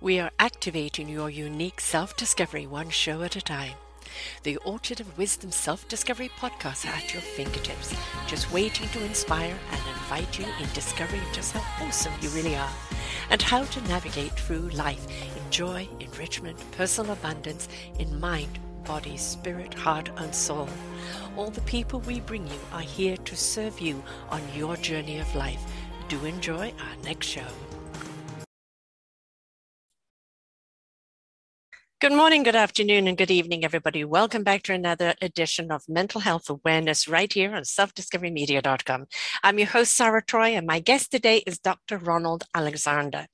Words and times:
We 0.00 0.20
are 0.20 0.30
activating 0.38 1.08
your 1.08 1.30
unique 1.30 1.80
self 1.80 2.18
discovery 2.18 2.66
one 2.66 2.90
show 2.90 3.22
at 3.22 3.34
a 3.34 3.40
time. 3.40 3.76
The 4.42 4.58
Orchard 4.58 5.00
of 5.00 5.16
Wisdom 5.16 5.50
Self 5.50 5.88
Discovery 5.88 6.30
podcast 6.38 6.84
are 6.84 6.94
at 6.94 7.14
your 7.14 7.22
fingertips, 7.22 7.96
just 8.26 8.52
waiting 8.52 8.88
to 8.90 9.02
inspire 9.02 9.58
and 9.70 9.80
invite 9.88 10.38
you 10.38 10.44
in 10.60 10.68
discovering 10.74 11.22
just 11.32 11.52
how 11.52 11.86
awesome 11.86 12.12
you 12.20 12.28
really 12.30 12.56
are 12.56 12.70
and 13.30 13.40
how 13.40 13.64
to 13.64 13.88
navigate 13.88 14.32
through 14.32 14.68
life 14.70 15.06
in 15.34 15.50
joy, 15.50 15.88
enrichment, 16.00 16.58
personal 16.72 17.12
abundance, 17.12 17.66
in 17.98 18.20
mind, 18.20 18.58
body, 18.84 19.16
spirit, 19.16 19.72
heart, 19.72 20.10
and 20.18 20.34
soul. 20.34 20.68
All 21.38 21.50
the 21.50 21.62
people 21.62 22.00
we 22.00 22.20
bring 22.20 22.46
you 22.46 22.60
are 22.70 22.82
here 22.82 23.16
to 23.16 23.34
serve 23.34 23.80
you 23.80 24.04
on 24.28 24.42
your 24.54 24.76
journey 24.76 25.20
of 25.20 25.34
life. 25.34 25.62
Do 26.08 26.22
enjoy 26.26 26.74
our 26.78 26.96
next 27.02 27.28
show. 27.28 27.48
Good 32.06 32.14
morning, 32.16 32.44
good 32.44 32.54
afternoon, 32.54 33.08
and 33.08 33.18
good 33.18 33.32
evening, 33.32 33.64
everybody. 33.64 34.04
Welcome 34.04 34.44
back 34.44 34.62
to 34.62 34.72
another 34.72 35.14
edition 35.20 35.72
of 35.72 35.88
Mental 35.88 36.20
Health 36.20 36.48
Awareness 36.48 37.08
right 37.08 37.32
here 37.32 37.52
on 37.52 37.64
selfdiscoverymedia.com. 37.64 39.06
I'm 39.42 39.58
your 39.58 39.66
host, 39.66 39.96
Sarah 39.96 40.22
Troy, 40.24 40.50
and 40.50 40.68
my 40.68 40.78
guest 40.78 41.10
today 41.10 41.42
is 41.48 41.58
Dr. 41.58 41.98
Ronald 41.98 42.44
Alexander. 42.54 43.26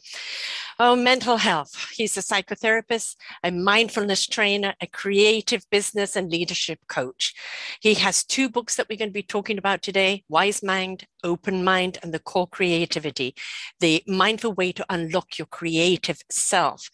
Oh, 0.78 0.96
mental 0.96 1.36
health. 1.36 1.90
He's 1.92 2.16
a 2.16 2.20
psychotherapist, 2.20 3.16
a 3.44 3.50
mindfulness 3.50 4.26
trainer, 4.26 4.74
a 4.80 4.86
creative 4.86 5.68
business 5.70 6.16
and 6.16 6.30
leadership 6.30 6.78
coach. 6.88 7.34
He 7.80 7.94
has 7.94 8.24
two 8.24 8.48
books 8.48 8.76
that 8.76 8.86
we're 8.88 8.98
going 8.98 9.10
to 9.10 9.12
be 9.12 9.22
talking 9.22 9.58
about 9.58 9.82
today 9.82 10.24
Wise 10.28 10.62
Mind, 10.62 11.06
Open 11.24 11.62
Mind, 11.62 11.98
and 12.02 12.12
the 12.12 12.18
Core 12.18 12.46
Creativity, 12.46 13.34
the 13.80 14.02
mindful 14.06 14.54
way 14.54 14.72
to 14.72 14.86
unlock 14.88 15.38
your 15.38 15.46
creative 15.46 16.20
self. 16.30 16.88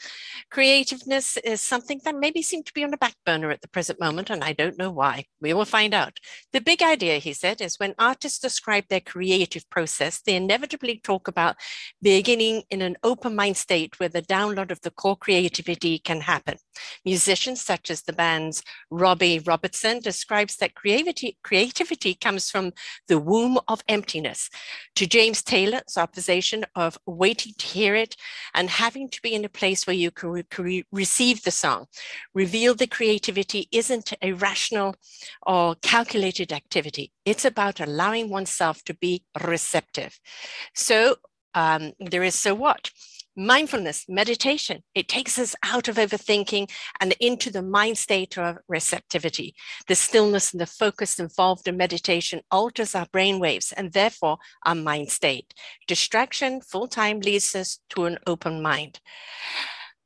Creativeness 0.50 1.36
is 1.38 1.60
something 1.60 2.00
that 2.04 2.16
maybe 2.16 2.42
seems 2.42 2.64
to 2.64 2.74
be 2.74 2.84
on 2.84 2.90
the 2.90 2.96
back 2.96 3.14
burner 3.24 3.50
at 3.50 3.60
the 3.60 3.68
present 3.68 4.00
moment, 4.00 4.30
and 4.30 4.42
I 4.42 4.52
don't 4.52 4.78
know 4.78 4.90
why. 4.90 5.24
We 5.40 5.54
will 5.54 5.64
find 5.64 5.94
out. 5.94 6.18
The 6.52 6.60
big 6.60 6.82
idea, 6.82 7.18
he 7.18 7.32
said, 7.32 7.60
is 7.60 7.78
when 7.78 7.94
artists 7.98 8.38
describe 8.40 8.84
their 8.88 9.00
creative 9.00 9.68
process, 9.70 10.20
they 10.20 10.34
inevitably 10.34 11.00
talk 11.02 11.28
about 11.28 11.56
beginning 12.02 12.62
in 12.70 12.82
an 12.82 12.96
open 13.02 13.36
mind 13.36 13.56
state 13.68 14.00
where 14.00 14.08
the 14.08 14.22
download 14.22 14.70
of 14.70 14.80
the 14.80 14.90
core 14.90 15.16
creativity 15.26 15.98
can 15.98 16.20
happen. 16.22 16.56
Musicians 17.04 17.60
such 17.60 17.90
as 17.90 18.00
the 18.02 18.14
band's 18.14 18.62
Robbie 18.90 19.40
Robertson 19.40 20.00
describes 20.00 20.56
that 20.56 20.74
creativity, 20.74 21.36
creativity 21.48 22.14
comes 22.14 22.50
from 22.50 22.72
the 23.08 23.18
womb 23.18 23.58
of 23.68 23.82
emptiness. 23.86 24.48
To 24.96 25.06
James 25.06 25.42
Taylor's 25.42 25.98
observation 25.98 26.64
of 26.74 26.96
waiting 27.04 27.52
to 27.58 27.66
hear 27.66 27.94
it 27.94 28.16
and 28.54 28.70
having 28.70 29.10
to 29.10 29.20
be 29.20 29.34
in 29.34 29.44
a 29.44 29.50
place 29.60 29.86
where 29.86 30.02
you 30.04 30.10
can 30.10 30.30
re- 30.30 30.84
receive 30.90 31.42
the 31.42 31.50
song, 31.50 31.88
reveal 32.32 32.74
the 32.74 32.86
creativity 32.86 33.68
isn't 33.70 34.14
a 34.22 34.32
rational 34.32 34.96
or 35.46 35.74
calculated 35.82 36.52
activity. 36.52 37.12
It's 37.26 37.44
about 37.44 37.80
allowing 37.80 38.30
oneself 38.30 38.82
to 38.84 38.94
be 38.94 39.24
receptive. 39.38 40.18
So 40.74 41.16
um, 41.54 41.92
there 41.98 42.22
is 42.22 42.34
so 42.34 42.54
what? 42.54 42.90
Mindfulness, 43.38 44.04
meditation, 44.08 44.82
it 44.94 45.08
takes 45.08 45.38
us 45.38 45.54
out 45.62 45.88
of 45.88 45.96
overthinking 45.96 46.70
and 47.00 47.14
into 47.20 47.50
the 47.50 47.62
mind 47.62 47.96
state 47.96 48.36
of 48.36 48.58
receptivity. 48.68 49.54
The 49.86 49.94
stillness 49.94 50.52
and 50.52 50.60
the 50.60 50.66
focus 50.66 51.18
involved 51.18 51.68
in 51.68 51.76
meditation 51.76 52.42
alters 52.50 52.94
our 52.94 53.06
brain 53.06 53.38
waves 53.38 53.72
and 53.72 53.92
therefore 53.92 54.38
our 54.66 54.74
mind 54.74 55.10
state. 55.10 55.54
Distraction 55.86 56.60
full 56.60 56.88
time 56.88 57.20
leads 57.20 57.54
us 57.54 57.78
to 57.90 58.04
an 58.04 58.18
open 58.26 58.60
mind. 58.60 59.00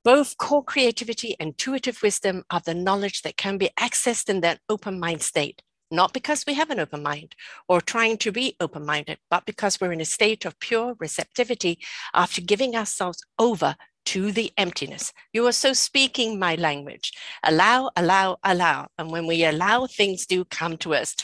Both 0.05 0.36
core 0.36 0.64
creativity 0.64 1.36
and 1.41 1.48
intuitive 1.50 2.03
wisdom 2.03 2.44
are 2.50 2.60
the 2.60 2.75
knowledge 2.75 3.22
that 3.22 3.36
can 3.36 3.56
be 3.56 3.70
accessed 3.78 4.28
in 4.28 4.41
that 4.41 4.60
open 4.69 5.00
mind 5.00 5.22
state 5.22 5.62
not 5.93 6.12
because 6.12 6.45
we 6.47 6.55
have 6.55 6.71
an 6.71 6.81
open 6.81 7.03
mind 7.03 7.37
or 7.69 7.81
trying 7.81 8.16
to 8.19 8.33
be 8.33 8.56
open 8.61 8.84
minded, 8.84 9.19
but 9.31 9.47
because 9.47 9.81
we're 9.81 9.93
in 9.93 10.00
a 10.00 10.06
state 10.06 10.44
of 10.44 10.59
pure 10.59 10.94
receptivity 10.99 11.78
after 12.15 12.41
giving 12.41 12.75
ourselves 12.75 13.22
over 13.39 13.77
to 14.05 14.33
the 14.33 14.50
emptiness. 14.56 15.12
You 15.33 15.47
are 15.47 15.53
so 15.53 15.72
speaking 15.72 16.39
my 16.39 16.56
language. 16.56 17.12
Allow, 17.44 17.91
allow, 17.94 18.39
allow. 18.43 18.89
And 18.99 19.11
when 19.11 19.27
we 19.27 19.44
allow, 19.44 19.87
things 19.87 20.27
do 20.27 20.44
come 20.44 20.77
to 20.78 20.94
us. 20.94 21.15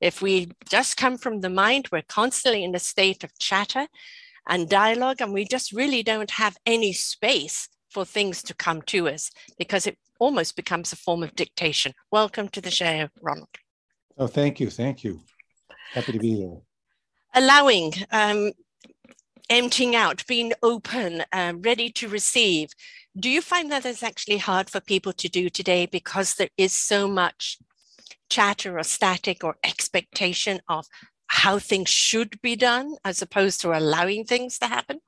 If 0.00 0.22
we 0.22 0.52
just 0.68 0.96
come 0.96 1.18
from 1.18 1.40
the 1.40 1.50
mind, 1.50 1.88
we're 1.90 2.02
constantly 2.02 2.62
in 2.62 2.74
a 2.74 2.78
state 2.78 3.24
of 3.24 3.36
chatter 3.38 3.88
and 4.48 4.68
dialogue, 4.68 5.20
and 5.20 5.32
we 5.32 5.44
just 5.44 5.72
really 5.72 6.02
don't 6.02 6.30
have 6.32 6.56
any 6.64 6.92
space 6.92 7.68
for 7.90 8.04
things 8.04 8.42
to 8.44 8.54
come 8.54 8.82
to 8.82 9.08
us 9.08 9.30
because 9.58 9.86
it 9.86 9.98
almost 10.20 10.56
becomes 10.56 10.92
a 10.92 10.96
form 10.96 11.22
of 11.22 11.34
dictation. 11.34 11.92
Welcome 12.10 12.48
to 12.50 12.60
the 12.60 12.70
show, 12.70 13.08
Ronald. 13.20 13.48
Oh, 14.18 14.26
thank 14.26 14.58
you. 14.58 14.68
Thank 14.68 15.04
you. 15.04 15.20
Happy 15.92 16.12
to 16.12 16.18
be 16.18 16.34
here. 16.34 16.56
Allowing, 17.34 17.92
um, 18.10 18.52
emptying 19.48 19.94
out, 19.94 20.26
being 20.26 20.52
open, 20.62 21.22
um, 21.32 21.62
ready 21.62 21.88
to 21.90 22.08
receive. 22.08 22.70
Do 23.16 23.30
you 23.30 23.40
find 23.40 23.70
that 23.70 23.86
it's 23.86 24.02
actually 24.02 24.38
hard 24.38 24.70
for 24.70 24.80
people 24.80 25.12
to 25.12 25.28
do 25.28 25.48
today 25.48 25.86
because 25.86 26.34
there 26.34 26.50
is 26.56 26.72
so 26.72 27.06
much 27.06 27.58
chatter 28.28 28.78
or 28.78 28.82
static 28.82 29.44
or 29.44 29.56
expectation 29.64 30.60
of 30.68 30.86
how 31.28 31.58
things 31.58 31.88
should 31.88 32.40
be 32.42 32.56
done 32.56 32.96
as 33.04 33.22
opposed 33.22 33.60
to 33.60 33.76
allowing 33.76 34.24
things 34.24 34.58
to 34.58 34.66
happen? 34.66 35.00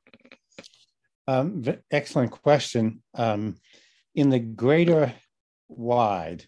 Um, 1.26 1.65
excellent 1.91 2.31
question. 2.31 3.03
Um, 3.15 3.56
in 4.15 4.31
the 4.31 4.38
greater 4.38 5.15
wide, 5.69 6.47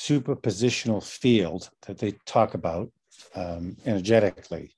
superpositional 0.00 1.04
field 1.04 1.68
that 1.86 1.98
they 1.98 2.12
talk 2.24 2.54
about 2.54 2.90
um, 3.34 3.76
energetically 3.84 4.74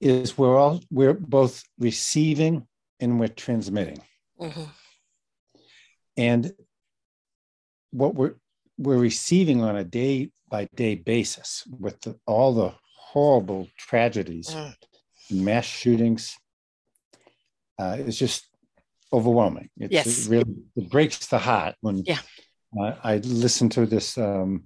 is 0.00 0.36
we're 0.36 0.56
all 0.56 0.80
we're 0.90 1.14
both 1.14 1.62
receiving 1.78 2.66
and 2.98 3.20
we're 3.20 3.28
transmitting 3.28 4.00
mm-hmm. 4.40 4.64
and 6.16 6.52
what 7.90 8.14
we're 8.14 8.34
we're 8.78 8.98
receiving 8.98 9.62
on 9.62 9.76
a 9.76 9.84
day 9.84 10.30
by 10.50 10.68
day 10.74 10.94
basis 10.96 11.64
with 11.78 12.00
the, 12.00 12.18
all 12.26 12.54
the 12.54 12.72
horrible 12.96 13.68
tragedies 13.76 14.48
mm. 14.48 14.74
mass 15.30 15.64
shootings 15.64 16.36
uh, 17.78 17.96
is 17.98 18.18
just 18.18 18.48
overwhelming 19.12 19.70
it's, 19.78 19.92
yes. 19.92 20.06
it 20.26 20.30
really 20.30 20.56
it 20.76 20.90
breaks 20.90 21.26
the 21.26 21.38
heart 21.38 21.76
when 21.80 22.02
yeah 22.04 22.18
uh, 22.78 22.94
I 23.02 23.16
listened 23.18 23.72
to 23.72 23.86
this 23.86 24.14
22 24.14 24.22
um, 24.24 24.62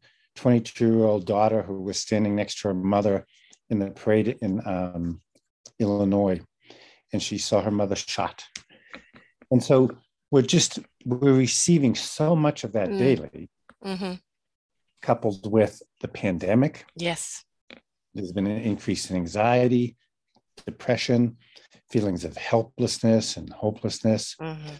year 0.81 1.05
old 1.05 1.27
daughter 1.27 1.63
who 1.63 1.83
was 1.83 1.99
standing 1.99 2.35
next 2.35 2.61
to 2.61 2.69
her 2.69 2.75
mother 2.75 3.27
in 3.71 3.79
the 3.79 3.91
parade 3.91 4.39
in 4.43 4.67
um, 4.67 5.21
Illinois, 5.79 6.41
and 7.13 7.23
she 7.23 7.39
saw 7.39 7.61
her 7.61 7.71
mother 7.71 7.97
shot. 7.97 8.45
And 9.51 9.63
so 9.63 9.91
we're 10.31 10.43
just 10.43 10.79
we're 11.05 11.33
receiving 11.33 11.95
so 11.95 12.35
much 12.35 12.65
of 12.65 12.73
that 12.73 12.89
mm. 12.89 12.99
daily, 12.99 13.51
mm-hmm. 13.85 14.15
coupled 15.01 15.51
with 15.51 15.83
the 16.01 16.09
pandemic. 16.09 16.85
Yes, 16.97 17.45
there's 18.15 18.33
been 18.33 18.47
an 18.47 18.63
increase 18.63 19.11
in 19.11 19.17
anxiety, 19.17 19.97
depression, 20.67 21.37
feelings 21.91 22.25
of 22.25 22.37
helplessness 22.37 23.37
and 23.37 23.51
hopelessness. 23.53 24.37
Mm-hmm. 24.41 24.75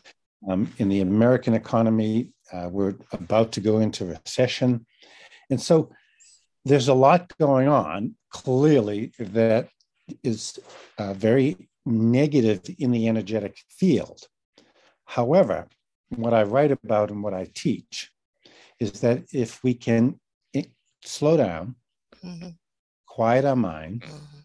Um, 0.49 0.73
in 0.79 0.89
the 0.89 1.01
American 1.01 1.55
economy, 1.55 2.33
uh, 2.53 2.69
we're 2.71 2.95
about 3.13 3.53
to 3.53 3.61
go 3.61 3.79
into 3.79 4.05
recession. 4.05 4.87
And 5.51 5.61
so 5.61 5.91
there's 6.65 6.89
a 6.89 6.95
lot 6.95 7.33
going 7.39 7.69
on, 7.69 8.15
clearly, 8.31 9.13
that 9.19 9.69
is 10.23 10.59
uh, 10.99 11.15
very 11.15 11.69
negative 11.87 12.63
in 12.79 12.91
the 12.91 13.09
energetic 13.09 13.57
field. 13.69 14.21
However, 15.05 15.69
what 16.11 16.35
I 16.35 16.43
write 16.43 16.73
about 16.73 17.11
and 17.11 17.23
what 17.23 17.35
I 17.35 17.49
teach 17.55 18.11
is 18.79 19.01
that 19.01 19.25
if 19.33 19.63
we 19.63 19.75
can 19.75 20.19
slow 21.05 21.37
down, 21.37 21.77
mm-hmm. 22.25 22.51
quiet 23.07 23.45
our 23.45 23.57
mind, 23.57 24.03
mm-hmm. 24.03 24.41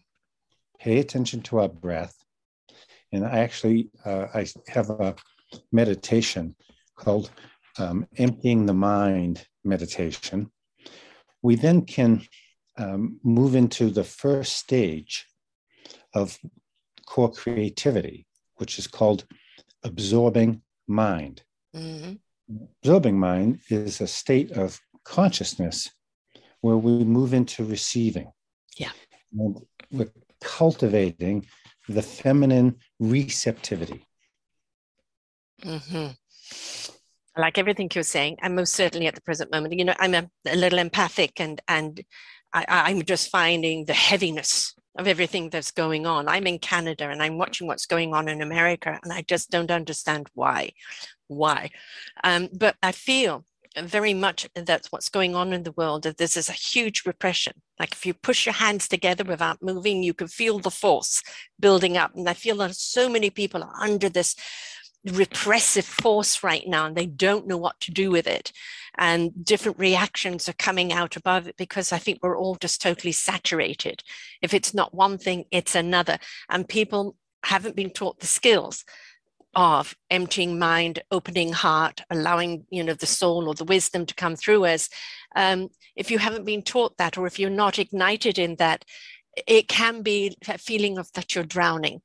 pay 0.78 0.98
attention 0.98 1.42
to 1.42 1.58
our 1.58 1.68
breath, 1.68 2.14
and 3.12 3.24
I 3.24 3.38
actually 3.38 3.90
uh, 4.04 4.26
I 4.34 4.46
have 4.68 4.90
a 4.90 5.14
meditation 5.72 6.54
called 6.96 7.30
um, 7.78 8.06
emptying 8.16 8.66
the 8.66 8.74
mind 8.74 9.46
meditation, 9.64 10.50
we 11.42 11.54
then 11.54 11.82
can 11.82 12.22
um, 12.76 13.20
move 13.22 13.54
into 13.54 13.90
the 13.90 14.04
first 14.04 14.54
stage 14.56 15.26
of 16.14 16.38
core 17.06 17.30
creativity, 17.30 18.26
which 18.56 18.78
is 18.78 18.86
called 18.86 19.24
absorbing 19.84 20.62
mind. 20.86 21.42
Mm-hmm. 21.74 22.14
Absorbing 22.82 23.18
mind 23.18 23.60
is 23.68 24.00
a 24.00 24.06
state 24.06 24.52
of 24.52 24.80
consciousness 25.04 25.90
where 26.60 26.76
we 26.76 27.04
move 27.04 27.34
into 27.34 27.64
receiving. 27.64 28.30
Yeah. 28.76 28.90
And 29.32 29.60
we're 29.90 30.12
cultivating 30.40 31.46
the 31.88 32.02
feminine 32.02 32.76
receptivity. 32.98 34.06
Mm-hmm. 35.64 37.40
Like 37.40 37.58
everything 37.58 37.88
you're 37.94 38.04
saying, 38.04 38.38
I'm 38.42 38.54
most 38.54 38.74
certainly 38.74 39.06
at 39.06 39.14
the 39.14 39.20
present 39.20 39.52
moment. 39.52 39.78
You 39.78 39.84
know, 39.84 39.94
I'm 39.98 40.14
a, 40.14 40.28
a 40.46 40.56
little 40.56 40.78
empathic, 40.78 41.40
and 41.40 41.60
and 41.68 42.02
I, 42.52 42.64
I'm 42.68 43.02
just 43.02 43.30
finding 43.30 43.84
the 43.84 43.94
heaviness 43.94 44.74
of 44.96 45.06
everything 45.06 45.50
that's 45.50 45.70
going 45.70 46.06
on. 46.06 46.28
I'm 46.28 46.46
in 46.46 46.58
Canada, 46.58 47.08
and 47.08 47.22
I'm 47.22 47.38
watching 47.38 47.66
what's 47.66 47.86
going 47.86 48.12
on 48.12 48.28
in 48.28 48.42
America, 48.42 48.98
and 49.02 49.12
I 49.12 49.22
just 49.22 49.50
don't 49.50 49.70
understand 49.70 50.28
why, 50.34 50.70
why. 51.28 51.70
Um, 52.24 52.48
but 52.52 52.74
I 52.82 52.90
feel 52.92 53.44
very 53.82 54.14
much 54.14 54.48
that's 54.54 54.90
what's 54.90 55.08
going 55.08 55.34
on 55.34 55.52
in 55.52 55.62
the 55.62 55.72
world 55.72 56.02
that 56.02 56.16
this 56.16 56.36
is 56.36 56.48
a 56.48 56.52
huge 56.52 57.04
repression 57.06 57.52
like 57.78 57.92
if 57.92 58.04
you 58.04 58.14
push 58.14 58.46
your 58.46 58.54
hands 58.54 58.88
together 58.88 59.24
without 59.24 59.62
moving 59.62 60.02
you 60.02 60.14
can 60.14 60.26
feel 60.26 60.58
the 60.58 60.70
force 60.70 61.22
building 61.60 61.96
up 61.96 62.14
and 62.14 62.28
i 62.28 62.34
feel 62.34 62.56
that 62.56 62.74
so 62.74 63.08
many 63.08 63.30
people 63.30 63.62
are 63.62 63.74
under 63.80 64.08
this 64.08 64.34
repressive 65.04 65.84
force 65.84 66.42
right 66.42 66.66
now 66.66 66.86
and 66.86 66.96
they 66.96 67.06
don't 67.06 67.46
know 67.46 67.56
what 67.56 67.78
to 67.80 67.90
do 67.90 68.10
with 68.10 68.26
it 68.26 68.52
and 68.98 69.44
different 69.44 69.78
reactions 69.78 70.48
are 70.48 70.54
coming 70.54 70.92
out 70.92 71.16
above 71.16 71.46
it 71.46 71.56
because 71.56 71.92
i 71.92 71.98
think 71.98 72.18
we're 72.20 72.36
all 72.36 72.56
just 72.56 72.82
totally 72.82 73.12
saturated 73.12 74.02
if 74.42 74.52
it's 74.52 74.74
not 74.74 74.92
one 74.92 75.16
thing 75.16 75.44
it's 75.50 75.74
another 75.74 76.18
and 76.50 76.68
people 76.68 77.16
haven't 77.44 77.76
been 77.76 77.90
taught 77.90 78.18
the 78.20 78.26
skills 78.26 78.84
of 79.54 79.96
emptying 80.10 80.58
mind, 80.58 81.02
opening 81.10 81.52
heart, 81.52 82.02
allowing 82.10 82.64
you 82.70 82.84
know 82.84 82.94
the 82.94 83.06
soul 83.06 83.48
or 83.48 83.54
the 83.54 83.64
wisdom 83.64 84.06
to 84.06 84.14
come 84.14 84.36
through 84.36 84.64
us. 84.64 84.88
Um, 85.34 85.68
if 85.96 86.10
you 86.10 86.18
haven't 86.18 86.44
been 86.44 86.62
taught 86.62 86.96
that, 86.98 87.18
or 87.18 87.26
if 87.26 87.38
you're 87.38 87.50
not 87.50 87.78
ignited 87.78 88.38
in 88.38 88.56
that, 88.56 88.84
it 89.46 89.68
can 89.68 90.02
be 90.02 90.36
a 90.46 90.58
feeling 90.58 90.98
of 90.98 91.12
that 91.12 91.34
you're 91.34 91.44
drowning. 91.44 92.02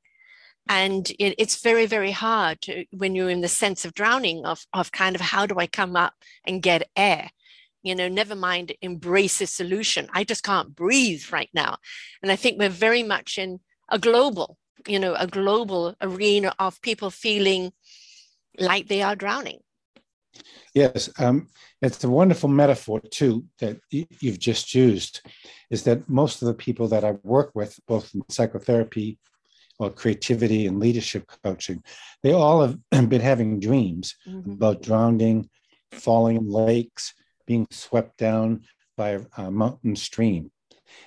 And 0.68 1.08
it, 1.18 1.34
it's 1.38 1.62
very, 1.62 1.86
very 1.86 2.12
hard 2.12 2.60
to, 2.62 2.84
when 2.90 3.14
you're 3.14 3.30
in 3.30 3.42
the 3.42 3.48
sense 3.48 3.84
of 3.84 3.94
drowning 3.94 4.46
of, 4.46 4.66
of 4.72 4.92
kind 4.92 5.14
of 5.14 5.20
how 5.20 5.46
do 5.46 5.58
I 5.58 5.66
come 5.66 5.96
up 5.96 6.14
and 6.46 6.62
get 6.62 6.88
air? 6.96 7.30
you 7.86 7.94
know, 7.94 8.08
never 8.08 8.34
mind 8.34 8.72
embrace 8.80 9.42
a 9.42 9.46
solution. 9.46 10.08
I 10.14 10.24
just 10.24 10.42
can't 10.42 10.74
breathe 10.74 11.24
right 11.30 11.50
now. 11.52 11.76
And 12.22 12.32
I 12.32 12.36
think 12.36 12.58
we're 12.58 12.70
very 12.70 13.02
much 13.02 13.36
in 13.36 13.60
a 13.90 13.98
global 13.98 14.56
you 14.86 14.98
know 14.98 15.14
a 15.14 15.26
global 15.26 15.94
arena 16.00 16.54
of 16.58 16.80
people 16.82 17.10
feeling 17.10 17.72
like 18.58 18.88
they 18.88 19.02
are 19.02 19.16
drowning 19.16 19.58
yes 20.74 21.10
um, 21.18 21.48
it's 21.82 22.04
a 22.04 22.08
wonderful 22.08 22.48
metaphor 22.48 23.00
too 23.00 23.44
that 23.58 23.78
you've 23.90 24.38
just 24.38 24.74
used 24.74 25.20
is 25.70 25.82
that 25.84 26.08
most 26.08 26.42
of 26.42 26.48
the 26.48 26.54
people 26.54 26.88
that 26.88 27.04
i 27.04 27.12
work 27.22 27.50
with 27.54 27.78
both 27.86 28.14
in 28.14 28.22
psychotherapy 28.28 29.18
or 29.78 29.90
creativity 29.90 30.66
and 30.66 30.80
leadership 30.80 31.30
coaching 31.42 31.82
they 32.22 32.32
all 32.32 32.62
have 32.62 32.78
been 33.08 33.20
having 33.20 33.60
dreams 33.60 34.16
mm-hmm. 34.26 34.52
about 34.52 34.82
drowning 34.82 35.48
falling 35.92 36.36
in 36.36 36.48
lakes 36.48 37.14
being 37.46 37.66
swept 37.70 38.16
down 38.16 38.62
by 38.96 39.18
a 39.36 39.50
mountain 39.50 39.96
stream 39.96 40.50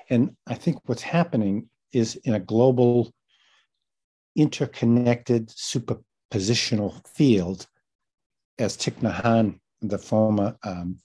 and 0.09 0.35
i 0.47 0.53
think 0.53 0.77
what's 0.85 1.01
happening 1.01 1.69
is 1.93 2.15
in 2.23 2.33
a 2.33 2.39
global 2.39 3.11
interconnected 4.37 5.49
superpositional 5.49 7.05
field, 7.07 7.67
as 8.59 8.77
Thich 8.77 8.99
Nhat 9.01 9.21
Hanh, 9.23 9.59
the 9.81 9.97
former 9.97 10.55
um, 10.63 10.99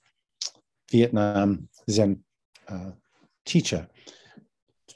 Vietnam 0.91 1.67
Zen 1.89 2.23
uh, 2.67 2.91
teacher, 3.45 3.87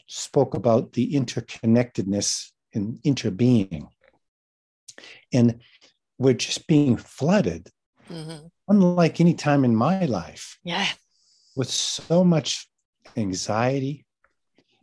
spoke 0.05 0.53
about 0.53 0.93
the 0.93 1.13
interconnectedness 1.13 2.51
and 2.77 2.99
interbeing. 3.03 3.89
And 5.33 5.61
we're 6.17 6.33
just 6.33 6.67
being 6.67 6.95
flooded, 6.97 7.69
mm-hmm. 8.09 8.47
unlike 8.67 9.19
any 9.19 9.33
time 9.33 9.65
in 9.65 9.75
my 9.75 10.05
life, 10.05 10.57
yeah. 10.63 10.87
with 11.55 11.69
so 11.69 12.23
much 12.23 12.69
anxiety 13.17 14.05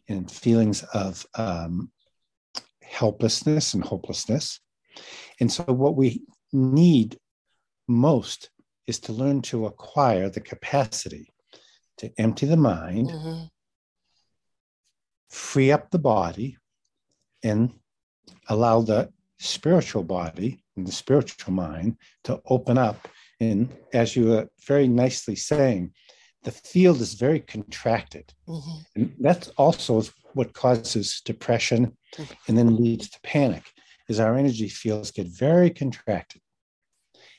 and 0.09 0.31
feelings 0.31 0.83
of 0.93 1.27
um, 1.35 1.91
helplessness 2.83 3.75
and 3.75 3.83
hopelessness. 3.83 4.61
And 5.41 5.51
so, 5.51 5.65
what 5.65 5.97
we 5.97 6.23
need 6.53 7.19
most 7.89 8.51
is 8.87 9.01
to 9.01 9.13
learn 9.13 9.43
to 9.43 9.67
acquire 9.67 10.29
the 10.29 10.41
capacity 10.41 11.33
to 11.99 12.13
empty 12.19 12.47
the 12.47 12.57
mind, 12.57 13.09
mm-hmm. 13.09 13.45
free 15.31 15.73
up 15.73 15.91
the 15.91 15.99
body, 15.99 16.57
and 17.43 17.73
allow 18.49 18.81
the 18.81 19.11
spiritual 19.39 20.03
body 20.03 20.63
and 20.77 20.87
the 20.87 20.93
spiritual 20.93 21.53
mind 21.53 21.97
to 22.25 22.41
open 22.47 22.79
up. 22.79 23.09
And 23.41 23.69
as 23.93 24.17
you 24.17 24.29
were 24.29 24.49
very 24.67 24.89
nicely 24.89 25.37
saying, 25.37 25.93
the 26.45 26.53
field 26.53 27.01
is 27.01 27.15
very 27.15 27.41
contracted. 27.41 28.33
Mm-hmm. 28.47 28.79
And 28.97 29.15
that's 29.19 29.49
also 29.57 30.03
what 30.35 30.53
causes 30.53 31.23
depression 31.25 31.97
and 32.49 32.59
then 32.59 32.77
leads 32.77 33.09
to 33.11 33.21
panic 33.23 33.65
is 34.09 34.21
our 34.21 34.37
energy 34.37 34.69
fields 34.69 35.11
get 35.11 35.27
very 35.27 35.71
contracted. 35.71 36.43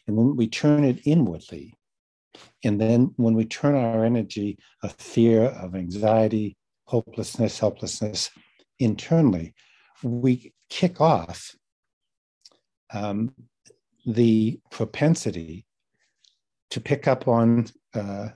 And 0.08 0.18
then 0.18 0.36
we 0.36 0.48
turn 0.48 0.84
it 0.84 1.06
inwardly. 1.06 1.74
And 2.64 2.80
then 2.82 3.14
when 3.18 3.36
we 3.36 3.46
turn 3.46 3.76
our 3.76 4.04
energy 4.04 4.58
of 4.84 4.94
fear, 4.94 5.44
of 5.46 5.76
anxiety, 5.76 6.58
hopelessness, 6.86 7.60
helplessness 7.60 8.30
internally, 8.80 9.54
we 10.04 10.54
kick 10.70 11.02
off 11.02 11.56
um, 12.94 13.34
the 14.06 14.60
propensity 14.72 15.66
to 16.72 16.80
pick 16.80 17.08
up 17.08 17.28
on 17.28 17.66
uh, 17.94 18.30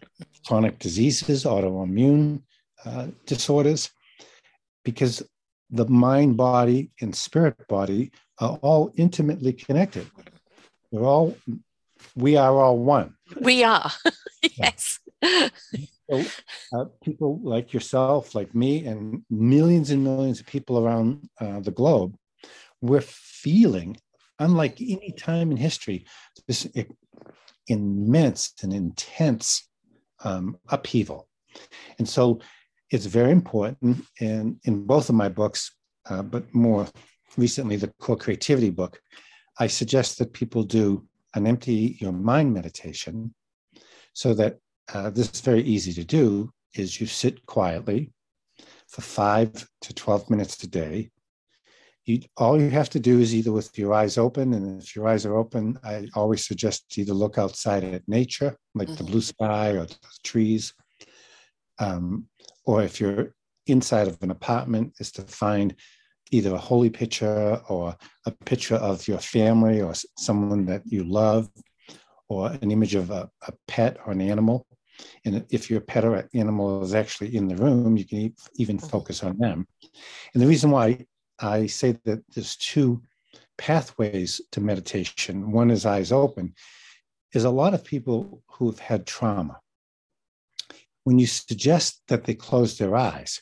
chronic 0.48 0.80
diseases, 0.80 1.44
autoimmune 1.44 2.42
uh, 2.86 3.08
disorders, 3.26 3.92
because 4.84 5.22
the 5.70 5.86
mind 5.86 6.38
body 6.38 6.90
and 7.02 7.16
spirit 7.16 7.68
body 7.68 8.12
are 8.40 8.58
all 8.62 8.92
intimately 8.96 9.54
connected. 9.54 10.10
We're 10.92 11.06
all, 11.06 11.38
we 12.16 12.38
are 12.38 12.56
all 12.56 12.78
one. 12.78 13.16
We 13.42 13.64
are, 13.64 13.92
yes. 14.58 15.00
So, 16.10 16.26
uh, 16.74 16.86
people 17.04 17.40
like 17.44 17.74
yourself, 17.74 18.34
like 18.34 18.54
me, 18.56 18.86
and 18.86 19.24
millions 19.30 19.92
and 19.92 20.04
millions 20.04 20.40
of 20.40 20.48
people 20.48 20.80
around 20.80 21.30
uh, 21.40 21.60
the 21.60 21.72
globe, 21.72 22.16
we're 22.82 23.02
feeling, 23.02 23.98
unlike 24.40 24.82
any 24.82 25.12
time 25.12 25.52
in 25.52 25.58
history, 25.58 26.06
this 26.48 26.68
immense 27.68 28.54
and 28.64 28.74
intense 28.74 29.70
um, 30.24 30.58
upheaval. 30.70 31.28
And 31.98 32.08
so 32.08 32.40
it's 32.90 33.06
very 33.06 33.32
important. 33.32 34.06
And 34.20 34.60
in 34.64 34.86
both 34.86 35.10
of 35.10 35.16
my 35.16 35.30
books, 35.30 35.76
uh, 36.10 36.24
but 36.24 36.54
more 36.54 36.88
recently, 37.38 37.76
the 37.76 37.94
Core 38.00 38.18
Creativity 38.18 38.72
book, 38.72 39.00
I 39.60 39.68
suggest 39.68 40.18
that 40.18 40.34
people 40.34 40.64
do 40.64 41.06
an 41.36 41.46
empty 41.46 41.98
your 42.00 42.12
mind 42.12 42.54
meditation 42.54 43.36
so 44.14 44.34
that 44.34 44.58
uh, 44.94 45.10
this 45.10 45.30
is 45.32 45.42
very 45.42 45.62
easy 45.62 45.94
to 45.94 46.04
do 46.04 46.52
is 46.76 47.00
you 47.00 47.08
sit 47.08 47.46
quietly 47.46 48.12
for 48.88 49.02
five 49.02 49.68
to 49.82 49.94
12 49.94 50.30
minutes 50.30 50.64
a 50.64 50.68
day 50.68 51.12
you, 52.10 52.22
all 52.38 52.60
you 52.60 52.72
have 52.72 52.90
to 52.90 53.00
do 53.00 53.20
is 53.20 53.36
either 53.36 53.52
with 53.52 53.78
your 53.78 53.94
eyes 53.94 54.18
open, 54.18 54.54
and 54.54 54.82
if 54.82 54.96
your 54.96 55.08
eyes 55.08 55.28
are 55.28 55.38
open, 55.38 55.78
I 55.84 56.08
always 56.16 56.46
suggest 56.46 56.98
either 56.98 57.14
look 57.14 57.38
outside 57.38 57.84
at 57.84 58.08
nature, 58.08 58.58
like 58.74 58.88
mm-hmm. 58.88 58.98
the 58.98 59.12
blue 59.12 59.22
sky 59.22 59.70
or 59.72 59.86
the 59.86 59.96
trees, 60.24 60.74
um, 61.78 62.26
or 62.66 62.82
if 62.82 63.00
you're 63.00 63.36
inside 63.68 64.08
of 64.08 64.18
an 64.24 64.32
apartment, 64.32 64.94
is 65.00 65.12
to 65.14 65.22
find 65.22 65.76
either 66.32 66.56
a 66.56 66.58
holy 66.58 66.90
picture 66.90 67.62
or 67.70 67.96
a 68.26 68.32
picture 68.32 68.76
of 68.76 69.08
your 69.08 69.20
family 69.20 69.82
or 69.82 69.94
someone 70.18 70.66
that 70.66 70.82
you 70.86 71.04
love, 71.04 71.48
or 72.28 72.52
an 72.62 72.72
image 72.72 72.96
of 72.96 73.12
a, 73.12 73.30
a 73.48 73.54
pet 73.68 73.98
or 74.06 74.14
an 74.14 74.22
animal. 74.22 74.66
And 75.26 75.46
if 75.50 75.70
your 75.70 75.82
pet 75.82 76.06
or 76.06 76.28
animal 76.34 76.84
is 76.84 76.94
actually 76.94 77.36
in 77.36 77.48
the 77.48 77.56
room, 77.56 77.98
you 77.98 78.06
can 78.06 78.34
even 78.56 78.78
mm-hmm. 78.78 78.88
focus 78.88 79.24
on 79.24 79.38
them. 79.38 79.68
And 80.34 80.42
the 80.42 80.48
reason 80.48 80.72
why 80.72 81.06
I 81.40 81.68
say 81.68 81.98
that 82.06 82.24
there's 82.34 82.56
two 82.56 83.02
pathways 83.58 84.42
to 84.52 84.62
meditation. 84.62 85.52
One 85.52 85.70
is 85.70 85.86
eyes 85.86 86.12
open, 86.12 86.54
is 87.34 87.44
a 87.44 87.50
lot 87.50 87.74
of 87.74 87.84
people 87.84 88.42
who've 88.48 88.80
had 88.80 89.06
trauma. 89.06 89.60
When 91.04 91.20
you 91.20 91.28
suggest 91.28 92.02
that 92.08 92.24
they 92.24 92.34
close 92.34 92.78
their 92.78 92.96
eyes, 92.96 93.42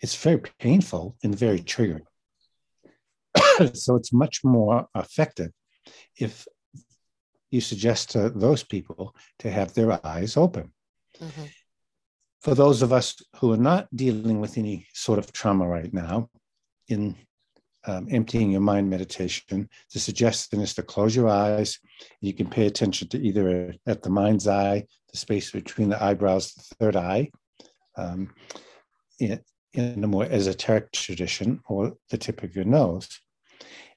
it's 0.00 0.16
very 0.16 0.40
painful 0.58 1.16
and 1.22 1.34
very 1.34 1.60
triggering. 1.60 2.06
so 3.74 3.96
it's 3.96 4.12
much 4.12 4.44
more 4.44 4.86
effective 4.94 5.50
if 6.18 6.46
you 7.50 7.60
suggest 7.60 8.10
to 8.10 8.30
those 8.30 8.62
people 8.62 9.14
to 9.38 9.50
have 9.50 9.72
their 9.74 10.04
eyes 10.06 10.36
open. 10.36 10.72
Mm-hmm. 11.20 11.44
For 12.40 12.54
those 12.54 12.82
of 12.82 12.92
us 12.92 13.16
who 13.36 13.52
are 13.52 13.56
not 13.56 13.88
dealing 13.94 14.40
with 14.40 14.58
any 14.58 14.86
sort 14.92 15.18
of 15.18 15.32
trauma 15.32 15.66
right 15.66 15.92
now, 15.92 16.28
in 16.88 17.16
um, 17.86 18.08
emptying 18.10 18.50
your 18.50 18.60
mind 18.60 18.90
meditation, 18.90 19.68
the 19.92 19.98
suggestion 19.98 20.60
is 20.60 20.74
to 20.74 20.82
close 20.82 21.14
your 21.14 21.28
eyes. 21.28 21.78
You 22.20 22.32
can 22.34 22.48
pay 22.48 22.66
attention 22.66 23.08
to 23.08 23.18
either 23.18 23.74
at 23.86 24.02
the 24.02 24.10
mind's 24.10 24.48
eye, 24.48 24.86
the 25.10 25.16
space 25.16 25.50
between 25.50 25.88
the 25.88 26.02
eyebrows, 26.02 26.52
the 26.52 26.62
third 26.78 26.96
eye, 26.96 27.30
um, 27.96 28.32
in, 29.18 29.40
in 29.72 30.04
a 30.04 30.08
more 30.08 30.24
esoteric 30.24 30.92
tradition, 30.92 31.60
or 31.68 31.94
the 32.10 32.18
tip 32.18 32.42
of 32.42 32.54
your 32.54 32.64
nose. 32.64 33.08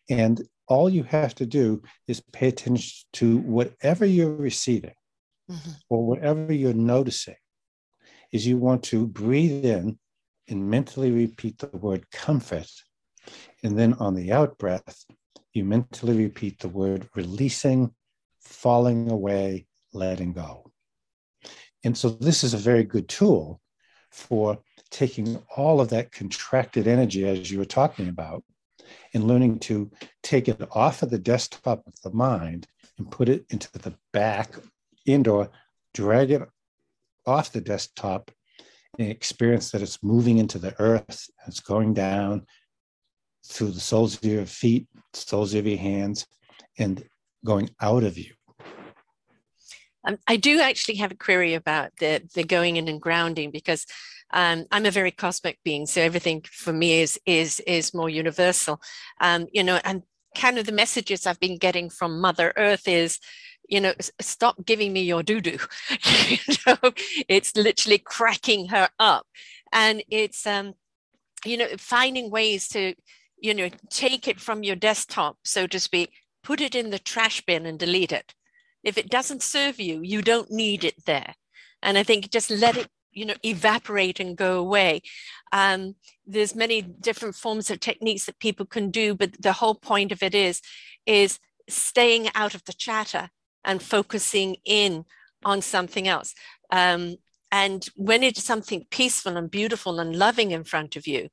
And 0.09 0.41
all 0.67 0.89
you 0.89 1.03
have 1.03 1.35
to 1.35 1.45
do 1.45 1.81
is 2.07 2.21
pay 2.31 2.47
attention 2.47 3.07
to 3.13 3.38
whatever 3.39 4.05
you're 4.05 4.35
receiving 4.35 4.93
mm-hmm. 5.49 5.71
or 5.89 6.05
whatever 6.05 6.53
you're 6.53 6.73
noticing. 6.73 7.35
Is 8.31 8.45
you 8.45 8.57
want 8.57 8.83
to 8.83 9.07
breathe 9.07 9.65
in 9.65 9.97
and 10.47 10.69
mentally 10.69 11.11
repeat 11.11 11.57
the 11.57 11.67
word 11.67 12.09
comfort 12.11 12.69
and 13.63 13.77
then 13.77 13.93
on 13.93 14.15
the 14.15 14.31
out 14.31 14.57
breath, 14.57 15.05
you 15.53 15.65
mentally 15.65 16.17
repeat 16.17 16.59
the 16.59 16.69
word 16.69 17.09
releasing, 17.15 17.93
falling 18.41 19.11
away, 19.11 19.67
letting 19.93 20.33
go. 20.33 20.71
And 21.83 21.97
so 21.97 22.09
this 22.09 22.43
is 22.43 22.53
a 22.53 22.57
very 22.57 22.83
good 22.83 23.07
tool 23.07 23.61
for 24.11 24.59
taking 24.91 25.41
all 25.55 25.81
of 25.81 25.89
that 25.89 26.11
contracted 26.11 26.87
energy, 26.87 27.27
as 27.27 27.51
you 27.51 27.59
were 27.59 27.65
talking 27.65 28.09
about, 28.09 28.43
and 29.13 29.25
learning 29.25 29.59
to 29.59 29.91
take 30.23 30.47
it 30.47 30.61
off 30.71 31.03
of 31.03 31.09
the 31.09 31.19
desktop 31.19 31.83
of 31.85 31.93
the 32.03 32.11
mind 32.11 32.67
and 32.97 33.11
put 33.11 33.29
it 33.29 33.45
into 33.49 33.71
the 33.73 33.93
back 34.13 34.55
and 35.13 35.27
or 35.27 35.49
drag 35.93 36.31
it 36.31 36.41
off 37.25 37.51
the 37.51 37.61
desktop 37.61 38.31
and 38.97 39.09
experience 39.09 39.71
that 39.71 39.81
it's 39.81 40.03
moving 40.03 40.37
into 40.37 40.57
the 40.57 40.75
earth, 40.79 41.29
it's 41.47 41.59
going 41.59 41.93
down, 41.93 42.45
through 43.45 43.71
the 43.71 43.79
soles 43.79 44.15
of 44.15 44.23
your 44.23 44.45
feet, 44.45 44.87
soles 45.13 45.53
of 45.53 45.65
your 45.65 45.77
hands, 45.77 46.25
and 46.77 47.03
going 47.45 47.69
out 47.81 48.03
of 48.03 48.17
you. 48.17 48.33
Um, 50.05 50.17
I 50.27 50.37
do 50.37 50.61
actually 50.61 50.95
have 50.95 51.11
a 51.11 51.15
query 51.15 51.53
about 51.55 51.91
the 51.99 52.21
the 52.33 52.43
going 52.43 52.77
in 52.77 52.87
and 52.87 53.01
grounding 53.01 53.51
because 53.51 53.85
um, 54.31 54.65
I'm 54.71 54.85
a 54.85 54.91
very 54.91 55.11
cosmic 55.11 55.59
being, 55.63 55.85
so 55.85 56.01
everything 56.01 56.43
for 56.49 56.71
me 56.71 57.01
is 57.01 57.19
is 57.25 57.59
is 57.61 57.93
more 57.93 58.09
universal. 58.09 58.81
Um, 59.19 59.47
you 59.51 59.63
know, 59.63 59.79
and 59.83 60.03
kind 60.35 60.57
of 60.57 60.65
the 60.65 60.71
messages 60.71 61.25
I've 61.25 61.39
been 61.39 61.57
getting 61.57 61.89
from 61.89 62.21
Mother 62.21 62.53
Earth 62.55 62.87
is, 62.87 63.19
you 63.69 63.79
know, 63.79 63.93
stop 64.19 64.65
giving 64.65 64.91
me 64.91 65.01
your 65.03 65.23
doo 65.23 65.39
doo. 65.41 65.59
you 66.27 66.38
know, 66.65 66.77
it's 67.27 67.55
literally 67.55 67.99
cracking 67.99 68.69
her 68.69 68.89
up, 68.99 69.25
and 69.71 70.03
it's 70.09 70.45
um, 70.45 70.73
you 71.45 71.57
know, 71.57 71.67
finding 71.77 72.29
ways 72.29 72.67
to 72.69 72.95
you 73.41 73.53
know, 73.53 73.69
take 73.89 74.27
it 74.27 74.39
from 74.39 74.63
your 74.63 74.75
desktop, 74.75 75.38
so 75.43 75.67
to 75.67 75.79
speak, 75.79 76.11
put 76.43 76.61
it 76.61 76.75
in 76.75 76.89
the 76.89 76.99
trash 76.99 77.41
bin 77.41 77.65
and 77.65 77.79
delete 77.79 78.11
it. 78.11 78.33
If 78.83 78.97
it 78.97 79.09
doesn't 79.09 79.43
serve 79.43 79.79
you, 79.79 80.01
you 80.01 80.21
don't 80.21 80.51
need 80.51 80.83
it 80.83 81.05
there. 81.05 81.35
And 81.81 81.97
I 81.97 82.03
think 82.03 82.31
just 82.31 82.49
let 82.49 82.77
it, 82.77 82.88
you 83.11 83.25
know, 83.25 83.35
evaporate 83.43 84.19
and 84.19 84.38
go 84.38 84.59
away. 84.59 85.01
Um, 85.51 85.95
there's 86.25 86.55
many 86.55 86.81
different 86.81 87.35
forms 87.35 87.69
of 87.69 87.79
techniques 87.79 88.25
that 88.25 88.39
people 88.39 88.65
can 88.65 88.91
do, 88.91 89.15
but 89.15 89.41
the 89.41 89.53
whole 89.53 89.75
point 89.75 90.11
of 90.11 90.23
it 90.23 90.35
is, 90.35 90.61
is 91.05 91.39
staying 91.67 92.29
out 92.35 92.55
of 92.55 92.63
the 92.65 92.73
chatter 92.73 93.29
and 93.63 93.81
focusing 93.81 94.57
in 94.65 95.05
on 95.43 95.61
something 95.61 96.07
else. 96.07 96.33
Um, 96.71 97.17
and 97.51 97.87
when 97.95 98.23
it's 98.23 98.43
something 98.43 98.85
peaceful 98.91 99.37
and 99.37 99.49
beautiful 99.49 99.99
and 99.99 100.15
loving 100.15 100.51
in 100.51 100.63
front 100.63 100.95
of 100.95 101.07
you, 101.07 101.29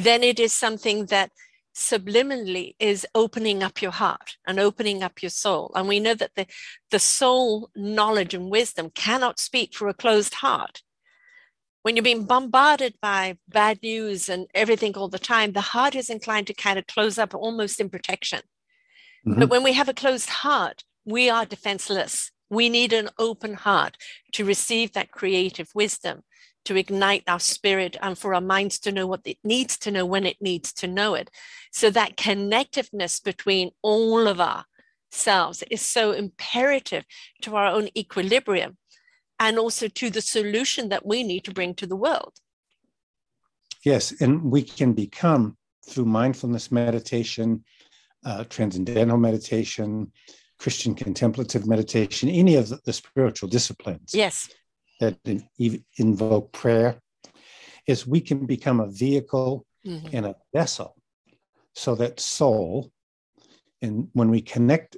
then 0.00 0.22
it 0.22 0.40
is 0.40 0.52
something 0.52 1.06
that 1.06 1.30
subliminally 1.74 2.74
is 2.80 3.06
opening 3.14 3.62
up 3.62 3.80
your 3.80 3.92
heart 3.92 4.36
and 4.46 4.58
opening 4.58 5.02
up 5.02 5.22
your 5.22 5.30
soul. 5.30 5.70
And 5.74 5.86
we 5.86 6.00
know 6.00 6.14
that 6.14 6.32
the, 6.34 6.46
the 6.90 6.98
soul 6.98 7.70
knowledge 7.76 8.34
and 8.34 8.50
wisdom 8.50 8.90
cannot 8.90 9.38
speak 9.38 9.74
for 9.74 9.88
a 9.88 9.94
closed 9.94 10.34
heart. 10.34 10.82
When 11.82 11.94
you're 11.94 12.02
being 12.02 12.24
bombarded 12.24 12.94
by 13.00 13.38
bad 13.48 13.80
news 13.82 14.28
and 14.28 14.48
everything 14.54 14.96
all 14.96 15.08
the 15.08 15.18
time, 15.18 15.52
the 15.52 15.60
heart 15.60 15.94
is 15.94 16.10
inclined 16.10 16.48
to 16.48 16.54
kind 16.54 16.78
of 16.78 16.86
close 16.86 17.16
up 17.16 17.34
almost 17.34 17.80
in 17.80 17.88
protection. 17.88 18.40
Mm-hmm. 19.26 19.40
But 19.40 19.50
when 19.50 19.62
we 19.62 19.74
have 19.74 19.88
a 19.88 19.94
closed 19.94 20.28
heart, 20.28 20.82
we 21.08 21.30
are 21.30 21.46
defenseless. 21.46 22.30
We 22.50 22.68
need 22.68 22.92
an 22.92 23.08
open 23.18 23.54
heart 23.54 23.96
to 24.32 24.44
receive 24.44 24.92
that 24.92 25.10
creative 25.10 25.70
wisdom 25.74 26.22
to 26.66 26.76
ignite 26.76 27.24
our 27.26 27.40
spirit 27.40 27.96
and 28.02 28.18
for 28.18 28.34
our 28.34 28.42
minds 28.42 28.78
to 28.80 28.92
know 28.92 29.06
what 29.06 29.22
it 29.24 29.38
needs 29.42 29.78
to 29.78 29.90
know 29.90 30.04
when 30.04 30.26
it 30.26 30.36
needs 30.40 30.70
to 30.74 30.86
know 30.86 31.14
it. 31.14 31.30
So 31.72 31.88
that 31.90 32.16
connectiveness 32.16 33.24
between 33.24 33.70
all 33.80 34.28
of 34.28 34.38
ourselves 34.38 35.64
is 35.70 35.80
so 35.80 36.12
imperative 36.12 37.04
to 37.42 37.56
our 37.56 37.66
own 37.66 37.88
equilibrium 37.96 38.76
and 39.40 39.58
also 39.58 39.88
to 39.88 40.10
the 40.10 40.20
solution 40.20 40.90
that 40.90 41.06
we 41.06 41.22
need 41.22 41.44
to 41.44 41.54
bring 41.54 41.74
to 41.76 41.86
the 41.86 41.96
world. 41.96 42.34
Yes, 43.82 44.12
and 44.20 44.42
we 44.42 44.62
can 44.62 44.92
become 44.92 45.56
through 45.88 46.04
mindfulness 46.04 46.70
meditation, 46.70 47.64
uh, 48.26 48.44
transcendental 48.44 49.16
meditation, 49.16 50.12
Christian 50.58 50.94
contemplative 50.94 51.66
meditation, 51.66 52.28
any 52.28 52.56
of 52.56 52.68
the, 52.68 52.80
the 52.84 52.92
spiritual 52.92 53.48
disciplines. 53.48 54.12
Yes 54.14 54.48
that 55.00 55.16
invoke 55.98 56.52
prayer 56.52 57.00
is 57.86 58.06
we 58.06 58.20
can 58.20 58.46
become 58.46 58.80
a 58.80 58.90
vehicle 58.90 59.64
mm-hmm. 59.86 60.08
and 60.12 60.26
a 60.26 60.36
vessel 60.52 60.94
so 61.74 61.94
that 61.94 62.20
soul 62.20 62.90
and 63.80 64.08
when 64.12 64.30
we 64.30 64.40
connect 64.40 64.96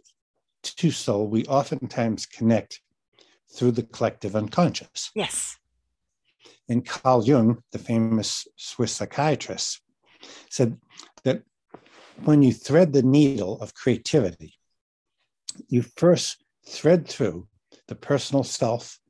to 0.62 0.90
soul 0.90 1.26
we 1.26 1.45
oftentimes 1.47 2.26
connect 2.26 2.81
through 3.55 3.73
the 3.73 3.83
collective 3.83 4.37
unconscious 4.37 5.11
yes 5.14 5.57
and 6.69 6.87
carl 6.87 7.25
jung 7.25 7.62
the 7.73 7.79
famous 7.79 8.47
swiss 8.57 8.93
psychiatrist 8.93 9.81
said 10.49 10.79
that 11.25 11.43
when 12.25 12.43
you 12.43 12.52
thread 12.52 12.93
the 12.93 13.02
needle 13.02 13.61
of 13.61 13.75
creativity 13.75 14.55
you 15.69 15.83
first 15.97 16.45
thread 16.67 17.07
through 17.07 17.47
the 17.88 17.95
personal 17.95 18.45
self 18.45 19.00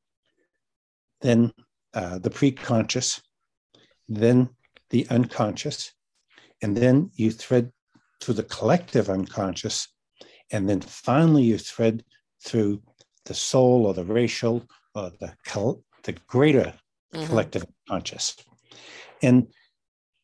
then 1.21 1.53
uh, 1.95 2.19
the 2.19 2.31
preconscious, 2.31 3.21
then 4.09 4.49
the 4.91 5.07
unconscious, 5.11 5.93
and 6.63 6.77
then 6.77 7.11
you 7.15 7.31
thread 7.31 7.71
to 8.21 8.33
the 8.33 8.43
collective 8.45 9.09
unconscious, 9.09 9.89
and 10.51 10.69
then 10.69 10.81
finally 10.81 11.43
you 11.43 11.59
thread 11.59 12.05
through 12.45 12.83
the 13.27 13.35
soul 13.35 13.87
or 13.87 13.95
the 13.95 14.05
racial 14.05 14.65
or 14.95 15.11
the, 15.21 15.33
the 16.05 16.13
greater 16.27 16.75
mm-hmm. 17.15 17.27
collective 17.27 17.65
conscious. 17.89 18.37
And 19.23 19.49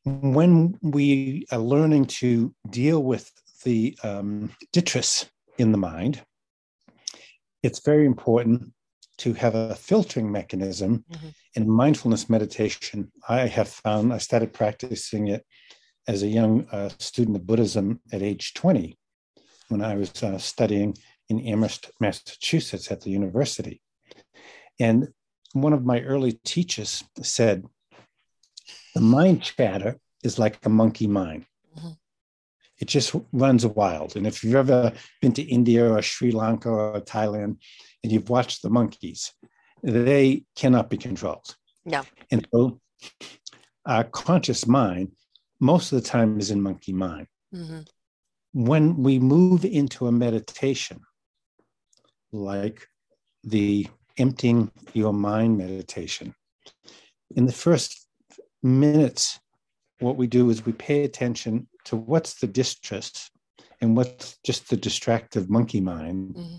when 0.04 0.78
we 0.82 1.46
are 1.52 1.58
learning 1.58 2.06
to 2.06 2.54
deal 2.70 3.02
with 3.02 3.30
the 3.64 3.98
um, 4.02 4.50
detritus 4.72 5.26
in 5.58 5.72
the 5.72 5.78
mind, 5.78 6.22
it's 7.62 7.80
very 7.80 8.06
important 8.06 8.72
to 9.18 9.32
have 9.32 9.54
a 9.54 9.74
filtering 9.74 10.30
mechanism 10.30 11.04
mm-hmm. 11.10 11.28
in 11.54 11.70
mindfulness 11.70 12.28
meditation. 12.28 13.10
I 13.28 13.46
have 13.46 13.68
found, 13.68 14.12
I 14.12 14.18
started 14.18 14.52
practicing 14.52 15.28
it 15.28 15.44
as 16.06 16.22
a 16.22 16.28
young 16.28 16.66
uh, 16.70 16.90
student 16.98 17.36
of 17.36 17.46
Buddhism 17.46 18.00
at 18.12 18.22
age 18.22 18.54
20 18.54 18.96
when 19.68 19.82
I 19.82 19.96
was 19.96 20.22
uh, 20.22 20.38
studying 20.38 20.96
in 21.28 21.40
Amherst, 21.40 21.90
Massachusetts 21.98 22.92
at 22.92 23.00
the 23.00 23.10
university. 23.10 23.82
And 24.78 25.08
one 25.52 25.72
of 25.72 25.84
my 25.84 26.02
early 26.02 26.38
teachers 26.44 27.02
said, 27.22 27.64
The 28.94 29.00
mind 29.00 29.42
chatter 29.42 29.98
is 30.22 30.38
like 30.38 30.58
a 30.64 30.68
monkey 30.68 31.06
mind. 31.06 31.46
Mm-hmm. 31.76 31.88
It 32.78 32.88
just 32.88 33.14
runs 33.32 33.64
wild. 33.64 34.16
And 34.16 34.26
if 34.26 34.44
you've 34.44 34.54
ever 34.54 34.92
been 35.22 35.32
to 35.32 35.42
India 35.42 35.90
or 35.90 36.02
Sri 36.02 36.30
Lanka 36.30 36.68
or 36.68 37.00
Thailand, 37.00 37.58
and 38.02 38.12
you've 38.12 38.28
watched 38.28 38.62
the 38.62 38.70
monkeys, 38.70 39.32
they 39.82 40.44
cannot 40.54 40.90
be 40.90 40.96
controlled. 40.96 41.56
No. 41.84 42.04
And 42.30 42.46
so 42.52 42.80
our 43.86 44.04
conscious 44.04 44.66
mind, 44.66 45.12
most 45.60 45.92
of 45.92 46.02
the 46.02 46.08
time, 46.08 46.38
is 46.38 46.50
in 46.50 46.60
monkey 46.60 46.92
mind. 46.92 47.28
Mm-hmm. 47.54 47.80
When 48.52 49.02
we 49.02 49.18
move 49.18 49.64
into 49.64 50.06
a 50.06 50.12
meditation, 50.12 51.00
like 52.32 52.86
the 53.44 53.86
emptying 54.18 54.70
your 54.92 55.12
mind 55.12 55.58
meditation, 55.58 56.34
in 57.34 57.46
the 57.46 57.52
first 57.52 58.06
minutes, 58.62 59.40
what 60.00 60.16
we 60.16 60.26
do 60.26 60.50
is 60.50 60.66
we 60.66 60.72
pay 60.72 61.04
attention 61.04 61.68
to 61.86 61.96
what's 61.96 62.34
the 62.34 62.46
distress 62.46 63.30
and 63.80 63.96
what's 63.96 64.38
just 64.44 64.70
the 64.70 64.76
distractive 64.76 65.50
monkey 65.50 65.80
mind. 65.80 66.34
Mm-hmm 66.34 66.56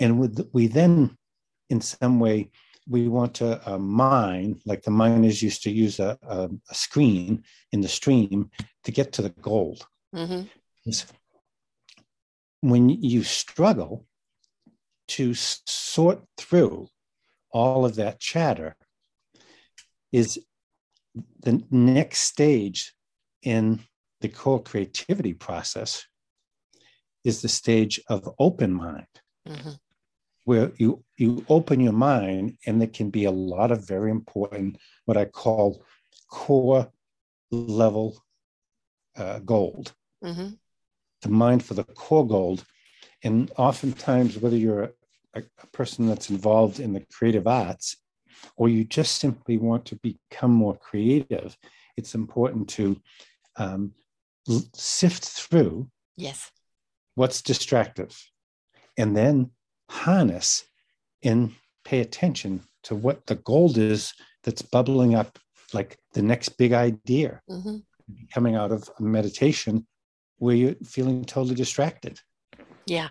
and 0.00 0.48
we 0.52 0.66
then 0.66 1.16
in 1.70 1.80
some 1.80 2.20
way 2.20 2.50
we 2.88 3.08
want 3.08 3.34
to 3.34 3.60
uh, 3.68 3.78
mine 3.78 4.60
like 4.64 4.82
the 4.82 4.90
miners 4.90 5.42
used 5.42 5.62
to 5.62 5.70
use 5.70 5.98
a, 5.98 6.16
a, 6.22 6.48
a, 6.70 6.74
screen 6.74 7.42
in 7.72 7.80
the 7.80 7.88
stream 7.88 8.48
to 8.84 8.92
get 8.92 9.12
to 9.12 9.22
the 9.22 9.30
gold. 9.30 9.84
Mm-hmm. 10.14 10.42
When 12.60 12.88
you 12.88 13.24
struggle 13.24 14.06
to 15.08 15.34
sort 15.34 16.22
through 16.36 16.88
all 17.50 17.84
of 17.84 17.96
that 17.96 18.20
chatter, 18.20 18.76
is 20.12 20.38
the 21.40 21.62
next 21.70 22.20
stage 22.20 22.94
in 23.42 23.80
the 24.20 24.28
core 24.28 24.62
creativity 24.62 25.34
process 25.34 26.04
is 27.24 27.42
the 27.42 27.48
stage 27.48 28.00
of 28.08 28.28
open 28.38 28.72
mind, 28.72 29.06
mm-hmm. 29.46 29.70
where 30.44 30.72
you 30.78 31.04
you 31.16 31.44
open 31.48 31.80
your 31.80 31.92
mind, 31.92 32.56
and 32.66 32.80
there 32.80 32.88
can 32.88 33.10
be 33.10 33.24
a 33.24 33.30
lot 33.30 33.70
of 33.70 33.86
very 33.86 34.10
important 34.10 34.78
what 35.04 35.16
I 35.16 35.24
call 35.24 35.84
core 36.30 36.90
level 37.50 38.22
uh, 39.16 39.40
gold. 39.40 39.92
Mm-hmm. 40.24 40.50
The 41.22 41.28
mind 41.28 41.64
for 41.64 41.74
the 41.74 41.84
core 41.84 42.26
gold, 42.26 42.64
and 43.22 43.50
oftentimes, 43.56 44.38
whether 44.38 44.56
you're 44.56 44.84
a, 44.84 44.90
a 45.34 45.66
person 45.72 46.06
that's 46.06 46.30
involved 46.30 46.80
in 46.80 46.92
the 46.92 47.04
creative 47.12 47.46
arts, 47.46 47.96
or 48.56 48.68
you 48.68 48.84
just 48.84 49.18
simply 49.18 49.58
want 49.58 49.84
to 49.86 49.96
become 49.96 50.52
more 50.52 50.76
creative, 50.76 51.56
it's 51.96 52.14
important 52.14 52.68
to 52.68 53.00
um, 53.56 53.92
sift 54.74 55.24
through 55.24 55.88
yes. 56.16 56.50
what's 57.14 57.42
distractive 57.42 58.16
and 58.96 59.16
then 59.16 59.50
harness 59.90 60.64
and 61.22 61.52
pay 61.84 62.00
attention 62.00 62.62
to 62.82 62.94
what 62.94 63.26
the 63.26 63.36
gold 63.36 63.78
is 63.78 64.12
that's 64.42 64.62
bubbling 64.62 65.14
up 65.14 65.38
like 65.72 65.98
the 66.14 66.22
next 66.22 66.50
big 66.50 66.72
idea 66.72 67.40
mm-hmm. 67.50 67.76
coming 68.32 68.54
out 68.54 68.72
of 68.72 68.88
a 68.98 69.02
meditation 69.02 69.86
where 70.38 70.54
you're 70.54 70.74
feeling 70.84 71.24
totally 71.24 71.54
distracted. 71.54 72.20
Yeah. 72.86 73.08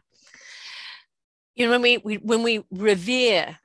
You 1.56 1.66
know 1.66 1.72
when 1.72 1.82
we, 1.82 1.98
we 1.98 2.16
when 2.18 2.44
we 2.44 2.66
revere 2.70 3.58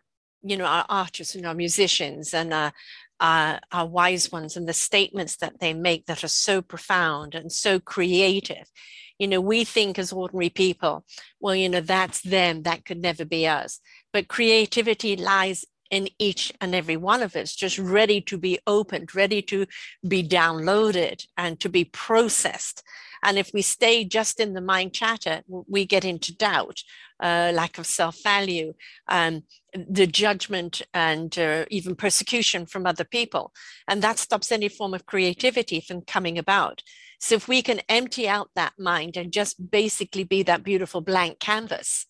you 0.42 0.56
know 0.56 0.64
our 0.64 0.86
artists 0.88 1.34
and 1.34 1.46
our 1.46 1.54
musicians 1.54 2.32
and 2.34 2.52
our, 2.54 2.72
our, 3.20 3.60
our 3.70 3.86
wise 3.86 4.32
ones 4.32 4.56
and 4.56 4.68
the 4.68 4.72
statements 4.72 5.36
that 5.36 5.60
they 5.60 5.74
make 5.74 6.06
that 6.06 6.24
are 6.24 6.28
so 6.28 6.62
profound 6.62 7.34
and 7.34 7.52
so 7.52 7.78
creative. 7.78 8.70
You 9.18 9.28
know 9.28 9.40
we 9.40 9.64
think 9.64 9.98
as 9.98 10.12
ordinary 10.12 10.48
people 10.48 11.04
well 11.40 11.54
you 11.54 11.68
know 11.68 11.82
that's 11.82 12.22
them 12.22 12.62
that 12.62 12.86
could 12.86 13.02
never 13.02 13.24
be 13.24 13.46
us. 13.46 13.80
But 14.12 14.28
creativity 14.28 15.14
lies 15.16 15.64
in 15.90 16.08
each 16.18 16.52
and 16.60 16.74
every 16.74 16.96
one 16.96 17.20
of 17.22 17.36
us 17.36 17.54
just 17.54 17.78
ready 17.78 18.20
to 18.22 18.38
be 18.38 18.58
opened 18.66 19.14
ready 19.14 19.42
to 19.42 19.66
be 20.06 20.26
downloaded 20.26 21.26
and 21.36 21.60
to 21.60 21.68
be 21.68 21.84
processed 21.84 22.82
and 23.22 23.38
if 23.38 23.50
we 23.52 23.62
stay 23.62 24.04
just 24.04 24.40
in 24.40 24.54
the 24.54 24.60
mind 24.60 24.92
chatter, 24.92 25.42
we 25.48 25.84
get 25.84 26.04
into 26.04 26.34
doubt, 26.34 26.82
uh, 27.22 27.52
lack 27.54 27.78
of 27.78 27.86
self 27.86 28.22
value, 28.22 28.72
um, 29.08 29.42
the 29.74 30.06
judgment, 30.06 30.82
and 30.94 31.38
uh, 31.38 31.64
even 31.70 31.94
persecution 31.94 32.66
from 32.66 32.86
other 32.86 33.04
people. 33.04 33.52
And 33.86 34.02
that 34.02 34.18
stops 34.18 34.50
any 34.50 34.68
form 34.68 34.94
of 34.94 35.06
creativity 35.06 35.80
from 35.80 36.02
coming 36.02 36.38
about. 36.38 36.82
So 37.20 37.34
if 37.34 37.46
we 37.46 37.60
can 37.60 37.82
empty 37.88 38.28
out 38.28 38.50
that 38.54 38.72
mind 38.78 39.16
and 39.16 39.32
just 39.32 39.70
basically 39.70 40.24
be 40.24 40.42
that 40.44 40.64
beautiful 40.64 41.02
blank 41.02 41.38
canvas, 41.38 42.06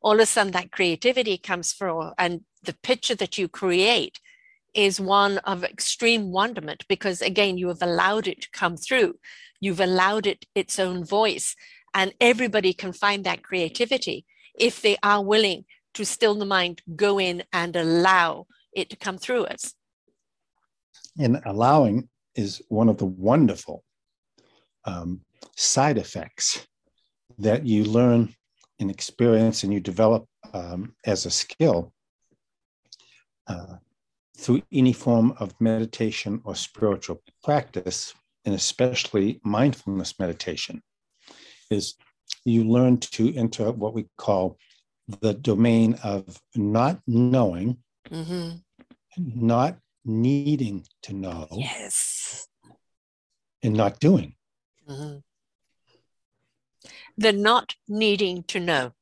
all 0.00 0.14
of 0.14 0.20
a 0.20 0.26
sudden 0.26 0.52
that 0.52 0.70
creativity 0.70 1.36
comes 1.36 1.72
through 1.72 2.12
and 2.18 2.42
the 2.62 2.74
picture 2.82 3.16
that 3.16 3.38
you 3.38 3.48
create 3.48 4.20
is 4.74 5.00
one 5.00 5.38
of 5.38 5.64
extreme 5.64 6.30
wonderment 6.30 6.84
because 6.88 7.20
again 7.20 7.58
you 7.58 7.68
have 7.68 7.82
allowed 7.82 8.26
it 8.26 8.42
to 8.42 8.50
come 8.50 8.76
through. 8.76 9.14
You've 9.60 9.80
allowed 9.80 10.26
it 10.26 10.44
its 10.54 10.78
own 10.78 11.04
voice 11.04 11.54
and 11.94 12.12
everybody 12.20 12.72
can 12.72 12.92
find 12.92 13.24
that 13.24 13.42
creativity 13.42 14.24
if 14.58 14.82
they 14.82 14.96
are 15.02 15.22
willing 15.22 15.64
to 15.94 16.04
still 16.04 16.34
the 16.34 16.46
mind 16.46 16.82
go 16.96 17.18
in 17.18 17.44
and 17.52 17.76
allow 17.76 18.46
it 18.72 18.90
to 18.90 18.96
come 18.96 19.18
through 19.18 19.44
us. 19.44 19.74
And 21.18 21.40
allowing 21.44 22.08
is 22.34 22.62
one 22.68 22.88
of 22.88 22.96
the 22.96 23.06
wonderful 23.06 23.84
um, 24.84 25.20
side 25.56 25.98
effects 25.98 26.66
that 27.38 27.66
you 27.66 27.84
learn 27.84 28.34
and 28.80 28.90
experience 28.90 29.62
and 29.62 29.72
you 29.72 29.80
develop 29.80 30.26
um, 30.54 30.94
as 31.04 31.26
a 31.26 31.30
skill. 31.30 31.92
Uh, 33.46 33.76
through 34.42 34.62
any 34.72 34.92
form 34.92 35.34
of 35.38 35.54
meditation 35.60 36.40
or 36.44 36.54
spiritual 36.56 37.22
practice, 37.44 38.12
and 38.44 38.54
especially 38.54 39.40
mindfulness 39.44 40.18
meditation, 40.18 40.82
is 41.70 41.94
you 42.44 42.64
learn 42.64 42.98
to 42.98 43.32
enter 43.36 43.70
what 43.70 43.94
we 43.94 44.06
call 44.18 44.58
the 45.20 45.34
domain 45.34 45.96
of 46.02 46.40
not 46.56 47.00
knowing, 47.06 47.78
mm-hmm. 48.10 48.56
not 49.16 49.78
needing 50.04 50.84
to 51.02 51.12
know. 51.12 51.46
Yes. 51.52 52.48
And 53.62 53.74
not 53.74 54.00
doing. 54.00 54.34
Mm-hmm. 54.88 55.18
The 57.16 57.32
not 57.32 57.76
needing 57.88 58.42
to 58.44 58.58
know. 58.58 58.92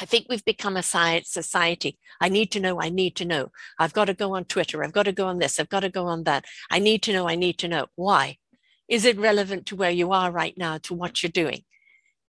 I 0.00 0.04
think 0.06 0.26
we've 0.28 0.44
become 0.44 0.76
a 0.76 0.82
science, 0.82 1.30
society. 1.30 1.98
I 2.20 2.28
need 2.28 2.50
to 2.52 2.60
know, 2.60 2.80
I 2.80 2.88
need 2.88 3.16
to 3.16 3.24
know. 3.24 3.52
I've 3.78 3.92
got 3.92 4.06
to 4.06 4.14
go 4.14 4.34
on 4.34 4.44
Twitter. 4.44 4.82
I've 4.82 4.92
got 4.92 5.04
to 5.04 5.12
go 5.12 5.26
on 5.26 5.38
this. 5.38 5.60
I've 5.60 5.68
got 5.68 5.80
to 5.80 5.88
go 5.88 6.06
on 6.06 6.24
that. 6.24 6.44
I 6.70 6.78
need 6.78 7.02
to 7.02 7.12
know, 7.12 7.28
I 7.28 7.36
need 7.36 7.58
to 7.58 7.68
know. 7.68 7.86
Why? 7.94 8.38
Is 8.88 9.04
it 9.04 9.18
relevant 9.18 9.66
to 9.66 9.76
where 9.76 9.90
you 9.90 10.12
are 10.12 10.30
right 10.30 10.56
now, 10.56 10.78
to 10.78 10.94
what 10.94 11.22
you're 11.22 11.30
doing? 11.30 11.62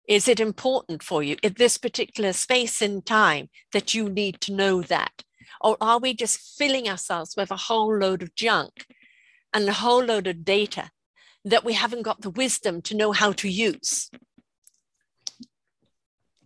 Is 0.08 0.28
it 0.28 0.40
important 0.40 1.04
for 1.04 1.24
you 1.24 1.38
at 1.44 1.58
this 1.58 1.78
particular 1.78 2.34
space 2.34 2.82
in 2.82 3.02
time 3.02 3.50
that 3.72 3.94
you 3.94 4.10
need 4.10 4.42
to 4.42 4.54
know 4.54 4.82
that? 4.82 5.24
Or 5.62 5.78
are 5.80 6.00
we 6.00 6.14
just 6.14 6.58
filling 6.58 6.90
ourselves 6.90 7.36
with 7.38 7.52
a 7.52 7.56
whole 7.56 7.96
load 7.96 8.24
of 8.24 8.36
junk 8.36 8.88
and 9.54 9.70
a 9.70 9.74
whole 9.74 10.04
load 10.04 10.28
of 10.28 10.44
data 10.44 10.90
that 11.46 11.64
we 11.64 11.74
haven't 11.74 12.02
got 12.02 12.22
the 12.22 12.30
wisdom 12.30 12.82
to 12.84 12.98
know 12.98 13.12
how 13.12 13.32
to 13.34 13.48
use? 13.48 14.10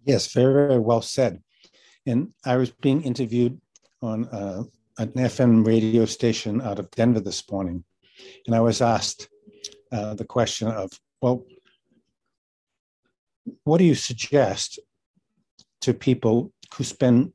Yes, 0.05 0.31
very, 0.33 0.53
very 0.53 0.79
well 0.79 1.01
said. 1.01 1.41
And 2.05 2.29
I 2.45 2.57
was 2.57 2.69
being 2.69 3.01
interviewed 3.01 3.59
on 4.01 4.25
uh, 4.27 4.63
an 4.99 5.09
FM 5.09 5.65
radio 5.65 6.05
station 6.05 6.61
out 6.61 6.77
of 6.77 6.91
Denver 6.91 7.19
this 7.19 7.49
morning, 7.51 7.83
and 8.45 8.55
I 8.55 8.61
was 8.61 8.81
asked 8.81 9.27
uh, 9.91 10.13
the 10.13 10.25
question 10.25 10.67
of, 10.67 10.91
well, 11.21 11.43
what 13.63 13.79
do 13.79 13.83
you 13.83 13.95
suggest 13.95 14.79
to 15.81 15.93
people 15.93 16.51
who 16.75 16.83
spend 16.83 17.33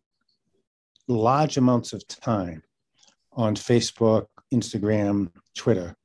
large 1.09 1.57
amounts 1.57 1.93
of 1.93 2.07
time 2.07 2.63
on 3.33 3.57
Facebook, 3.57 4.27
Instagram, 4.55 5.31
Twitter, 5.57 5.97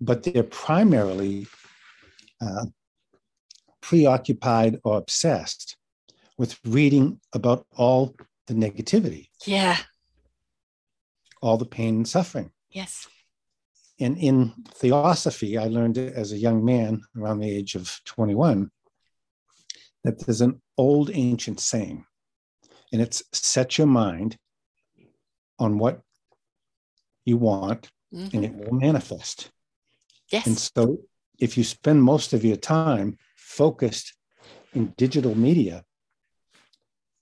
but 0.00 0.22
they're 0.22 0.42
primarily 0.42 1.46
uh, 2.40 2.66
preoccupied 3.80 4.78
or 4.84 4.98
obsessed 4.98 5.76
with 6.38 6.58
reading 6.64 7.20
about 7.32 7.66
all 7.76 8.14
the 8.46 8.54
negativity. 8.54 9.28
Yeah. 9.46 9.76
All 11.42 11.56
the 11.56 11.66
pain 11.66 11.96
and 11.96 12.08
suffering. 12.08 12.50
Yes. 12.70 13.06
And 13.98 14.16
in 14.16 14.54
theosophy, 14.74 15.58
I 15.58 15.66
learned 15.66 15.98
as 15.98 16.32
a 16.32 16.38
young 16.38 16.64
man 16.64 17.02
around 17.16 17.40
the 17.40 17.50
age 17.50 17.74
of 17.74 18.00
21 18.06 18.70
that 20.04 20.24
there's 20.24 20.40
an 20.40 20.62
old 20.78 21.10
ancient 21.12 21.60
saying, 21.60 22.06
and 22.92 23.02
it's 23.02 23.22
set 23.32 23.76
your 23.76 23.86
mind 23.86 24.38
on 25.58 25.76
what 25.78 26.00
you 27.26 27.36
want 27.36 27.90
mm-hmm. 28.12 28.34
and 28.34 28.44
it 28.44 28.54
will 28.54 28.78
manifest. 28.78 29.50
Yes. 30.32 30.46
And 30.46 30.58
so 30.58 30.98
if 31.38 31.56
you 31.56 31.64
spend 31.64 32.02
most 32.02 32.32
of 32.32 32.44
your 32.44 32.56
time 32.56 33.18
focused 33.50 34.14
in 34.74 34.94
digital 34.96 35.34
media, 35.36 35.82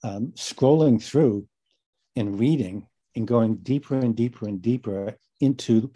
um, 0.03 0.33
scrolling 0.37 1.03
through 1.03 1.49
and 2.15 2.39
reading 2.39 2.87
and 3.17 3.27
going 3.27 3.57
deeper 3.57 3.97
and 3.97 4.15
deeper 4.15 4.47
and 4.47 4.61
deeper 4.61 5.17
into 5.41 5.91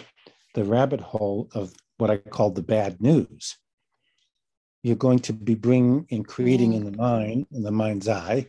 the 0.55 0.65
rabbit 0.65 1.01
hole 1.01 1.49
of 1.55 1.75
what 1.99 2.11
I 2.11 2.17
call 2.17 2.51
the 2.51 2.63
bad 2.63 3.01
news. 3.01 3.59
You're 4.83 4.97
going 4.97 5.21
to 5.21 5.33
be 5.33 5.55
bringing 5.55 6.07
and 6.11 6.27
creating 6.27 6.73
in 6.73 6.85
the 6.85 6.97
mind, 6.97 7.47
in 7.53 7.63
the 7.63 7.71
mind's 7.71 8.09
eye, 8.09 8.49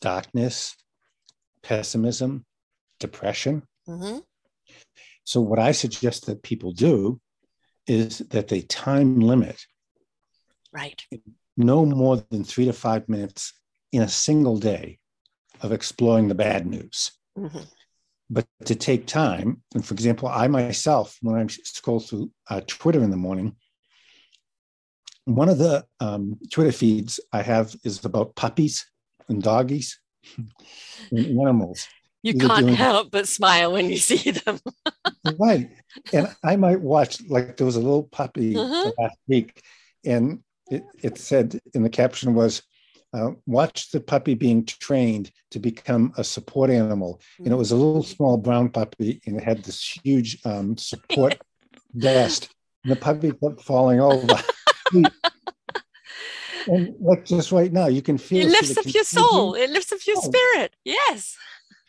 darkness, 0.00 0.76
pessimism, 1.62 2.44
depression. 3.00 3.62
Mm-hmm. 3.88 4.18
So, 5.24 5.40
what 5.40 5.58
I 5.58 5.72
suggest 5.72 6.26
that 6.26 6.42
people 6.42 6.72
do 6.72 7.20
is 7.86 8.18
that 8.18 8.48
they 8.48 8.60
time 8.60 9.20
limit 9.20 9.58
Right. 10.74 11.00
No 11.56 11.86
more 11.86 12.16
than 12.30 12.44
three 12.44 12.64
to 12.64 12.72
five 12.72 13.08
minutes 13.08 13.52
in 13.92 14.02
a 14.02 14.08
single 14.08 14.58
day 14.58 14.98
of 15.60 15.72
exploring 15.72 16.28
the 16.28 16.34
bad 16.34 16.66
news. 16.66 17.12
Mm-hmm. 17.38 17.62
but 18.30 18.46
to 18.64 18.76
take 18.76 19.08
time. 19.08 19.60
And 19.74 19.84
for 19.84 19.92
example, 19.92 20.28
I 20.28 20.46
myself, 20.46 21.18
when 21.20 21.36
I 21.36 21.44
scroll 21.48 21.98
through 21.98 22.30
uh, 22.48 22.60
Twitter 22.64 23.02
in 23.02 23.10
the 23.10 23.16
morning, 23.16 23.56
one 25.24 25.48
of 25.48 25.58
the 25.58 25.84
um, 25.98 26.38
Twitter 26.52 26.70
feeds 26.70 27.18
I 27.32 27.42
have 27.42 27.74
is 27.82 28.04
about 28.04 28.36
puppies 28.36 28.86
and 29.28 29.42
doggies 29.42 29.98
and 31.10 31.40
animals. 31.40 31.88
You 32.22 32.34
can't 32.34 32.70
help 32.70 33.10
but 33.10 33.28
smile 33.28 33.72
when 33.72 33.90
you 33.90 33.98
see 33.98 34.30
them. 34.30 34.60
right. 35.38 35.70
And 36.12 36.28
I 36.42 36.56
might 36.56 36.80
watch, 36.80 37.20
like, 37.28 37.56
there 37.56 37.66
was 37.66 37.76
a 37.76 37.80
little 37.80 38.04
puppy 38.04 38.56
uh-huh. 38.56 38.92
last 38.96 39.18
week, 39.26 39.60
and 40.06 40.42
it, 40.70 40.84
it 41.02 41.18
said 41.18 41.60
in 41.74 41.82
the 41.82 41.90
caption 41.90 42.34
was, 42.34 42.62
uh, 43.14 43.30
watch 43.46 43.90
the 43.92 44.00
puppy 44.00 44.34
being 44.34 44.64
trained 44.66 45.30
to 45.52 45.60
become 45.60 46.12
a 46.16 46.24
support 46.24 46.68
animal. 46.68 47.20
And 47.38 47.48
it 47.48 47.56
was 47.56 47.70
a 47.70 47.76
little 47.76 48.02
small 48.02 48.36
brown 48.36 48.70
puppy, 48.70 49.20
and 49.24 49.36
it 49.36 49.44
had 49.44 49.62
this 49.62 50.00
huge 50.02 50.38
um, 50.44 50.76
support 50.76 51.40
vest. 51.94 52.52
And 52.82 52.90
the 52.90 52.96
puppy 52.96 53.30
kept 53.30 53.62
falling 53.62 54.00
over. 54.00 54.26
and 56.66 56.94
like 57.00 57.24
just 57.24 57.52
right 57.52 57.72
now, 57.72 57.86
you 57.86 58.02
can 58.02 58.18
feel 58.18 58.46
it 58.46 58.50
lifts 58.50 58.76
up 58.76 58.92
your 58.92 59.04
soul. 59.04 59.54
It 59.54 59.70
lifts 59.70 59.92
up 59.92 60.00
your 60.06 60.16
spirit. 60.16 60.74
Yes. 60.84 61.36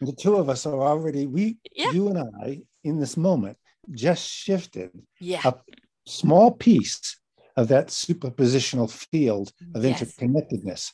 The 0.02 0.14
two 0.14 0.36
of 0.36 0.48
us 0.48 0.68
are 0.68 0.80
already 0.80 1.26
we, 1.26 1.58
yeah. 1.74 1.92
you 1.92 2.10
and 2.10 2.20
I, 2.44 2.62
in 2.84 3.00
this 3.00 3.18
moment, 3.18 3.58
just 3.92 4.28
shifted 4.28 4.92
yeah. 5.20 5.42
a 5.44 5.56
small 6.06 6.52
piece 6.52 7.18
of 7.58 7.68
that 7.70 7.88
superpositional 7.88 8.90
field 8.92 9.52
of 9.74 9.84
yes. 9.84 10.02
interconnectedness 10.02 10.92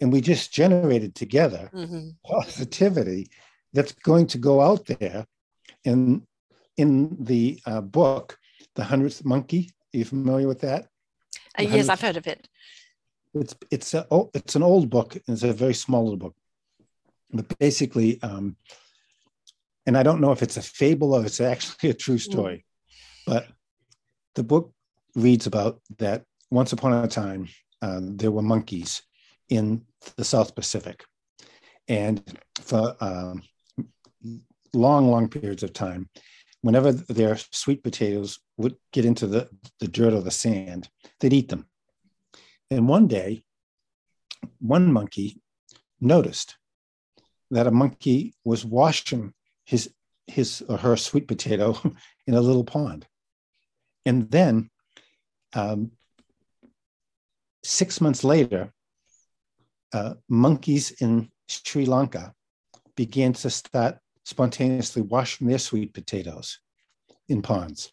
and 0.00 0.12
we 0.12 0.20
just 0.20 0.52
generated 0.52 1.14
together 1.14 1.70
mm-hmm. 1.72 2.08
positivity 2.24 3.28
that's 3.72 3.92
going 3.92 4.26
to 4.26 4.38
go 4.38 4.60
out 4.60 4.86
there 4.86 5.26
in 5.84 6.26
in 6.76 7.16
the 7.20 7.60
uh, 7.66 7.80
book 7.80 8.38
the 8.74 8.84
hundredth 8.84 9.24
monkey 9.24 9.70
are 9.94 9.98
you 9.98 10.04
familiar 10.04 10.48
with 10.48 10.60
that 10.60 10.86
uh, 11.58 11.62
yes 11.62 11.88
i've 11.88 12.00
heard 12.00 12.16
of 12.16 12.26
it 12.26 12.48
it's 13.34 13.54
it's 13.70 13.94
a 13.94 14.06
oh, 14.10 14.30
it's 14.34 14.56
an 14.56 14.62
old 14.62 14.90
book 14.90 15.16
it's 15.28 15.42
a 15.42 15.52
very 15.52 15.74
small 15.74 16.04
little 16.04 16.18
book 16.18 16.34
but 17.32 17.58
basically 17.58 18.20
um, 18.22 18.56
and 19.86 19.96
i 19.96 20.02
don't 20.02 20.20
know 20.20 20.32
if 20.32 20.42
it's 20.42 20.56
a 20.56 20.62
fable 20.62 21.14
or 21.14 21.24
it's 21.24 21.40
actually 21.40 21.90
a 21.90 21.94
true 21.94 22.16
mm. 22.16 22.20
story 22.32 22.56
mm. 22.56 23.32
but 23.32 23.46
the 24.34 24.42
book 24.42 24.72
reads 25.14 25.46
about 25.46 25.80
that 25.98 26.24
once 26.50 26.72
upon 26.72 26.92
a 26.92 27.08
time 27.08 27.48
uh, 27.82 28.00
there 28.02 28.30
were 28.30 28.42
monkeys 28.42 29.02
in 29.48 29.82
the 30.16 30.24
South 30.24 30.54
Pacific. 30.54 31.04
And 31.88 32.22
for 32.60 32.96
um, 33.00 33.42
long, 34.72 35.10
long 35.10 35.28
periods 35.28 35.62
of 35.62 35.72
time, 35.72 36.08
whenever 36.62 36.92
their 36.92 37.36
sweet 37.50 37.82
potatoes 37.82 38.38
would 38.56 38.76
get 38.92 39.04
into 39.04 39.26
the, 39.26 39.48
the 39.80 39.88
dirt 39.88 40.12
or 40.12 40.20
the 40.20 40.30
sand, 40.30 40.88
they'd 41.18 41.32
eat 41.32 41.48
them. 41.48 41.66
And 42.70 42.88
one 42.88 43.08
day, 43.08 43.42
one 44.60 44.92
monkey 44.92 45.40
noticed 46.00 46.56
that 47.50 47.66
a 47.66 47.70
monkey 47.70 48.34
was 48.44 48.64
washing 48.64 49.34
his 49.64 49.92
his 50.26 50.62
or 50.68 50.76
her 50.76 50.96
sweet 50.96 51.26
potato 51.26 51.76
in 52.26 52.34
a 52.34 52.40
little 52.40 52.62
pond. 52.62 53.06
And 54.06 54.30
then 54.30 54.70
um, 55.54 55.92
six 57.62 58.00
months 58.00 58.24
later, 58.24 58.72
uh, 59.92 60.14
monkeys 60.28 60.92
in 60.92 61.30
Sri 61.48 61.84
Lanka 61.84 62.32
began 62.96 63.32
to 63.32 63.50
start 63.50 63.98
spontaneously 64.24 65.02
washing 65.02 65.48
their 65.48 65.58
sweet 65.58 65.92
potatoes 65.92 66.58
in 67.28 67.42
ponds. 67.42 67.92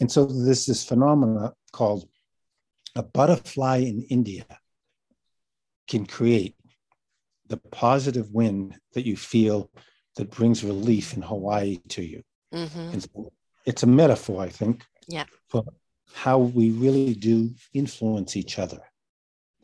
And 0.00 0.10
so 0.10 0.24
there's 0.24 0.66
this 0.66 0.84
phenomena 0.84 1.52
called 1.72 2.08
a 2.94 3.02
butterfly 3.02 3.78
in 3.78 4.02
India 4.02 4.44
can 5.88 6.06
create 6.06 6.56
the 7.48 7.56
positive 7.56 8.30
wind 8.32 8.76
that 8.94 9.06
you 9.06 9.16
feel 9.16 9.70
that 10.16 10.30
brings 10.30 10.64
relief 10.64 11.14
in 11.14 11.22
Hawaii 11.22 11.78
to 11.88 12.02
you. 12.02 12.22
Mm-hmm. 12.54 12.98
So 12.98 13.32
it's 13.64 13.82
a 13.82 13.86
metaphor, 13.86 14.42
I 14.42 14.48
think, 14.48 14.84
yeah. 15.08 15.24
for 15.48 15.64
how 16.14 16.38
we 16.38 16.70
really 16.70 17.14
do 17.14 17.50
influence 17.74 18.36
each 18.36 18.58
other 18.58 18.82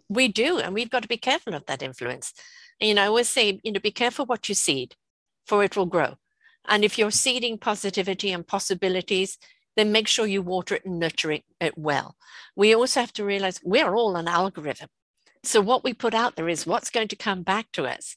we 0.09 0.29
do, 0.29 0.59
and 0.59 0.75
we've 0.75 0.91
got 0.91 1.03
to 1.03 1.09
be 1.09 1.17
careful 1.17 1.55
of 1.55 1.67
that 1.67 1.83
influence. 1.83 2.33
You 2.81 2.95
know, 2.95 3.03
I 3.03 3.07
always 3.07 3.29
say, 3.29 3.61
you 3.63 3.73
know, 3.73 3.81
be 3.81 3.91
careful 3.91 4.25
what 4.27 4.49
you 4.49 4.55
seed, 4.55 4.95
for 5.47 5.63
it 5.63 5.77
will 5.77 5.87
grow. 5.87 6.17
And 6.67 6.85
if 6.85 6.99
you're 6.99 7.11
seeding 7.11 7.59
positivity 7.59 8.33
and 8.33 8.47
possibilities, 8.47 9.39
then 9.77 9.93
make 9.93 10.09
sure 10.09 10.27
you 10.27 10.43
water 10.43 10.77
it 10.77 10.85
and 10.85 10.99
nurture 10.99 11.33
it 11.33 11.45
well. 11.77 12.17
We 12.57 12.75
also 12.75 13.01
have 13.01 13.13
to 13.15 13.25
realize 13.25 13.61
we're 13.63 13.95
all 13.95 14.17
an 14.17 14.29
algorithm. 14.29 14.89
So 15.45 15.61
what 15.61 15.85
we 15.85 15.95
put 15.95 16.15
out 16.15 16.37
there 16.37 16.49
is 16.49 16.67
what's 16.67 16.91
going 16.91 17.09
to 17.09 17.17
come 17.17 17.43
back 17.43 17.71
to 17.73 17.87
us. 17.87 18.17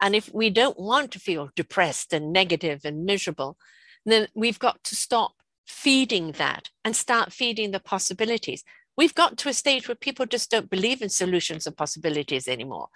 And 0.00 0.14
if 0.14 0.32
we 0.32 0.50
don't 0.50 0.78
want 0.78 1.10
to 1.12 1.18
feel 1.18 1.50
depressed 1.56 2.12
and 2.12 2.32
negative 2.32 2.82
and 2.84 3.04
miserable, 3.04 3.56
then 4.04 4.28
we've 4.34 4.58
got 4.58 4.84
to 4.84 4.94
stop 4.94 5.32
feeding 5.68 6.32
that 6.32 6.70
and 6.84 6.96
start 6.96 7.32
feeding 7.32 7.70
the 7.70 7.80
possibilities. 7.80 8.64
We've 8.96 9.14
got 9.14 9.36
to 9.38 9.48
a 9.48 9.54
stage 9.54 9.86
where 9.86 9.94
people 9.94 10.26
just 10.26 10.50
don't 10.50 10.70
believe 10.70 11.02
in 11.02 11.10
solutions 11.10 11.66
and 11.66 11.76
possibilities 11.76 12.48
anymore. 12.48 12.88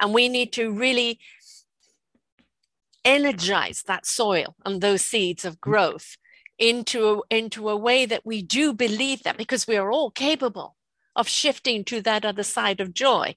And 0.00 0.14
we 0.14 0.28
need 0.28 0.52
to 0.54 0.70
really 0.70 1.18
energize 3.04 3.82
that 3.82 4.06
soil 4.06 4.54
and 4.64 4.80
those 4.80 5.02
seeds 5.02 5.44
of 5.44 5.60
growth 5.60 6.16
into 6.58 7.08
a, 7.30 7.34
into 7.34 7.68
a 7.68 7.76
way 7.76 8.06
that 8.06 8.24
we 8.24 8.42
do 8.42 8.72
believe 8.72 9.22
that 9.24 9.36
because 9.36 9.66
we 9.66 9.76
are 9.76 9.90
all 9.90 10.10
capable 10.10 10.76
of 11.16 11.28
shifting 11.28 11.82
to 11.84 12.00
that 12.02 12.24
other 12.24 12.42
side 12.42 12.80
of 12.80 12.94
joy 12.94 13.34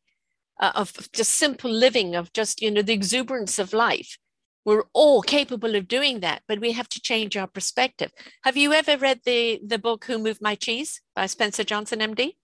uh, 0.60 0.72
of 0.76 0.94
just 1.14 1.32
simple 1.32 1.72
living 1.72 2.16
of 2.16 2.32
just 2.34 2.62
you 2.62 2.70
know 2.70 2.82
the 2.82 2.94
exuberance 2.94 3.58
of 3.58 3.74
life 3.74 4.18
we're 4.66 4.84
all 4.94 5.22
capable 5.22 5.76
of 5.76 5.88
doing 5.88 6.22
that, 6.22 6.42
but 6.48 6.60
we 6.60 6.72
have 6.72 6.90
to 6.90 7.02
change 7.02 7.36
our 7.36 7.48
perspective. 7.48 8.12
Have 8.44 8.58
you 8.58 8.74
ever 8.74 8.98
read 8.98 9.22
the, 9.26 9.60
the 9.66 9.80
book 9.80 10.06
Who 10.06 10.18
Moved 10.18 10.42
My 10.42 10.56
Cheese 10.56 11.02
by 11.16 11.26
Spencer 11.26 11.64
Johnson, 11.64 12.00
MD? 12.00 12.36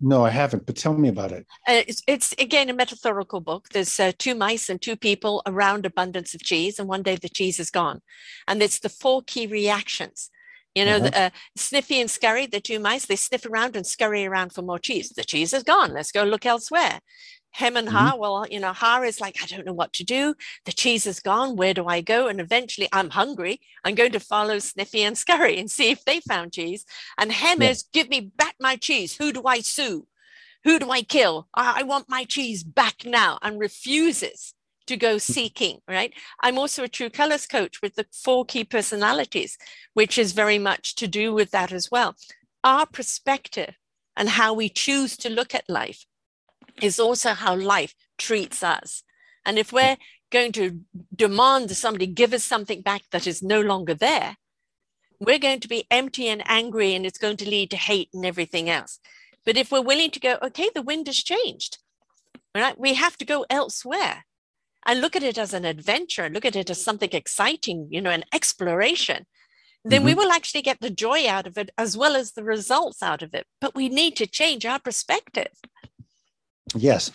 No, 0.00 0.24
I 0.24 0.30
haven't, 0.30 0.66
but 0.66 0.76
tell 0.76 0.94
me 0.94 1.08
about 1.08 1.32
it. 1.32 1.46
Uh, 1.66 1.82
it's, 1.86 2.02
it's, 2.06 2.34
again 2.38 2.68
a 2.68 2.74
metaphorical 2.74 3.40
book. 3.40 3.68
There's 3.70 3.98
uh, 3.98 4.12
two 4.18 4.34
mice 4.34 4.68
and 4.68 4.80
two 4.80 4.96
people 4.96 5.42
around 5.46 5.86
abundance 5.86 6.34
of 6.34 6.42
cheese, 6.42 6.78
and 6.78 6.88
one 6.88 7.02
day 7.02 7.16
the 7.16 7.30
cheese 7.30 7.58
is 7.58 7.70
gone. 7.70 8.00
And 8.46 8.62
it's 8.62 8.78
the 8.78 8.90
four 8.90 9.22
key 9.22 9.46
reactions. 9.46 10.30
You 10.74 10.84
know, 10.84 10.96
uh-huh. 10.96 11.08
the, 11.08 11.18
uh, 11.18 11.30
Sniffy 11.56 11.98
and 12.02 12.10
Scurry, 12.10 12.44
the 12.44 12.60
two 12.60 12.78
mice, 12.78 13.06
they 13.06 13.16
sniff 13.16 13.46
around 13.46 13.76
and 13.76 13.86
scurry 13.86 14.26
around 14.26 14.52
for 14.52 14.60
more 14.60 14.78
cheese. 14.78 15.08
The 15.08 15.24
cheese 15.24 15.54
is 15.54 15.62
gone. 15.62 15.94
Let's 15.94 16.12
go 16.12 16.22
look 16.24 16.44
elsewhere 16.44 17.00
hem 17.56 17.76
and 17.76 17.88
Haw. 17.88 18.10
Mm-hmm. 18.10 18.20
Well, 18.20 18.46
you 18.50 18.60
know, 18.60 18.74
Haw 18.74 19.02
is 19.02 19.18
like, 19.18 19.38
I 19.42 19.46
don't 19.46 19.64
know 19.64 19.72
what 19.72 19.94
to 19.94 20.04
do. 20.04 20.34
The 20.66 20.72
cheese 20.72 21.06
is 21.06 21.20
gone. 21.20 21.56
Where 21.56 21.72
do 21.72 21.86
I 21.86 22.02
go? 22.02 22.28
And 22.28 22.38
eventually 22.38 22.88
I'm 22.92 23.10
hungry. 23.10 23.60
I'm 23.82 23.94
going 23.94 24.12
to 24.12 24.20
follow 24.20 24.58
Sniffy 24.58 25.02
and 25.02 25.16
Scurry 25.16 25.58
and 25.58 25.70
see 25.70 25.90
if 25.90 26.04
they 26.04 26.20
found 26.20 26.52
cheese. 26.52 26.84
And 27.18 27.32
hem 27.32 27.62
yeah. 27.62 27.70
is, 27.70 27.84
give 27.94 28.10
me 28.10 28.20
back 28.20 28.56
my 28.60 28.76
cheese. 28.76 29.16
Who 29.16 29.32
do 29.32 29.42
I 29.46 29.60
sue? 29.60 30.06
Who 30.64 30.78
do 30.78 30.90
I 30.90 31.00
kill? 31.00 31.48
I, 31.54 31.80
I 31.80 31.82
want 31.84 32.10
my 32.10 32.24
cheese 32.24 32.62
back 32.62 33.06
now 33.06 33.38
and 33.40 33.58
refuses 33.58 34.52
to 34.86 34.98
go 34.98 35.16
mm. 35.16 35.20
seeking, 35.20 35.78
right? 35.88 36.12
I'm 36.42 36.58
also 36.58 36.84
a 36.84 36.88
true 36.88 37.10
colors 37.10 37.46
coach 37.46 37.80
with 37.80 37.94
the 37.94 38.06
four 38.12 38.44
key 38.44 38.64
personalities, 38.64 39.56
which 39.94 40.18
is 40.18 40.32
very 40.32 40.58
much 40.58 40.94
to 40.96 41.08
do 41.08 41.32
with 41.32 41.52
that 41.52 41.72
as 41.72 41.90
well. 41.90 42.16
Our 42.62 42.84
perspective 42.84 43.76
and 44.14 44.28
how 44.28 44.52
we 44.52 44.68
choose 44.68 45.16
to 45.18 45.30
look 45.30 45.54
at 45.54 45.64
life 45.68 46.04
is 46.82 46.98
also 46.98 47.30
how 47.30 47.54
life 47.54 47.94
treats 48.18 48.62
us. 48.62 49.02
And 49.44 49.58
if 49.58 49.72
we're 49.72 49.96
going 50.30 50.52
to 50.52 50.80
demand 51.14 51.70
somebody 51.70 52.06
give 52.06 52.32
us 52.32 52.44
something 52.44 52.82
back 52.82 53.02
that 53.12 53.26
is 53.26 53.42
no 53.42 53.60
longer 53.60 53.94
there, 53.94 54.36
we're 55.20 55.38
going 55.38 55.60
to 55.60 55.68
be 55.68 55.86
empty 55.90 56.28
and 56.28 56.42
angry, 56.46 56.94
and 56.94 57.06
it's 57.06 57.18
going 57.18 57.38
to 57.38 57.48
lead 57.48 57.70
to 57.70 57.76
hate 57.76 58.10
and 58.12 58.26
everything 58.26 58.68
else. 58.68 58.98
But 59.46 59.56
if 59.56 59.70
we're 59.70 59.80
willing 59.80 60.10
to 60.10 60.20
go, 60.20 60.38
okay, 60.42 60.70
the 60.74 60.82
wind 60.82 61.06
has 61.06 61.16
changed, 61.16 61.78
right? 62.54 62.78
We 62.78 62.94
have 62.94 63.16
to 63.18 63.24
go 63.24 63.46
elsewhere 63.48 64.26
and 64.84 65.00
look 65.00 65.16
at 65.16 65.22
it 65.22 65.38
as 65.38 65.54
an 65.54 65.64
adventure, 65.64 66.28
look 66.28 66.44
at 66.44 66.56
it 66.56 66.68
as 66.68 66.82
something 66.82 67.10
exciting, 67.12 67.88
you 67.90 68.00
know, 68.00 68.10
an 68.10 68.24
exploration. 68.32 69.26
Then 69.84 70.00
mm-hmm. 70.00 70.06
we 70.06 70.14
will 70.14 70.32
actually 70.32 70.62
get 70.62 70.80
the 70.80 70.90
joy 70.90 71.28
out 71.28 71.46
of 71.46 71.56
it 71.56 71.70
as 71.78 71.96
well 71.96 72.16
as 72.16 72.32
the 72.32 72.44
results 72.44 73.02
out 73.02 73.22
of 73.22 73.34
it. 73.34 73.46
But 73.60 73.74
we 73.74 73.88
need 73.88 74.16
to 74.16 74.26
change 74.26 74.66
our 74.66 74.80
perspective. 74.80 75.52
Yes. 76.74 77.10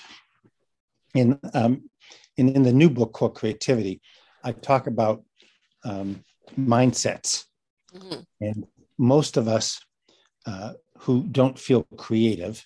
In, 1.14 1.40
um, 1.54 1.90
in, 2.38 2.50
in 2.56 2.64
the 2.64 2.72
new 2.72 2.90
book 2.90 3.14
called 3.14 3.36
Creativity, 3.36 4.02
I 4.44 4.54
talk 4.54 4.88
about 4.88 5.24
um, 5.84 6.24
mindsets. 6.58 7.46
Mm-hmm. 7.94 8.22
And 8.42 8.68
most 8.98 9.38
of 9.38 9.48
us 9.48 9.80
uh, 10.46 10.74
who 11.00 11.24
don't 11.24 11.60
feel 11.60 11.84
creative 11.98 12.66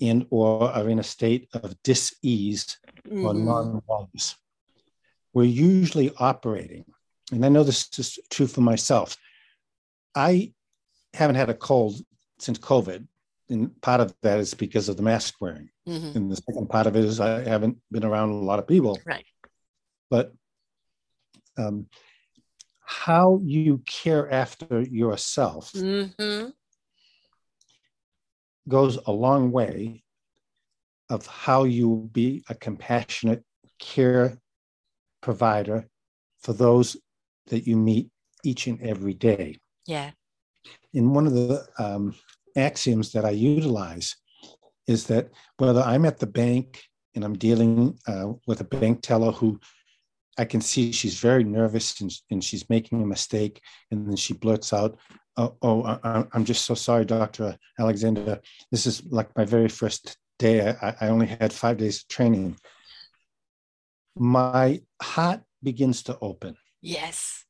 and 0.00 0.26
or 0.30 0.70
are 0.70 0.88
in 0.88 0.98
a 0.98 1.04
state 1.04 1.48
of 1.52 1.74
dis-ease 1.82 2.78
mm-hmm. 3.06 3.26
or 3.26 3.34
non-wellness, 3.34 4.36
we're 5.34 5.44
usually 5.44 6.10
operating 6.18 6.84
and 7.32 7.44
I 7.44 7.48
know 7.48 7.62
this 7.62 7.88
is 7.98 8.18
true 8.30 8.46
for 8.46 8.60
myself. 8.60 9.16
I 10.14 10.52
haven't 11.14 11.36
had 11.36 11.50
a 11.50 11.54
cold 11.54 12.00
since 12.38 12.58
COVID, 12.58 13.06
and 13.50 13.80
part 13.80 14.00
of 14.00 14.14
that 14.22 14.38
is 14.38 14.54
because 14.54 14.88
of 14.88 14.96
the 14.96 15.02
mask 15.02 15.34
wearing. 15.40 15.70
Mm-hmm. 15.88 16.16
And 16.16 16.30
the 16.30 16.36
second 16.36 16.68
part 16.68 16.86
of 16.86 16.96
it 16.96 17.04
is 17.04 17.20
I 17.20 17.44
haven't 17.44 17.78
been 17.90 18.04
around 18.04 18.30
a 18.30 18.34
lot 18.34 18.58
of 18.58 18.66
people. 18.66 18.98
Right. 19.06 19.24
But 20.10 20.32
um, 21.56 21.86
how 22.80 23.40
you 23.42 23.82
care 23.86 24.30
after 24.30 24.80
yourself 24.80 25.72
mm-hmm. 25.72 26.48
goes 28.68 28.98
a 29.06 29.12
long 29.12 29.50
way 29.50 30.02
of 31.10 31.26
how 31.26 31.64
you 31.64 32.08
be 32.12 32.44
a 32.48 32.54
compassionate 32.54 33.44
care 33.78 34.38
provider 35.20 35.86
for 36.40 36.52
those 36.52 36.96
that 37.46 37.66
you 37.66 37.76
meet 37.76 38.10
each 38.44 38.66
and 38.66 38.80
every 38.82 39.14
day. 39.14 39.56
Yeah. 39.86 40.10
In 40.92 41.12
one 41.12 41.26
of 41.26 41.32
the 41.32 41.66
um, 41.78 42.14
axioms 42.56 43.12
that 43.12 43.24
I 43.24 43.30
utilize 43.30 44.16
is 44.86 45.06
that 45.06 45.30
whether 45.58 45.82
I'm 45.82 46.04
at 46.04 46.18
the 46.18 46.26
bank 46.26 46.82
and 47.14 47.24
I'm 47.24 47.36
dealing 47.36 47.98
uh, 48.06 48.32
with 48.46 48.60
a 48.60 48.64
bank 48.64 49.02
teller 49.02 49.32
who 49.32 49.60
I 50.38 50.44
can 50.44 50.60
see 50.60 50.92
she's 50.92 51.18
very 51.18 51.42
nervous 51.42 52.00
and, 52.00 52.12
and 52.30 52.42
she's 52.42 52.70
making 52.70 53.02
a 53.02 53.06
mistake, 53.06 53.60
and 53.90 54.08
then 54.08 54.16
she 54.16 54.34
blurts 54.34 54.72
out, 54.72 54.96
"Oh, 55.36 55.56
oh 55.62 55.82
I, 55.82 56.24
am 56.32 56.44
just 56.44 56.64
so 56.64 56.74
sorry, 56.74 57.04
Doctor 57.04 57.58
Alexander. 57.78 58.40
This 58.70 58.86
is 58.86 59.02
like 59.06 59.36
my 59.36 59.44
very 59.44 59.68
first 59.68 60.16
day. 60.38 60.76
I, 60.80 60.94
I 61.00 61.08
only 61.08 61.26
had 61.26 61.52
five 61.52 61.76
days 61.76 62.02
of 62.02 62.08
training." 62.08 62.56
My 64.16 64.80
heart 65.02 65.42
begins 65.62 66.04
to 66.04 66.18
open. 66.20 66.56
Yes. 66.80 67.44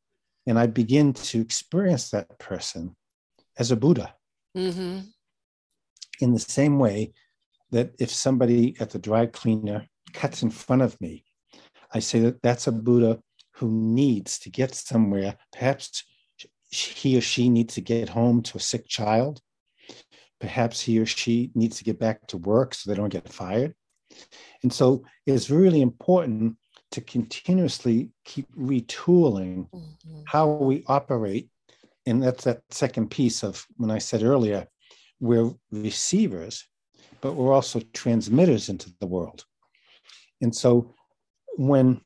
And 0.47 0.59
I 0.59 0.67
begin 0.67 1.13
to 1.13 1.41
experience 1.41 2.11
that 2.11 2.39
person 2.39 2.97
as 3.59 3.71
a 3.71 3.77
Buddha. 3.77 4.15
Mm-hmm. 4.59 5.01
In 6.21 6.33
the 6.33 6.41
same 6.41 6.79
way 6.79 7.13
that 7.71 7.95
if 8.01 8.11
somebody 8.11 8.77
at 8.81 8.91
the 8.91 8.99
dry 8.99 9.27
cleaner 9.27 9.87
cuts 10.13 10.43
in 10.43 10.51
front 10.51 10.83
of 10.83 11.01
me, 11.01 11.25
I 11.93 12.01
say 12.01 12.19
that 12.21 12.43
that's 12.43 12.67
a 12.67 12.73
Buddha 12.73 13.21
who 13.53 13.71
needs 13.71 14.39
to 14.41 14.51
get 14.51 14.75
somewhere. 14.75 15.37
Perhaps 15.53 16.05
he 16.71 17.17
or 17.17 17.21
she 17.21 17.49
needs 17.49 17.75
to 17.75 17.81
get 17.81 18.09
home 18.09 18.43
to 18.43 18.59
a 18.59 18.61
sick 18.61 18.87
child. 18.89 19.41
Perhaps 20.41 20.81
he 20.81 20.99
or 20.99 21.07
she 21.07 21.51
needs 21.55 21.79
to 21.79 21.85
get 21.85 21.99
back 21.99 22.27
to 22.29 22.37
work 22.37 22.75
so 22.75 22.89
they 22.91 22.97
don't 22.97 23.09
get 23.09 23.29
fired. 23.29 23.75
And 24.63 24.73
so 24.73 25.05
it's 25.27 25.51
really 25.51 25.83
important 25.83 26.57
to 26.93 27.01
continuously 27.01 28.11
keep 28.25 28.47
retooling 28.57 29.69
mm-hmm. 29.71 30.21
how 30.27 30.49
we 30.49 30.85
operate. 30.87 31.49
And 32.09 32.23
that's 32.23 32.45
that 32.45 32.63
second 32.71 33.11
piece 33.11 33.43
of 33.43 33.65
when 33.77 33.91
I 33.91 33.99
said 33.99 34.23
earlier, 34.23 34.67
we're 35.21 35.53
receivers, 35.71 36.67
but 37.21 37.35
we're 37.35 37.53
also 37.53 37.81
transmitters 37.93 38.69
into 38.69 38.93
the 39.01 39.07
world. 39.07 39.45
And 40.41 40.55
so 40.55 40.95
when 41.57 42.01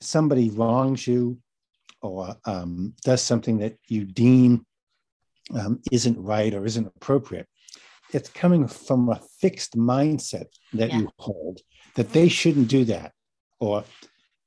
somebody 0.00 0.50
wrongs 0.50 1.06
you 1.06 1.38
or 2.02 2.36
um, 2.44 2.94
does 3.02 3.22
something 3.22 3.58
that 3.58 3.76
you 3.88 4.04
deem 4.04 4.64
um, 5.54 5.80
isn't 5.90 6.22
right 6.22 6.54
or 6.54 6.64
isn't 6.64 6.86
appropriate, 6.86 7.48
it's 8.12 8.28
coming 8.28 8.68
from 8.68 9.08
a 9.08 9.20
fixed 9.40 9.76
mindset 9.76 10.46
that 10.74 10.90
yeah. 10.90 10.98
you 10.98 11.10
hold 11.18 11.60
that 11.96 12.12
they 12.12 12.28
shouldn't 12.28 12.68
do 12.68 12.84
that 12.84 13.12
or 13.60 13.84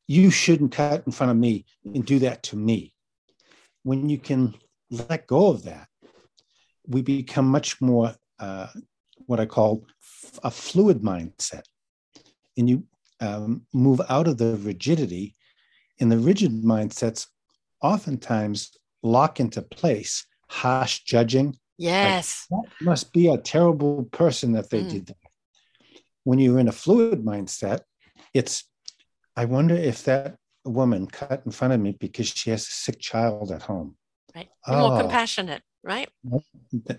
you 0.07 0.31
shouldn't 0.31 0.71
cut 0.71 1.03
in 1.05 1.11
front 1.11 1.31
of 1.31 1.37
me 1.37 1.65
and 1.83 2.05
do 2.05 2.19
that 2.19 2.43
to 2.43 2.55
me. 2.55 2.93
When 3.83 4.09
you 4.09 4.17
can 4.17 4.55
let 4.91 5.25
go 5.25 5.47
of 5.47 5.63
that, 5.63 5.87
we 6.85 7.01
become 7.01 7.47
much 7.47 7.81
more 7.81 8.13
uh, 8.39 8.67
what 9.25 9.39
I 9.39 9.45
call 9.45 9.85
a 10.43 10.51
fluid 10.51 11.01
mindset. 11.01 11.63
And 12.57 12.69
you 12.69 12.83
um, 13.19 13.65
move 13.73 14.01
out 14.09 14.27
of 14.27 14.37
the 14.37 14.57
rigidity. 14.57 15.35
And 15.99 16.11
the 16.11 16.17
rigid 16.17 16.63
mindsets 16.63 17.27
oftentimes 17.81 18.71
lock 19.03 19.39
into 19.39 19.61
place 19.61 20.25
harsh 20.49 20.99
judging. 20.99 21.55
Yes. 21.77 22.47
Like, 22.51 22.69
that 22.69 22.85
must 22.85 23.13
be 23.13 23.27
a 23.27 23.37
terrible 23.37 24.03
person 24.11 24.51
that 24.53 24.69
they 24.69 24.81
mm. 24.83 24.89
did 24.89 25.05
that. 25.07 25.17
When 26.23 26.39
you're 26.39 26.59
in 26.59 26.67
a 26.67 26.73
fluid 26.73 27.23
mindset, 27.23 27.81
it's 28.33 28.65
I 29.35 29.45
wonder 29.45 29.75
if 29.75 30.03
that 30.03 30.35
woman 30.65 31.07
cut 31.07 31.43
in 31.45 31.51
front 31.51 31.73
of 31.73 31.79
me 31.79 31.95
because 31.99 32.27
she 32.27 32.49
has 32.51 32.63
a 32.63 32.71
sick 32.71 32.99
child 32.99 33.51
at 33.51 33.63
home. 33.63 33.95
Right. 34.35 34.49
Oh, 34.67 34.89
more 34.89 35.01
compassionate, 35.01 35.61
right? 35.83 36.09
More, 36.23 36.41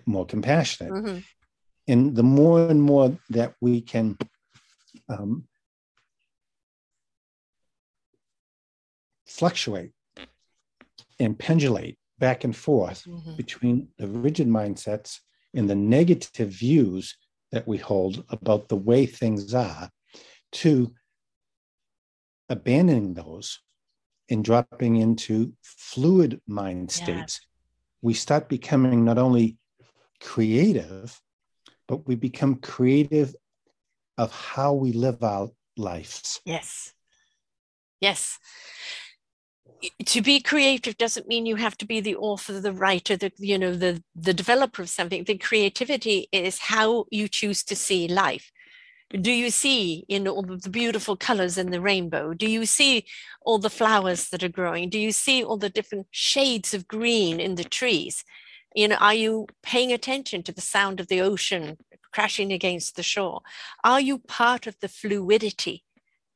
more 0.07 0.27
compassionate. 0.27 0.92
Mm-hmm. 0.92 1.18
And 1.88 2.14
the 2.14 2.23
more 2.23 2.68
and 2.68 2.81
more 2.81 3.16
that 3.31 3.55
we 3.61 3.81
can 3.81 4.16
um, 5.09 5.45
fluctuate 9.27 9.92
and 11.18 11.38
pendulate 11.38 11.99
back 12.18 12.45
and 12.45 12.55
forth 12.55 13.05
mm-hmm. 13.05 13.37
between 13.37 13.88
the 13.99 14.07
rigid 14.07 14.47
mindsets 14.47 15.18
and 15.55 15.68
the 15.68 15.75
negative 15.75 16.49
views 16.49 17.16
that 17.51 17.66
we 17.66 17.79
hold 17.79 18.25
about 18.29 18.68
the 18.68 18.77
way 18.77 19.07
things 19.07 19.55
are 19.55 19.90
to 20.53 20.92
abandoning 22.49 23.14
those 23.14 23.61
and 24.33 24.42
dropping 24.42 24.97
into 24.97 25.53
fluid 25.62 26.40
mind 26.47 26.90
states, 26.90 27.40
yeah. 27.42 27.49
we 28.01 28.14
start 28.14 28.49
becoming 28.49 29.05
not 29.05 29.18
only 29.18 29.59
creative, 30.21 31.21
but 31.87 32.07
we 32.07 32.14
become 32.14 32.55
creative 32.57 33.37
of 34.16 34.33
how 34.33 34.73
we 34.73 34.92
live 34.92 35.23
our 35.23 35.51
lives. 35.77 36.40
Yes. 36.47 36.95
Yes. 38.01 38.38
To 40.07 40.23
be 40.23 40.40
creative 40.40 40.97
doesn't 40.97 41.29
mean 41.29 41.45
you 41.45 41.57
have 41.57 41.77
to 41.79 41.85
be 41.85 42.01
the 42.01 42.16
author, 42.16 42.59
the 42.59 42.73
writer, 42.73 43.16
the 43.16 43.33
you 43.37 43.59
know, 43.59 43.75
the 43.75 44.03
the 44.14 44.33
developer 44.33 44.81
of 44.81 44.88
something. 44.88 45.25
The 45.25 45.37
creativity 45.37 46.29
is 46.33 46.59
how 46.59 47.05
you 47.11 47.29
choose 47.29 47.64
to 47.64 47.77
see 47.77 48.09
life 48.09 48.51
do 49.20 49.31
you 49.31 49.51
see 49.51 50.05
in 50.09 50.27
all 50.27 50.42
the 50.42 50.70
beautiful 50.70 51.16
colors 51.16 51.59
in 51.59 51.70
the 51.70 51.81
rainbow? 51.81 52.33
Do 52.33 52.48
you 52.48 52.64
see 52.64 53.05
all 53.42 53.59
the 53.59 53.70
flowers 53.70 54.29
that 54.31 54.42
are 54.42 54.48
growing? 54.48 54.88
Do 54.88 54.98
you 54.98 55.12
see 55.12 55.44
all 55.44 55.59
the 55.59 55.68
different 55.68 56.07
shades 56.11 56.72
of 56.72 56.88
green 56.88 57.38
in 57.40 57.57
the 57.57 57.64
trees? 57.64 58.25
You 58.75 58.88
know 58.88 58.96
are 58.96 59.14
you 59.14 59.46
paying 59.62 59.92
attention 59.92 60.42
to 60.44 60.53
the 60.53 60.62
sound 60.62 60.98
of 60.98 61.09
the 61.09 61.20
ocean 61.20 61.77
crashing 62.12 62.53
against 62.53 62.96
the 62.96 63.03
shore? 63.03 63.42
Are 63.85 64.01
you 64.01 64.18
part 64.18 64.66
of 64.66 64.77
the 64.81 64.88
fluidity 64.88 65.85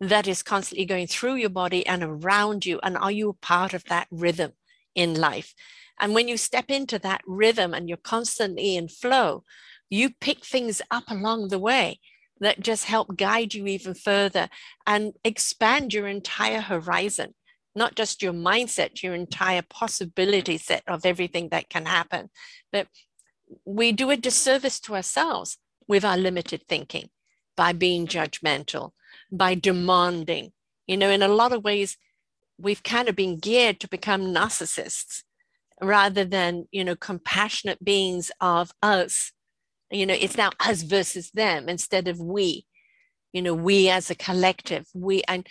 that 0.01 0.29
is 0.29 0.43
constantly 0.43 0.85
going 0.85 1.07
through 1.07 1.37
your 1.37 1.51
body 1.51 1.87
and 1.87 2.03
around 2.03 2.67
you? 2.67 2.79
And 2.83 2.97
are 2.99 3.13
you 3.13 3.37
part 3.41 3.73
of 3.73 3.85
that 3.85 4.09
rhythm 4.11 4.53
in 4.95 5.15
life? 5.15 5.55
And 5.99 6.15
when 6.15 6.29
you 6.29 6.37
step 6.37 6.71
into 6.71 6.99
that 6.99 7.23
rhythm 7.27 7.73
and 7.73 7.89
you're 7.89 7.97
constantly 7.97 8.77
in 8.77 8.89
flow 8.89 9.45
you 9.89 10.11
pick 10.21 10.45
things 10.45 10.83
up 10.91 11.05
along 11.09 11.49
the 11.49 11.59
way 11.59 12.01
that 12.41 12.61
just 12.61 12.85
help 12.85 13.17
guide 13.17 13.55
you 13.55 13.67
even 13.67 13.95
further 13.95 14.49
and 14.87 15.15
expand 15.25 15.95
your 15.95 16.07
entire 16.07 16.61
horizon, 16.61 17.35
not 17.75 17.95
just 17.95 18.23
your 18.23 18.33
mindset, 18.33 19.03
your 19.03 19.15
entire 19.15 19.63
possibility 19.63 20.59
set 20.59 20.83
of 20.87 21.07
everything 21.07 21.49
that 21.51 21.69
can 21.69 21.87
happen. 21.87 22.31
But 22.73 22.89
we 23.65 23.93
do 23.93 24.11
a 24.11 24.17
disservice 24.17 24.81
to 24.81 24.95
ourselves 24.95 25.59
with 25.89 26.05
our 26.05 26.17
limited 26.17 26.63
thinking 26.69 27.09
by 27.57 27.73
being 27.73 28.07
judgmental, 28.07 28.91
by 29.31 29.55
demanding. 29.55 30.53
You 30.87 30.97
know, 30.97 31.11
in 31.11 31.23
a 31.23 31.29
lot 31.29 31.53
of 31.53 31.65
ways, 31.65 31.97
we've 32.59 32.83
kind 32.83 33.09
of 33.09 33.17
been 33.17 33.39
geared 33.39 33.81
to 33.81 33.89
become 33.89 34.23
narcissists 34.23 35.23
rather 35.81 36.25
than, 36.25 36.67
you 36.71 36.85
know, 36.85 36.97
compassionate 36.97 37.85
beings 37.85 38.31
of 38.41 38.73
us 38.83 39.33
you 39.91 40.07
know 40.07 40.17
it's 40.19 40.37
now 40.37 40.51
us 40.61 40.83
versus 40.83 41.31
them 41.33 41.69
instead 41.69 42.09
of 42.09 42.19
we 42.19 42.67
you 43.33 43.43
know 43.43 43.55
we 43.55 43.89
as 43.89 44.11
a 44.11 44.15
collective 44.15 44.87
we 44.95 45.23
and 45.29 45.47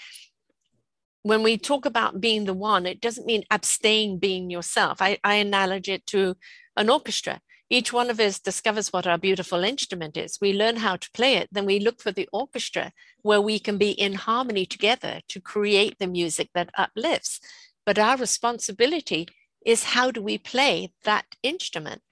when 1.25 1.41
we 1.41 1.57
talk 1.57 1.87
about 1.87 2.21
being 2.21 2.45
the 2.45 2.53
one 2.53 2.85
it 2.85 3.01
doesn't 3.01 3.25
mean 3.25 3.43
abstain 3.49 4.19
being 4.19 4.51
yourself. 4.51 5.01
I, 5.01 5.17
I 5.23 5.43
analogize 5.43 5.87
it 5.95 6.05
to 6.07 6.37
an 6.77 6.87
orchestra. 6.87 7.39
Each 7.67 7.91
one 7.91 8.11
of 8.11 8.19
us 8.19 8.39
discovers 8.39 8.93
what 8.93 9.07
our 9.07 9.17
beautiful 9.17 9.63
instrument 9.63 10.17
is. 10.17 10.37
We 10.39 10.53
learn 10.53 10.75
how 10.75 10.97
to 10.97 11.11
play 11.15 11.37
it. 11.37 11.49
Then 11.51 11.65
we 11.65 11.79
look 11.79 11.99
for 11.99 12.11
the 12.11 12.29
orchestra 12.31 12.91
where 13.23 13.41
we 13.41 13.57
can 13.57 13.79
be 13.79 13.89
in 13.89 14.13
harmony 14.13 14.67
together 14.67 15.21
to 15.29 15.41
create 15.41 15.97
the 15.97 16.05
music 16.05 16.49
that 16.53 16.69
uplifts. 16.77 17.39
But 17.87 17.97
our 17.97 18.17
responsibility 18.17 19.27
is 19.65 19.95
how 19.95 20.11
do 20.11 20.21
we 20.21 20.37
play 20.37 20.93
that 21.05 21.25
instrument 21.41 22.03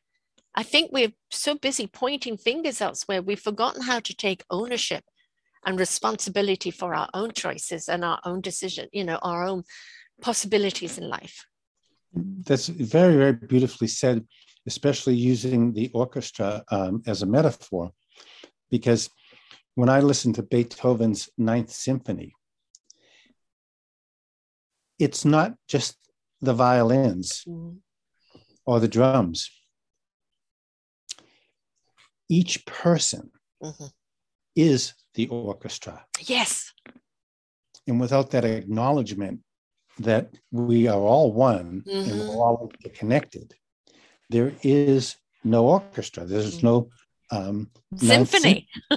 I 0.56 0.64
think 0.64 0.92
we're 0.92 1.14
so 1.32 1.56
busy 1.56 1.88
pointing 1.88 2.38
fingers 2.38 2.82
elsewhere, 2.82 3.22
we've 3.22 3.40
forgotten 3.40 3.82
how 3.82 4.00
to 4.02 4.16
take 4.16 4.44
ownership 4.50 5.04
and 5.66 5.80
responsibility 5.80 6.72
for 6.72 6.94
our 6.94 7.10
own 7.14 7.32
choices 7.32 7.90
and 7.90 8.04
our 8.06 8.20
own 8.26 8.42
decision, 8.42 8.88
you 8.92 9.04
know, 9.04 9.18
our 9.22 9.46
own 9.48 9.64
possibilities 10.22 10.98
in 10.98 11.10
life. 11.10 11.46
That's 12.14 12.68
very, 12.68 13.16
very 13.16 13.34
beautifully 13.34 13.88
said, 13.88 14.28
especially 14.68 15.16
using 15.16 15.74
the 15.74 15.90
orchestra 15.94 16.64
um, 16.70 17.02
as 17.08 17.24
a 17.24 17.26
metaphor, 17.26 17.92
because 18.70 19.10
when 19.76 19.90
I 19.90 20.02
listen 20.02 20.34
to 20.34 20.44
Beethoven's 20.44 21.30
Ninth 21.38 21.72
Symphony, 21.72 22.34
it's 25.00 25.26
not 25.26 25.56
just 25.68 25.98
the 26.42 26.54
violins 26.54 27.44
mm. 27.48 27.78
or 28.66 28.80
the 28.80 28.88
drums. 28.88 29.50
Each 32.30 32.66
person 32.66 33.32
mm-hmm. 33.62 33.86
is 34.56 34.94
the 35.14 35.28
orchestra. 35.28 36.06
Yes. 36.20 36.74
And 37.88 38.00
without 38.00 38.32
that 38.32 38.46
acknowledgement 38.46 39.42
that 40.00 40.34
we 40.52 40.88
are 40.88 41.00
all 41.00 41.32
one 41.34 41.84
mm-hmm. 41.86 42.10
and 42.10 42.20
we're 42.20 42.28
mm-hmm. 42.28 42.38
all 42.38 42.72
connected, 42.96 43.54
there 44.30 44.54
is 44.64 45.16
no 45.44 45.68
orchestra. 45.68 46.26
There's 46.26 46.58
mm-hmm. 46.58 46.68
no 46.68 46.90
um, 47.32 47.70
symphony. 47.96 48.68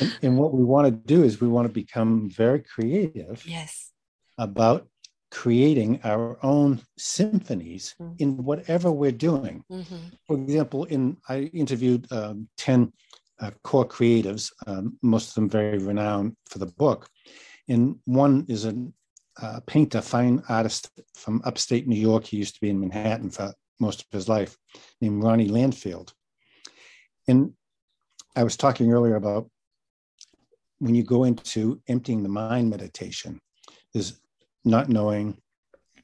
and, 0.00 0.18
and, 0.22 0.38
what 0.38 0.52
we 0.52 0.64
want 0.64 0.86
to 0.86 0.90
do 0.90 1.22
is 1.22 1.40
we 1.40 1.48
want 1.48 1.68
to 1.68 1.72
become 1.72 2.30
very 2.30 2.60
creative. 2.60 3.44
Yes. 3.46 3.92
About 4.38 4.86
creating 5.42 6.00
our 6.02 6.38
own 6.42 6.80
symphonies 6.96 7.94
mm-hmm. 8.00 8.14
in 8.18 8.42
whatever 8.42 8.90
we're 8.90 9.20
doing. 9.30 9.62
Mm-hmm. 9.70 9.96
For 10.26 10.36
example, 10.36 10.84
in 10.84 11.18
I 11.28 11.50
interviewed 11.52 12.10
um, 12.10 12.48
ten 12.56 12.90
uh, 13.42 13.50
core 13.62 13.86
creatives, 13.86 14.50
um, 14.66 14.98
most 15.02 15.28
of 15.28 15.34
them 15.34 15.50
very 15.50 15.76
renowned 15.76 16.36
for 16.48 16.58
the 16.58 16.72
book, 16.82 17.10
and 17.68 17.98
one 18.06 18.46
is 18.48 18.64
a 18.64 18.74
uh, 19.42 19.60
painter, 19.66 20.00
fine 20.00 20.42
artist 20.48 20.88
from 21.14 21.42
upstate 21.44 21.86
New 21.86 22.00
York. 22.00 22.24
He 22.24 22.38
used 22.38 22.54
to 22.54 22.60
be 22.62 22.70
in 22.70 22.80
Manhattan 22.80 23.28
for 23.28 23.52
most 23.78 24.00
of 24.00 24.06
his 24.10 24.30
life, 24.30 24.56
named 25.02 25.22
Ronnie 25.22 25.50
Landfield. 25.50 26.14
And 27.28 27.52
I 28.34 28.42
was 28.42 28.56
talking 28.56 28.90
earlier 28.90 29.16
about 29.16 29.50
when 30.78 30.94
you 30.94 31.04
go 31.04 31.24
into 31.24 31.78
emptying 31.88 32.22
the 32.22 32.30
mind 32.30 32.70
meditation, 32.70 33.38
there's 33.92 34.18
not 34.66 34.88
knowing, 34.88 35.38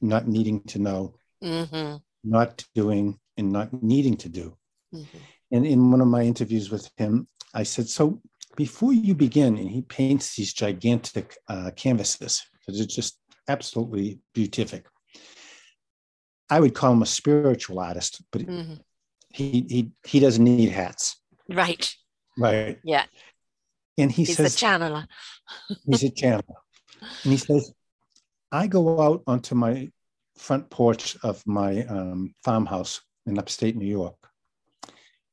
not 0.01 0.27
needing 0.27 0.63
to 0.63 0.79
know, 0.79 1.15
mm-hmm. 1.43 1.97
not 2.23 2.63
doing, 2.73 3.19
and 3.37 3.51
not 3.51 3.83
needing 3.83 4.17
to 4.17 4.29
do. 4.29 4.57
Mm-hmm. 4.93 5.17
And 5.51 5.65
in 5.65 5.91
one 5.91 6.01
of 6.01 6.07
my 6.07 6.23
interviews 6.23 6.71
with 6.71 6.89
him, 6.97 7.27
I 7.53 7.63
said, 7.63 7.87
So 7.87 8.21
before 8.55 8.93
you 8.93 9.13
begin, 9.13 9.57
and 9.57 9.69
he 9.69 9.81
paints 9.81 10.35
these 10.35 10.53
gigantic 10.53 11.37
uh, 11.47 11.71
canvases, 11.75 12.41
because 12.53 12.79
it's 12.79 12.95
just 12.95 13.19
absolutely 13.47 14.19
beatific. 14.33 14.85
I 16.49 16.59
would 16.59 16.73
call 16.73 16.93
him 16.93 17.01
a 17.01 17.07
spiritual 17.07 17.79
artist, 17.79 18.21
but 18.31 18.41
mm-hmm. 18.41 18.75
he 19.29 19.65
he 19.69 19.91
he 20.05 20.19
doesn't 20.19 20.43
need 20.43 20.69
hats. 20.69 21.19
Right. 21.49 21.93
Right. 22.37 22.79
Yeah. 22.83 23.05
And 23.97 24.11
he 24.11 24.23
he's 24.23 24.37
says, 24.37 24.55
a 24.55 24.65
channeler. 24.65 25.07
he's 25.85 26.03
a 26.03 26.09
channeler. 26.09 26.55
And 27.23 27.31
he 27.31 27.37
says, 27.37 27.73
I 28.53 28.67
go 28.67 29.01
out 29.01 29.23
onto 29.25 29.55
my 29.55 29.91
front 30.37 30.69
porch 30.69 31.17
of 31.23 31.41
my 31.47 31.83
um, 31.85 32.35
farmhouse 32.43 33.01
in 33.25 33.39
upstate 33.39 33.75
New 33.75 33.87
York. 33.87 34.15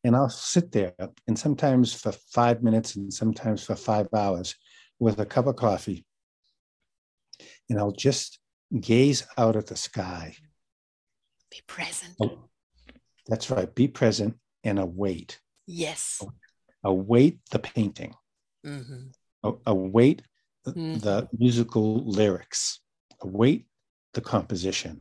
And 0.03 0.17
I'll 0.17 0.31
sit 0.31 0.73
there, 0.73 0.95
and 1.29 1.39
sometimes 1.39 1.93
for 1.93 2.13
five 2.13 2.63
minutes, 2.63 2.97
and 2.97 3.13
sometimes 3.13 3.63
for 3.63 3.77
five 3.77 4.09
hours, 4.17 4.55
with 4.99 5.21
a 5.21 5.27
cup 5.27 5.47
of 5.47 5.57
coffee. 5.57 6.07
And 7.69 7.79
I'll 7.79 7.93
just 7.93 8.39
gaze 8.81 9.27
out 9.37 9.57
at 9.57 9.67
the 9.67 9.77
sky. 9.77 10.35
Be 11.51 11.59
present. 11.67 12.15
Oh, 12.23 12.49
that's 13.27 13.51
right. 13.51 13.73
Be 13.75 13.89
present 13.89 14.37
and 14.65 14.79
await. 14.79 15.39
Yes. 15.67 16.25
Await 16.83 17.41
the 17.51 17.59
painting. 17.59 18.15
Mm-hmm. 18.67 19.51
Await 19.67 20.23
mm-hmm. 20.67 20.99
the 20.99 21.29
musical 21.39 22.03
lyrics. 22.07 22.80
Await 23.23 23.67
the 24.15 24.21
composition. 24.21 25.01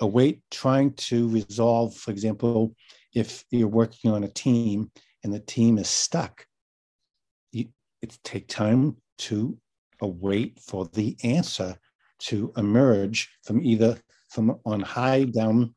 Await 0.00 0.42
trying 0.50 0.92
to 0.94 1.28
resolve, 1.28 1.94
for 1.94 2.10
example, 2.10 2.74
if 3.14 3.44
you're 3.50 3.68
working 3.68 4.10
on 4.10 4.24
a 4.24 4.28
team 4.28 4.90
and 5.22 5.32
the 5.32 5.40
team 5.40 5.78
is 5.78 5.88
stuck, 5.88 6.46
you, 7.52 7.66
it 8.00 8.18
take 8.24 8.48
time 8.48 8.96
to 9.18 9.58
await 10.00 10.58
for 10.58 10.86
the 10.92 11.16
answer 11.22 11.76
to 12.18 12.52
emerge 12.56 13.28
from 13.44 13.62
either 13.62 13.98
from 14.28 14.58
on 14.64 14.80
high 14.80 15.24
down 15.24 15.74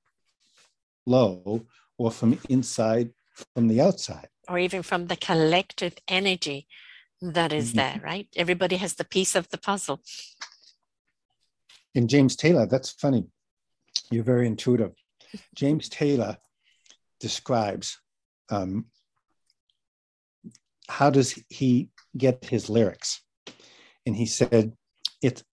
low 1.06 1.66
or 1.98 2.12
from 2.12 2.40
inside 2.50 3.12
from 3.54 3.68
the 3.68 3.82
outside 3.82 4.28
or 4.48 4.60
even 4.60 4.84
from 4.84 5.08
the 5.08 5.16
collective 5.16 5.96
energy 6.08 6.68
that 7.22 7.52
is 7.52 7.70
mm-hmm. 7.70 7.78
there 7.78 8.02
right 8.04 8.28
everybody 8.36 8.78
has 8.78 8.96
the 8.96 9.04
piece 9.04 9.36
of 9.36 9.50
the 9.50 9.58
puzzle 9.58 10.02
in 11.96 12.08
james 12.08 12.36
taylor 12.36 12.66
that's 12.66 12.92
funny 12.92 13.26
you're 14.12 14.24
very 14.24 14.48
intuitive 14.48 14.94
james 15.56 15.90
taylor 15.90 16.38
describes 17.20 18.00
um, 18.50 18.86
how 20.88 21.10
does 21.10 21.40
he 21.50 21.90
get 22.18 22.44
his 22.46 22.70
lyrics 22.70 23.22
and 24.06 24.16
he 24.16 24.26
said 24.26 24.74
it's 25.22 25.44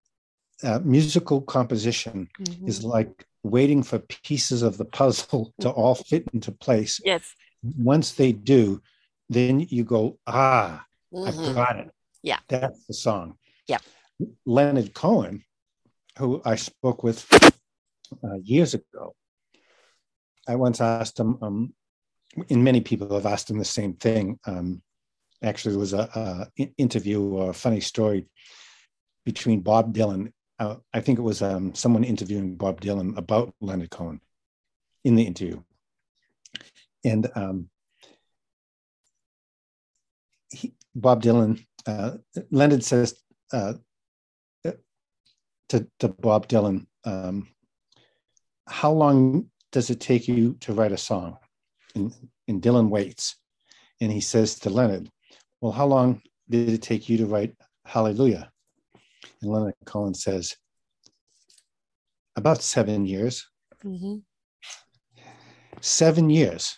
uh, 0.62 0.80
musical 0.84 1.40
composition 1.40 2.28
mm-hmm. 2.40 2.68
is 2.68 2.84
like 2.84 3.24
waiting 3.42 3.82
for 3.82 3.98
pieces 3.98 4.62
of 4.62 4.76
the 4.76 4.84
puzzle 4.84 5.52
to 5.60 5.70
all 5.70 5.94
fit 5.94 6.28
into 6.32 6.52
place. 6.52 7.00
Yes. 7.04 7.34
Once 7.62 8.12
they 8.12 8.32
do, 8.32 8.82
then 9.28 9.60
you 9.60 9.84
go, 9.84 10.18
ah, 10.26 10.84
mm-hmm. 11.12 11.28
I've 11.28 11.54
got 11.54 11.76
it. 11.78 11.90
Yeah. 12.22 12.38
That's 12.48 12.86
the 12.86 12.94
song. 12.94 13.36
Yeah. 13.66 13.78
Leonard 14.44 14.92
Cohen, 14.92 15.44
who 16.18 16.42
I 16.44 16.56
spoke 16.56 17.02
with 17.02 17.26
uh, 18.24 18.36
years 18.42 18.74
ago, 18.74 19.14
I 20.48 20.56
once 20.56 20.80
asked 20.80 21.18
him, 21.18 21.38
um, 21.42 21.74
and 22.48 22.64
many 22.64 22.80
people 22.80 23.14
have 23.14 23.26
asked 23.26 23.50
him 23.50 23.58
the 23.58 23.64
same 23.64 23.94
thing. 23.94 24.38
Um, 24.46 24.82
actually, 25.42 25.72
there 25.72 25.80
was 25.80 25.92
a, 25.92 26.48
a 26.56 26.68
interview 26.76 27.22
or 27.22 27.50
a 27.50 27.54
funny 27.54 27.80
story 27.80 28.26
between 29.24 29.60
Bob 29.60 29.94
Dylan 29.94 30.32
uh, 30.60 30.76
I 30.92 31.00
think 31.00 31.18
it 31.18 31.22
was 31.22 31.40
um, 31.40 31.74
someone 31.74 32.04
interviewing 32.04 32.54
Bob 32.54 32.82
Dylan 32.82 33.16
about 33.16 33.54
Leonard 33.62 33.90
Cohen 33.90 34.20
in 35.04 35.14
the 35.14 35.22
interview. 35.22 35.62
And 37.02 37.30
um, 37.34 37.70
he, 40.52 40.74
Bob 40.94 41.22
Dylan, 41.22 41.64
uh, 41.86 42.18
Leonard 42.50 42.84
says 42.84 43.14
uh, 43.54 43.74
to, 45.70 45.86
to 46.00 46.08
Bob 46.08 46.48
Dylan, 46.48 46.86
um, 47.04 47.48
How 48.68 48.92
long 48.92 49.50
does 49.72 49.90
it 49.90 50.00
take 50.00 50.28
you 50.28 50.54
to 50.60 50.72
write 50.72 50.92
a 50.92 50.98
song? 50.98 51.38
And, 51.94 52.12
and 52.46 52.62
Dylan 52.62 52.88
waits. 52.88 53.36
And 54.00 54.12
he 54.12 54.20
says 54.20 54.58
to 54.60 54.70
Leonard, 54.70 55.10
Well, 55.60 55.72
how 55.72 55.86
long 55.86 56.22
did 56.48 56.68
it 56.68 56.82
take 56.82 57.08
you 57.08 57.16
to 57.18 57.26
write 57.26 57.54
Hallelujah? 57.84 58.50
And 59.42 59.50
Leonard 59.50 59.74
Cohen 59.86 60.14
says, 60.14 60.56
about 62.36 62.62
seven 62.62 63.06
years. 63.06 63.46
Mm-hmm. 63.84 64.16
Seven 65.80 66.30
years 66.30 66.76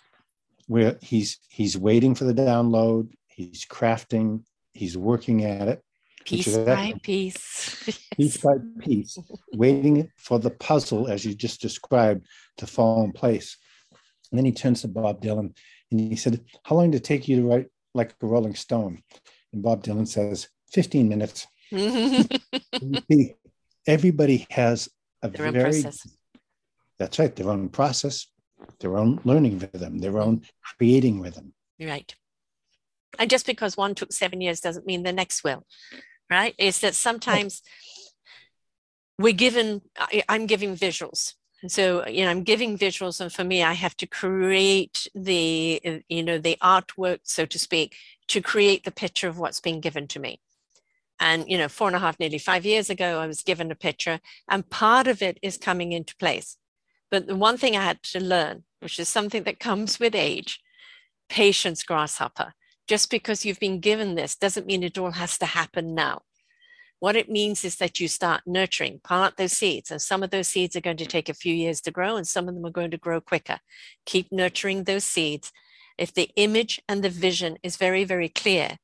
where 0.68 0.96
he's 1.02 1.38
he's 1.48 1.76
waiting 1.76 2.14
for 2.14 2.24
the 2.24 2.34
download, 2.34 3.10
he's 3.26 3.64
crafting, 3.66 4.44
he's 4.74 4.96
working 4.96 5.44
at 5.44 5.68
it. 5.68 5.82
Piece 6.24 6.56
by 6.56 6.94
piece. 7.02 8.08
piece 8.16 8.36
by 8.38 8.54
piece, 8.78 9.18
waiting 9.52 10.10
for 10.16 10.38
the 10.38 10.50
puzzle, 10.50 11.08
as 11.08 11.24
you 11.24 11.34
just 11.34 11.60
described, 11.60 12.26
to 12.58 12.66
fall 12.66 13.04
in 13.04 13.12
place. 13.12 13.56
And 14.30 14.38
then 14.38 14.44
he 14.44 14.52
turns 14.52 14.82
to 14.82 14.88
Bob 14.88 15.20
Dylan 15.20 15.54
and 15.90 16.00
he 16.00 16.16
said, 16.16 16.40
How 16.64 16.76
long 16.76 16.90
did 16.90 16.98
it 16.98 17.04
take 17.04 17.28
you 17.28 17.36
to 17.36 17.46
write 17.46 17.66
like 17.94 18.14
a 18.22 18.26
Rolling 18.26 18.54
Stone? 18.54 19.02
And 19.52 19.62
Bob 19.62 19.84
Dylan 19.84 20.08
says, 20.08 20.48
15 20.72 21.08
minutes. 21.08 21.46
everybody 23.86 24.46
has 24.50 24.88
a 25.22 25.28
their 25.28 25.52
very, 25.52 25.62
process. 25.64 26.06
That's 26.98 27.18
right, 27.18 27.34
their 27.34 27.50
own 27.50 27.68
process, 27.68 28.26
their 28.80 28.96
own 28.96 29.20
learning 29.24 29.58
rhythm, 29.58 29.98
their 29.98 30.18
own 30.20 30.42
creating 30.62 31.20
rhythm. 31.20 31.52
Right. 31.80 32.14
And 33.18 33.28
just 33.28 33.46
because 33.46 33.76
one 33.76 33.94
took 33.94 34.12
seven 34.12 34.40
years 34.40 34.60
doesn't 34.60 34.86
mean 34.86 35.02
the 35.02 35.12
next 35.12 35.44
will, 35.44 35.66
right? 36.32 36.54
Is 36.58 36.80
that 36.80 36.94
sometimes 36.94 37.62
we're 39.18 39.32
given, 39.46 39.82
I, 39.98 40.22
I'm 40.28 40.46
giving 40.46 40.76
visuals 40.76 41.34
so 41.68 42.04
you 42.08 42.24
know 42.24 42.30
i'm 42.32 42.42
giving 42.42 42.76
visuals 42.76 43.20
and 43.20 43.32
for 43.32 43.44
me 43.44 43.62
i 43.62 43.72
have 43.72 43.96
to 43.96 44.04
create 44.04 45.06
the 45.14 45.80
you 46.08 46.22
know 46.22 46.36
the 46.38 46.56
artwork 46.60 47.20
so 47.22 47.46
to 47.46 47.56
speak 47.56 47.94
to 48.26 48.40
create 48.40 48.82
the 48.84 48.90
picture 48.90 49.28
of 49.28 49.38
what's 49.38 49.60
being 49.60 49.80
given 49.80 50.06
to 50.08 50.18
me 50.18 50.40
And, 51.20 51.48
you 51.48 51.58
know, 51.58 51.68
four 51.68 51.86
and 51.86 51.96
a 51.96 52.00
half, 52.00 52.18
nearly 52.18 52.38
five 52.38 52.64
years 52.66 52.90
ago, 52.90 53.20
I 53.20 53.26
was 53.26 53.42
given 53.50 53.70
a 53.70 53.76
picture, 53.76 54.18
and 54.48 54.68
part 54.68 55.06
of 55.06 55.22
it 55.22 55.38
is 55.40 55.56
coming 55.68 55.92
into 55.92 56.16
place. 56.16 56.56
But 57.10 57.26
the 57.26 57.36
one 57.36 57.58
thing 57.58 57.76
I 57.76 57.84
had 57.84 58.02
to 58.14 58.20
learn, 58.20 58.64
which 58.80 58.98
is 58.98 59.08
something 59.08 59.44
that 59.44 59.60
comes 59.60 60.00
with 60.00 60.14
age, 60.14 60.60
patience, 61.28 61.84
grasshopper. 61.84 62.54
Just 62.88 63.10
because 63.10 63.44
you've 63.44 63.60
been 63.60 63.80
given 63.80 64.14
this 64.14 64.36
doesn't 64.36 64.66
mean 64.66 64.82
it 64.82 64.98
all 64.98 65.12
has 65.12 65.38
to 65.38 65.46
happen 65.46 65.94
now. 65.94 66.22
What 66.98 67.16
it 67.16 67.30
means 67.30 67.64
is 67.64 67.76
that 67.76 67.98
you 67.98 68.06
start 68.06 68.42
nurturing, 68.46 69.00
plant 69.02 69.36
those 69.36 69.52
seeds, 69.52 69.90
and 69.90 70.00
some 70.00 70.22
of 70.22 70.30
those 70.30 70.48
seeds 70.48 70.76
are 70.76 70.80
going 70.80 70.98
to 70.98 71.06
take 71.06 71.28
a 71.28 71.34
few 71.34 71.54
years 71.54 71.80
to 71.80 71.90
grow, 71.90 72.16
and 72.16 72.26
some 72.26 72.48
of 72.48 72.54
them 72.54 72.64
are 72.64 72.70
going 72.70 72.92
to 72.92 72.96
grow 72.96 73.20
quicker. 73.20 73.58
Keep 74.06 74.30
nurturing 74.30 74.84
those 74.84 75.04
seeds. 75.04 75.52
If 75.98 76.14
the 76.14 76.30
image 76.36 76.80
and 76.88 77.02
the 77.02 77.10
vision 77.10 77.58
is 77.62 77.76
very, 77.76 78.04
very 78.04 78.28
clear, 78.28 78.78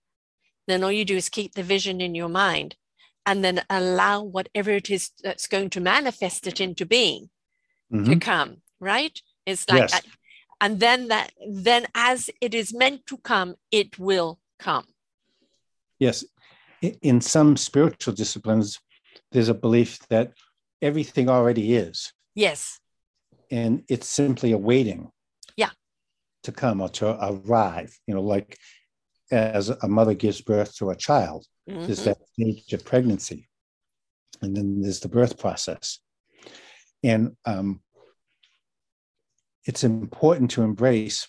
then 0.66 0.82
all 0.82 0.92
you 0.92 1.04
do 1.04 1.16
is 1.16 1.28
keep 1.28 1.54
the 1.54 1.62
vision 1.62 2.00
in 2.00 2.14
your 2.14 2.28
mind 2.28 2.76
and 3.24 3.44
then 3.44 3.62
allow 3.70 4.22
whatever 4.22 4.70
it 4.70 4.90
is 4.90 5.10
that's 5.22 5.46
going 5.46 5.70
to 5.70 5.80
manifest 5.80 6.46
it 6.46 6.60
into 6.60 6.86
being 6.86 7.30
mm-hmm. 7.92 8.10
to 8.10 8.16
come, 8.18 8.56
right? 8.80 9.20
It's 9.46 9.68
like, 9.68 9.90
yes. 9.90 10.02
And 10.60 10.80
then 10.80 11.08
that, 11.08 11.32
then 11.48 11.86
as 11.94 12.30
it 12.40 12.54
is 12.54 12.74
meant 12.74 13.06
to 13.06 13.18
come, 13.18 13.56
it 13.70 13.98
will 13.98 14.38
come. 14.58 14.86
Yes 15.98 16.24
in 16.80 17.20
some 17.20 17.56
spiritual 17.56 18.14
disciplines, 18.14 18.78
there's 19.32 19.48
a 19.48 19.54
belief 19.54 19.98
that 20.08 20.32
everything 20.80 21.28
already 21.28 21.74
is. 21.74 22.12
Yes. 22.34 22.78
And 23.50 23.82
it's 23.88 24.08
simply 24.08 24.52
awaiting. 24.52 25.10
Yeah. 25.56 25.70
To 26.44 26.52
come 26.52 26.80
or 26.80 26.88
to 26.90 27.18
arrive, 27.20 27.98
you 28.06 28.14
know, 28.14 28.22
like 28.22 28.58
as 29.30 29.70
a 29.70 29.88
mother 29.88 30.14
gives 30.14 30.40
birth 30.40 30.74
to 30.76 30.90
a 30.90 30.96
child, 30.96 31.46
mm-hmm. 31.68 31.86
there's 31.86 32.04
that 32.04 32.18
stage 32.32 32.72
of 32.72 32.84
pregnancy. 32.84 33.48
And 34.40 34.56
then 34.56 34.80
there's 34.80 35.00
the 35.00 35.08
birth 35.08 35.38
process. 35.38 35.98
And 37.02 37.36
um, 37.44 37.80
it's 39.68 39.84
important 39.84 40.50
to 40.52 40.62
embrace 40.62 41.28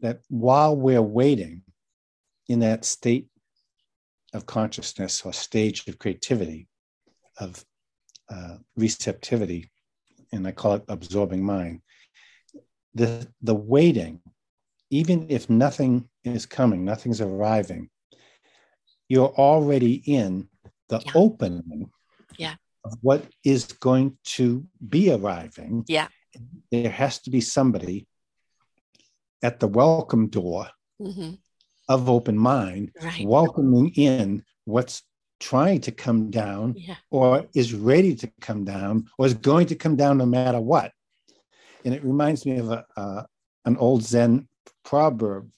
that 0.00 0.20
while 0.28 0.76
we're 0.76 1.00
waiting 1.00 1.62
in 2.48 2.58
that 2.58 2.84
state 2.84 3.28
of 4.34 4.46
consciousness 4.46 5.22
or 5.24 5.32
stage 5.32 5.86
of 5.86 6.00
creativity, 6.00 6.66
of 7.38 7.64
uh, 8.28 8.56
receptivity, 8.76 9.70
and 10.32 10.44
I 10.44 10.50
call 10.50 10.74
it 10.74 10.84
absorbing 10.88 11.44
mind. 11.44 11.82
The, 12.96 13.28
the 13.42 13.54
waiting, 13.54 14.20
even 14.90 15.26
if 15.30 15.48
nothing 15.48 16.08
is 16.24 16.46
coming, 16.46 16.84
nothing's 16.84 17.20
arriving, 17.20 17.90
you're 19.08 19.32
already 19.38 20.02
in 20.04 20.48
the 20.88 21.00
yeah. 21.06 21.12
opening 21.14 21.90
yeah. 22.38 22.54
of 22.84 22.98
what 23.02 23.24
is 23.44 23.66
going 23.66 24.18
to 24.24 24.64
be 24.88 25.12
arriving. 25.12 25.84
Yeah. 25.86 26.08
There 26.70 26.90
has 26.90 27.20
to 27.20 27.30
be 27.30 27.40
somebody 27.40 28.06
at 29.42 29.60
the 29.60 29.68
welcome 29.68 30.28
door 30.28 30.68
mm-hmm 31.00 31.34
of 31.88 32.08
open 32.08 32.36
mind, 32.36 32.92
right. 33.02 33.26
welcoming 33.26 33.90
in 33.90 34.44
what's 34.64 35.02
trying 35.40 35.80
to 35.82 35.92
come 35.92 36.30
down 36.30 36.74
yeah. 36.76 36.94
or 37.10 37.46
is 37.54 37.74
ready 37.74 38.14
to 38.14 38.30
come 38.40 38.64
down 38.64 39.06
or 39.18 39.26
is 39.26 39.34
going 39.34 39.66
to 39.66 39.74
come 39.74 39.96
down 39.96 40.18
no 40.18 40.26
matter 40.26 40.60
what. 40.60 40.92
And 41.84 41.92
it 41.92 42.04
reminds 42.04 42.46
me 42.46 42.58
of 42.58 42.70
a, 42.70 42.86
uh, 42.96 43.24
an 43.66 43.76
old 43.76 44.02
Zen 44.02 44.48
proverb 44.84 45.50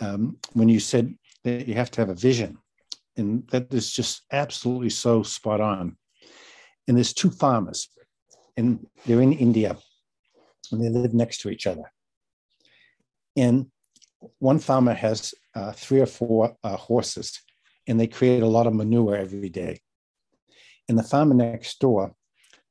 um, 0.00 0.38
when 0.52 0.68
you 0.68 0.80
said 0.80 1.14
that 1.44 1.66
you 1.66 1.74
have 1.74 1.90
to 1.92 2.00
have 2.00 2.10
a 2.10 2.14
vision. 2.14 2.58
And 3.16 3.48
that 3.48 3.72
is 3.72 3.92
just 3.92 4.22
absolutely 4.32 4.90
so 4.90 5.22
spot 5.22 5.60
on. 5.60 5.96
And 6.86 6.96
there's 6.96 7.14
two 7.14 7.30
farmers, 7.30 7.88
and 8.56 8.86
they're 9.06 9.22
in 9.22 9.32
India, 9.32 9.78
and 10.72 10.82
they 10.82 10.88
live 10.88 11.14
next 11.14 11.38
to 11.42 11.50
each 11.50 11.66
other. 11.66 11.92
And 13.36 13.66
one 14.38 14.58
farmer 14.58 14.94
has 14.94 15.34
uh, 15.54 15.72
three 15.72 16.00
or 16.00 16.06
four 16.06 16.56
uh, 16.62 16.76
horses, 16.76 17.40
and 17.86 17.98
they 17.98 18.06
create 18.06 18.42
a 18.42 18.48
lot 18.48 18.66
of 18.66 18.74
manure 18.74 19.16
every 19.16 19.48
day. 19.48 19.80
And 20.88 20.98
the 20.98 21.02
farmer 21.02 21.34
next 21.34 21.78
door, 21.80 22.14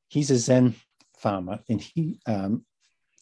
he's 0.07 0.31
a 0.31 0.37
Zen 0.37 0.75
farmer, 1.17 1.59
and 1.69 1.81
he 1.81 2.19
um, 2.25 2.65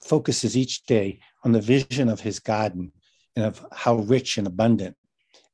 focuses 0.04 0.58
each 0.58 0.86
day 0.86 1.20
on 1.44 1.52
the 1.52 1.62
vision 1.62 2.10
of 2.10 2.20
his 2.20 2.40
garden 2.40 2.92
and 3.36 3.46
of 3.46 3.66
how 3.72 3.96
rich 3.96 4.38
and 4.38 4.48
abundant 4.48 4.96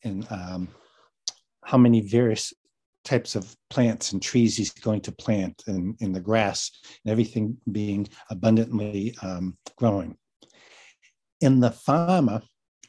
and 0.03 0.27
um, 0.31 0.67
how 1.63 1.77
many 1.77 2.01
various 2.01 2.53
types 3.07 3.35
of 3.35 3.55
plants 3.69 4.11
and 4.11 4.21
trees 4.21 4.57
he's 4.57 4.71
going 4.71 5.01
to 5.01 5.11
plant 5.11 5.63
and 5.67 5.95
in 6.01 6.11
the 6.11 6.19
grass 6.19 6.71
and 7.03 7.11
everything 7.11 7.57
being 7.71 8.07
abundantly 8.29 9.15
um, 9.21 9.57
growing. 9.77 10.17
And 11.41 11.63
the 11.63 11.71
farmer 11.71 12.41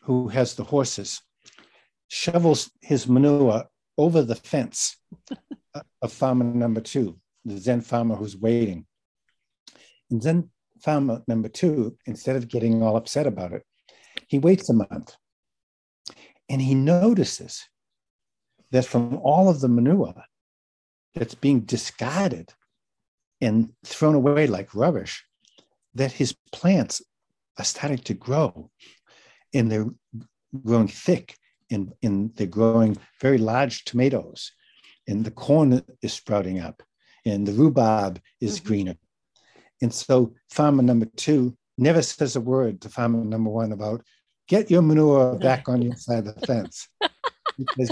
who 0.03 0.29
has 0.29 0.55
the 0.55 0.65
horses, 0.65 1.21
shovels 2.09 2.71
his 2.81 3.07
manure 3.07 3.65
over 3.97 4.23
the 4.23 4.35
fence 4.35 4.97
of 6.03 6.13
farmer 6.13 6.45
number 6.45 6.81
two, 6.81 7.19
the 7.45 7.59
Zen 7.59 7.83
farmer 7.83 8.17
who's 8.17 8.37
waiting. 8.37 8.87
And 10.11 10.23
Zen 10.23 10.51
farmer 10.83 11.23
number 11.29 11.49
two, 11.49 11.97
instead 12.07 12.37
of 12.37 12.49
getting 12.49 12.83
all 12.83 12.97
upset 12.97 13.27
about 13.27 13.53
it, 13.53 13.63
he 14.27 14.39
waits 14.39 14.69
a 14.71 14.75
month 14.75 15.15
and 16.49 16.61
he 16.61 16.75
notices 16.75 17.69
that 18.71 18.85
from 18.85 19.17
all 19.19 19.49
of 19.49 19.61
the 19.61 19.69
manure 19.69 20.15
that's 21.15 21.35
being 21.35 21.61
discarded 21.61 22.53
and 23.41 23.73
thrown 23.85 24.15
away 24.15 24.47
like 24.47 24.75
rubbish, 24.75 25.25
that 25.95 26.13
his 26.13 26.35
plants 26.53 27.03
are 27.59 27.65
starting 27.65 27.99
to 27.99 28.15
grow. 28.15 28.71
And 29.55 29.71
they're 29.71 29.87
growing 30.65 30.89
thick 30.89 31.37
and, 31.71 31.93
and 32.03 32.35
they're 32.37 32.47
growing 32.47 32.97
very 33.21 33.39
large 33.39 33.85
tomatoes. 33.85 34.53
And 35.07 35.25
the 35.25 35.31
corn 35.31 35.83
is 36.03 36.13
sprouting 36.13 36.61
up 36.61 36.83
and 37.25 37.47
the 37.47 37.53
rhubarb 37.53 38.21
is 38.41 38.59
mm-hmm. 38.59 38.69
greener. 38.69 38.95
And 39.81 39.93
so 39.93 40.35
farmer 40.51 40.83
number 40.83 41.07
two 41.17 41.57
never 41.77 42.03
says 42.03 42.37
a 42.37 42.41
word 42.41 42.81
to 42.83 42.89
farmer 42.89 43.25
number 43.25 43.51
one 43.51 43.73
about 43.73 44.03
get 44.49 44.71
your 44.71 44.83
manure 44.83 45.37
back 45.37 45.69
on 45.69 45.83
your 45.83 45.97
side 45.97 46.27
of 46.27 46.35
the 46.35 46.47
fence. 46.47 46.89
Because 47.59 47.91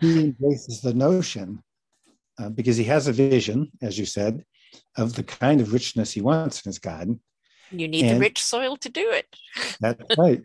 he 0.00 0.20
embraces 0.20 0.80
the 0.80 0.94
notion 0.94 1.62
uh, 2.38 2.48
because 2.50 2.76
he 2.76 2.84
has 2.84 3.08
a 3.08 3.12
vision 3.12 3.70
as 3.80 3.98
you 3.98 4.06
said 4.06 4.44
of 4.96 5.14
the 5.14 5.22
kind 5.22 5.60
of 5.60 5.72
richness 5.72 6.12
he 6.12 6.20
wants 6.20 6.64
in 6.64 6.68
his 6.68 6.78
garden 6.78 7.20
you 7.70 7.88
need 7.88 8.04
and 8.04 8.16
the 8.16 8.20
rich 8.20 8.42
soil 8.42 8.76
to 8.76 8.88
do 8.88 9.10
it. 9.10 9.26
that's 9.80 10.02
right. 10.18 10.42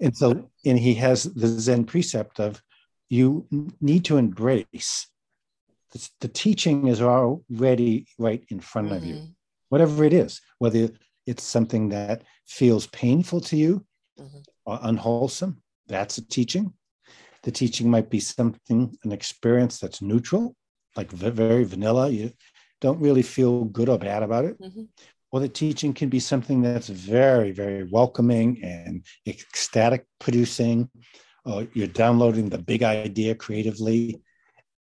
and 0.00 0.16
so, 0.16 0.50
and 0.64 0.78
he 0.78 0.94
has 0.94 1.24
the 1.24 1.46
Zen 1.46 1.84
precept 1.84 2.40
of 2.40 2.62
you 3.08 3.46
need 3.80 4.04
to 4.06 4.16
embrace 4.16 5.08
the, 5.92 6.10
the 6.20 6.28
teaching 6.28 6.88
is 6.88 7.00
already 7.00 8.06
right 8.18 8.44
in 8.50 8.60
front 8.60 8.88
mm-hmm. 8.88 8.96
of 8.96 9.04
you, 9.04 9.14
mm-hmm. 9.14 9.30
whatever 9.68 10.04
it 10.04 10.12
is, 10.12 10.40
whether 10.58 10.90
it's 11.26 11.44
something 11.44 11.90
that 11.90 12.22
feels 12.46 12.86
painful 12.88 13.40
to 13.42 13.56
you 13.56 13.84
mm-hmm. 14.18 14.38
or 14.64 14.78
unwholesome, 14.82 15.62
that's 15.86 16.18
a 16.18 16.26
teaching. 16.26 16.72
The 17.46 17.52
teaching 17.52 17.90
might 17.90 18.10
be 18.10 18.20
something, 18.20 18.94
an 19.04 19.12
experience 19.12 19.78
that's 19.78 20.02
neutral, 20.02 20.54
like 20.96 21.10
very 21.10 21.64
vanilla. 21.64 22.10
You 22.10 22.32
don't 22.80 23.00
really 23.00 23.22
feel 23.22 23.64
good 23.64 23.88
or 23.88 23.98
bad 23.98 24.22
about 24.22 24.44
it. 24.44 24.60
Mm-hmm 24.60 24.82
or 25.36 25.40
the 25.40 25.48
teaching 25.48 25.92
can 25.92 26.08
be 26.08 26.20
something 26.20 26.62
that's 26.62 26.88
very, 26.88 27.50
very 27.50 27.84
welcoming 27.84 28.62
and 28.62 29.04
ecstatic 29.26 30.06
producing. 30.18 30.88
Or 31.44 31.66
you're 31.74 31.88
downloading 31.88 32.48
the 32.48 32.58
big 32.58 32.82
idea 32.82 33.34
creatively. 33.34 34.22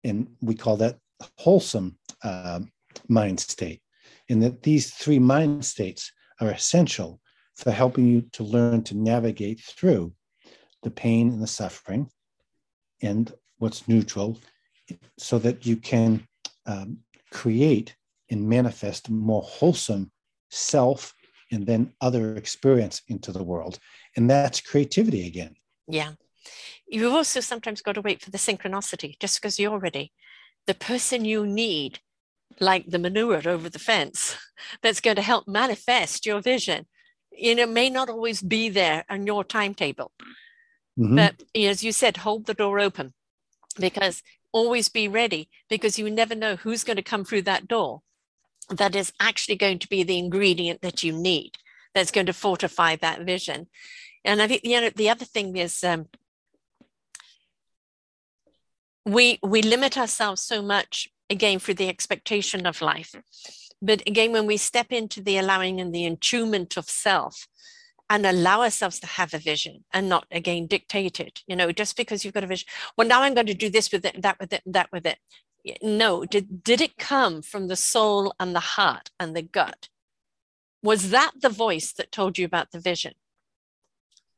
And 0.03 0.29
we 0.41 0.55
call 0.55 0.77
that 0.77 0.97
wholesome 1.37 1.97
uh, 2.23 2.61
mind 3.09 3.39
state. 3.39 3.81
And 4.29 4.41
that 4.43 4.63
these 4.63 4.93
three 4.93 5.19
mind 5.19 5.65
states 5.65 6.11
are 6.39 6.51
essential 6.51 7.19
for 7.55 7.71
helping 7.71 8.05
you 8.05 8.21
to 8.33 8.43
learn 8.43 8.83
to 8.83 8.95
navigate 8.95 9.59
through 9.59 10.13
the 10.83 10.91
pain 10.91 11.29
and 11.29 11.41
the 11.41 11.47
suffering 11.47 12.09
and 13.05 13.33
what's 13.57 13.87
neutral 13.87 14.39
so 15.17 15.39
that 15.39 15.65
you 15.65 15.77
can 15.77 16.25
um, 16.65 16.97
create 17.31 17.95
and 18.29 18.47
manifest 18.47 19.09
more 19.09 19.41
wholesome 19.41 20.11
self 20.49 21.13
and 21.51 21.65
then 21.65 21.93
other 22.01 22.35
experience 22.35 23.01
into 23.07 23.31
the 23.31 23.43
world. 23.43 23.79
And 24.15 24.29
that's 24.29 24.61
creativity 24.61 25.27
again. 25.27 25.55
Yeah. 25.87 26.13
You've 26.87 27.13
also 27.13 27.39
sometimes 27.39 27.81
got 27.81 27.93
to 27.93 28.01
wait 28.01 28.21
for 28.21 28.31
the 28.31 28.37
synchronicity 28.37 29.17
just 29.19 29.41
because 29.41 29.59
you're 29.59 29.79
ready. 29.79 30.11
The 30.67 30.73
person 30.73 31.25
you 31.25 31.45
need, 31.45 31.99
like 32.59 32.87
the 32.87 32.99
manure 32.99 33.47
over 33.47 33.69
the 33.69 33.79
fence, 33.79 34.37
that's 34.81 35.01
going 35.01 35.15
to 35.15 35.21
help 35.21 35.47
manifest 35.47 36.25
your 36.25 36.41
vision, 36.41 36.87
you 37.31 37.55
know, 37.55 37.65
may 37.65 37.89
not 37.89 38.09
always 38.09 38.41
be 38.41 38.69
there 38.69 39.03
on 39.09 39.27
your 39.27 39.43
timetable. 39.43 40.11
Mm-hmm. 40.97 41.15
But 41.15 41.43
as 41.55 41.83
you 41.83 41.91
said, 41.91 42.17
hold 42.17 42.45
the 42.45 42.53
door 42.53 42.79
open 42.79 43.13
because 43.79 44.23
always 44.51 44.87
be 44.87 45.07
ready 45.07 45.49
because 45.69 45.99
you 45.99 46.09
never 46.09 46.33
know 46.33 46.55
who's 46.55 46.85
going 46.85 46.95
to 46.95 47.03
come 47.03 47.25
through 47.25 47.41
that 47.41 47.67
door 47.67 48.01
that 48.69 48.95
is 48.95 49.11
actually 49.19 49.57
going 49.57 49.77
to 49.77 49.89
be 49.89 50.01
the 50.01 50.17
ingredient 50.17 50.81
that 50.81 51.03
you 51.03 51.11
need 51.11 51.57
that's 51.93 52.11
going 52.11 52.25
to 52.25 52.33
fortify 52.33 52.95
that 52.95 53.21
vision 53.21 53.67
and 54.23 54.41
i 54.41 54.47
think 54.47 54.61
you 54.63 54.79
know 54.79 54.89
the 54.95 55.09
other 55.09 55.25
thing 55.25 55.57
is 55.57 55.83
um, 55.83 56.07
we 59.05 59.37
we 59.43 59.61
limit 59.61 59.97
ourselves 59.97 60.41
so 60.41 60.61
much 60.61 61.09
again 61.29 61.59
through 61.59 61.73
the 61.73 61.89
expectation 61.89 62.65
of 62.65 62.81
life 62.81 63.13
but 63.81 64.01
again 64.07 64.31
when 64.31 64.47
we 64.47 64.55
step 64.55 64.89
into 64.89 65.21
the 65.21 65.37
allowing 65.37 65.81
and 65.81 65.93
the 65.93 66.05
attunement 66.05 66.77
of 66.77 66.89
self 66.89 67.47
and 68.09 68.25
allow 68.25 68.61
ourselves 68.61 68.99
to 68.99 69.07
have 69.07 69.33
a 69.33 69.39
vision 69.39 69.83
and 69.91 70.07
not 70.07 70.25
again 70.31 70.67
dictate 70.67 71.19
it 71.19 71.41
you 71.47 71.55
know 71.55 71.71
just 71.71 71.97
because 71.97 72.23
you've 72.23 72.33
got 72.33 72.43
a 72.43 72.47
vision 72.47 72.67
well 72.97 73.07
now 73.07 73.21
i'm 73.21 73.33
going 73.33 73.47
to 73.47 73.53
do 73.53 73.69
this 73.69 73.91
with 73.91 74.05
it 74.05 74.21
that 74.21 74.39
with 74.39 74.53
it 74.53 74.61
that 74.65 74.91
with 74.91 75.05
it. 75.05 75.19
No 75.81 76.25
did 76.25 76.63
did 76.63 76.81
it 76.81 76.97
come 76.97 77.41
from 77.41 77.67
the 77.67 77.75
soul 77.75 78.33
and 78.39 78.55
the 78.55 78.59
heart 78.59 79.09
and 79.19 79.35
the 79.35 79.41
gut? 79.41 79.89
Was 80.83 81.09
that 81.09 81.31
the 81.41 81.49
voice 81.49 81.91
that 81.93 82.11
told 82.11 82.37
you 82.37 82.45
about 82.45 82.71
the 82.71 82.79
vision? 82.79 83.13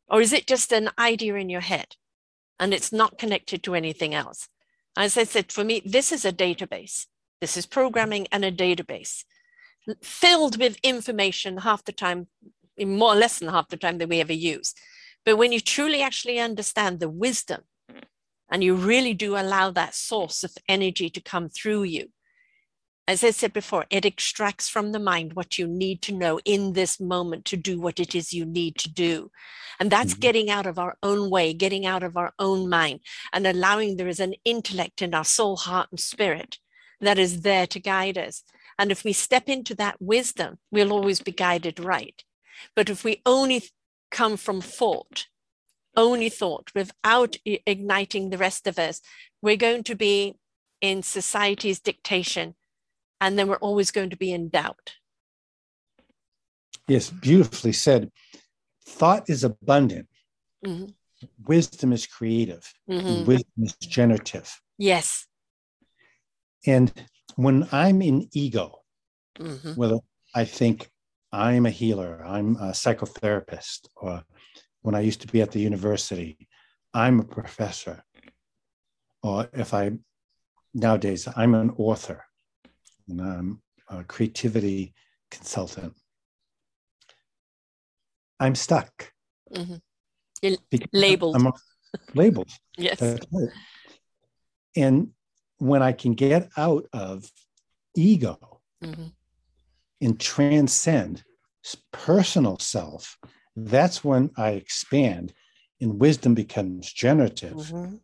Or 0.07 0.22
is 0.22 0.32
it 0.32 0.47
just 0.47 0.72
an 0.72 0.89
idea 0.97 1.36
in 1.36 1.49
your 1.49 1.61
head 1.61 1.97
and 2.59 2.74
it's 2.74 2.93
not 2.93 3.18
connected 3.18 3.61
to 3.63 3.76
anything 3.76 4.13
else? 4.13 4.47
As 4.95 5.18
i 5.18 5.24
said 5.24 5.51
for 5.51 5.63
me 5.63 5.82
this 5.86 6.11
is 6.11 6.24
a 6.24 6.32
database. 6.32 7.07
This 7.41 7.57
is 7.57 7.65
programming 7.65 8.28
and 8.32 8.43
a 8.45 8.51
database 8.51 9.24
filled 10.01 10.59
with 10.59 10.78
information 10.84 11.57
half 11.57 11.84
the 11.86 11.91
time 11.91 12.28
more 12.80 13.13
or 13.13 13.15
less 13.15 13.39
than 13.39 13.49
half 13.49 13.69
the 13.69 13.78
time 13.78 13.97
that 13.97 14.09
we 14.09 14.19
ever 14.19 14.34
use. 14.34 14.73
But 15.25 15.38
when 15.38 15.51
you 15.51 15.59
truly 15.59 16.01
actually 16.01 16.39
understand 16.39 16.99
the 16.99 17.09
wisdom 17.09 17.61
and 18.49 18.63
you 18.63 18.75
really 18.75 19.13
do 19.13 19.36
allow 19.36 19.71
that 19.71 19.95
source 19.95 20.43
of 20.43 20.53
energy 20.69 21.09
to 21.09 21.21
come 21.21 21.49
through 21.49 21.84
you, 21.84 22.09
as 23.07 23.23
I 23.23 23.32
said 23.32 23.53
before, 23.53 23.86
it 23.89 24.05
extracts 24.05 24.67
from 24.67 24.91
the 24.91 24.99
mind 24.99 25.34
what 25.34 25.57
you 25.57 25.65
need 25.65 26.01
to 26.03 26.13
know 26.13 26.39
in 26.43 26.73
this 26.73 26.99
moment 26.99 27.45
to 27.45 27.57
do 27.57 27.80
what 27.80 28.01
it 28.01 28.13
is 28.13 28.34
you 28.34 28.45
need 28.45 28.75
to 28.80 28.91
do. 28.91 29.32
And 29.80 29.89
that's 29.89 30.11
mm-hmm. 30.11 30.19
getting 30.19 30.49
out 30.49 30.65
of 30.65 30.78
our 30.78 30.97
own 31.01 31.30
way, 31.30 31.53
getting 31.53 31.86
out 31.86 32.03
of 32.03 32.17
our 32.17 32.34
own 32.38 32.69
mind, 32.69 32.99
and 33.32 33.47
allowing 33.47 33.95
there 33.95 34.09
is 34.09 34.19
an 34.19 34.36
intellect 34.43 35.01
in 35.01 35.13
our 35.13 35.23
soul, 35.23 35.55
heart, 35.55 35.88
and 35.91 35.99
spirit 35.99 36.57
that 36.99 37.17
is 37.17 37.41
there 37.41 37.67
to 37.67 37.80
guide 37.80 38.17
us. 38.17 38.43
And 38.78 38.91
if 38.91 39.03
we 39.03 39.13
step 39.13 39.47
into 39.47 39.73
that 39.75 40.01
wisdom, 40.01 40.57
we'll 40.71 40.91
always 40.91 41.21
be 41.21 41.32
guided 41.32 41.80
right. 41.80 42.23
But 42.75 42.89
if 42.89 43.03
we 43.03 43.21
only 43.25 43.63
come 44.11 44.37
from 44.37 44.61
thought, 44.61 45.27
only 45.95 46.29
thought, 46.29 46.71
without 46.75 47.35
igniting 47.45 48.29
the 48.29 48.37
rest 48.37 48.67
of 48.67 48.77
us, 48.77 49.01
we're 49.41 49.57
going 49.57 49.83
to 49.83 49.95
be 49.95 50.37
in 50.79 51.01
society's 51.01 51.79
dictation, 51.79 52.55
and 53.19 53.37
then 53.37 53.47
we're 53.47 53.55
always 53.55 53.91
going 53.91 54.11
to 54.11 54.17
be 54.17 54.31
in 54.31 54.49
doubt. 54.49 54.93
Yes, 56.87 57.09
beautifully 57.09 57.73
said. 57.73 58.11
Thought 58.85 59.29
is 59.29 59.43
abundant. 59.43 60.07
Mm-hmm. 60.65 60.91
Wisdom 61.45 61.91
is 61.91 62.05
creative. 62.05 62.71
Mm-hmm. 62.89 63.25
Wisdom 63.25 63.63
is 63.63 63.73
generative. 63.81 64.61
Yes. 64.77 65.25
And 66.65 66.93
when 67.35 67.67
I'm 67.71 68.01
in 68.01 68.29
ego, 68.33 68.81
mm-hmm. 69.39 69.73
whether 69.73 69.97
I 70.35 70.45
think 70.45 70.89
I'm 71.32 71.65
a 71.65 71.69
healer, 71.69 72.23
I'm 72.25 72.55
a 72.55 72.71
psychotherapist, 72.71 73.88
or 73.95 74.23
when 74.82 74.95
I 74.95 75.01
used 75.01 75.21
to 75.21 75.28
be 75.28 75.41
at 75.41 75.51
the 75.51 75.59
university, 75.59 76.47
I'm 76.93 77.19
a 77.19 77.23
professor. 77.23 78.03
Or 79.21 79.49
if 79.51 79.73
I 79.73 79.91
nowadays, 80.73 81.28
I'm 81.36 81.53
an 81.55 81.71
author 81.78 82.23
and 83.09 83.21
I'm 83.21 83.61
a 83.89 84.03
creativity 84.03 84.93
consultant. 85.30 85.93
I'm 88.39 88.55
stuck. 88.55 89.11
Mm-hmm. 89.53 90.53
labeled. 90.93 91.36
I'm 91.36 91.51
labeled. 92.13 92.49
yes. 92.78 93.01
And 94.75 95.09
when 95.57 95.82
I 95.82 95.91
can 95.91 96.13
get 96.13 96.49
out 96.55 96.86
of 96.93 97.30
ego, 97.95 98.61
mm-hmm 98.82 99.07
and 100.01 100.19
transcend 100.19 101.23
personal 101.91 102.59
self, 102.59 103.17
that's 103.55 104.03
when 104.03 104.31
I 104.37 104.51
expand 104.51 105.33
and 105.81 105.99
wisdom 105.99 106.33
becomes 106.33 106.91
generative. 106.91 107.53
Mm-hmm. 107.53 107.95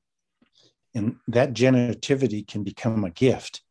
And 0.96 1.16
that 1.28 1.54
generativity 1.54 2.48
can 2.48 2.64
become 2.64 3.04
a 3.04 3.10
gift 3.10 3.62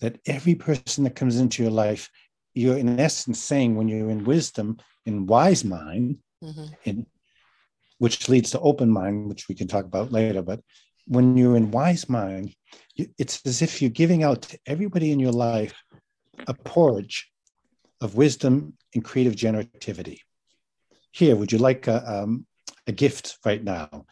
that 0.00 0.18
every 0.26 0.54
person 0.54 1.04
that 1.04 1.14
comes 1.14 1.38
into 1.38 1.62
your 1.62 1.70
life, 1.72 2.10
you're 2.52 2.76
in 2.76 2.98
essence 2.98 3.38
saying 3.38 3.76
when 3.76 3.88
you're 3.88 4.10
in 4.10 4.24
wisdom, 4.24 4.78
in 5.06 5.26
wise 5.26 5.64
mind, 5.64 6.18
mm-hmm. 6.42 6.66
in, 6.84 7.06
which 7.98 8.28
leads 8.28 8.50
to 8.50 8.60
open 8.60 8.90
mind, 8.90 9.28
which 9.28 9.48
we 9.48 9.54
can 9.54 9.68
talk 9.68 9.84
about 9.84 10.10
later. 10.10 10.42
But 10.42 10.60
when 11.06 11.36
you're 11.36 11.56
in 11.56 11.70
wise 11.70 12.08
mind, 12.08 12.54
it's 12.96 13.40
as 13.46 13.62
if 13.62 13.80
you're 13.80 13.90
giving 13.90 14.24
out 14.24 14.42
to 14.42 14.58
everybody 14.66 15.12
in 15.12 15.20
your 15.20 15.32
life 15.32 15.74
a 16.48 16.54
porridge 16.54 17.30
of 18.04 18.14
wisdom 18.14 18.74
and 18.94 19.02
creative 19.02 19.34
generativity. 19.34 20.18
Here, 21.10 21.34
would 21.34 21.50
you 21.50 21.58
like 21.58 21.88
a, 21.88 21.98
um, 22.22 22.46
a 22.86 22.92
gift 22.92 23.38
right 23.44 23.64
now? 23.64 24.04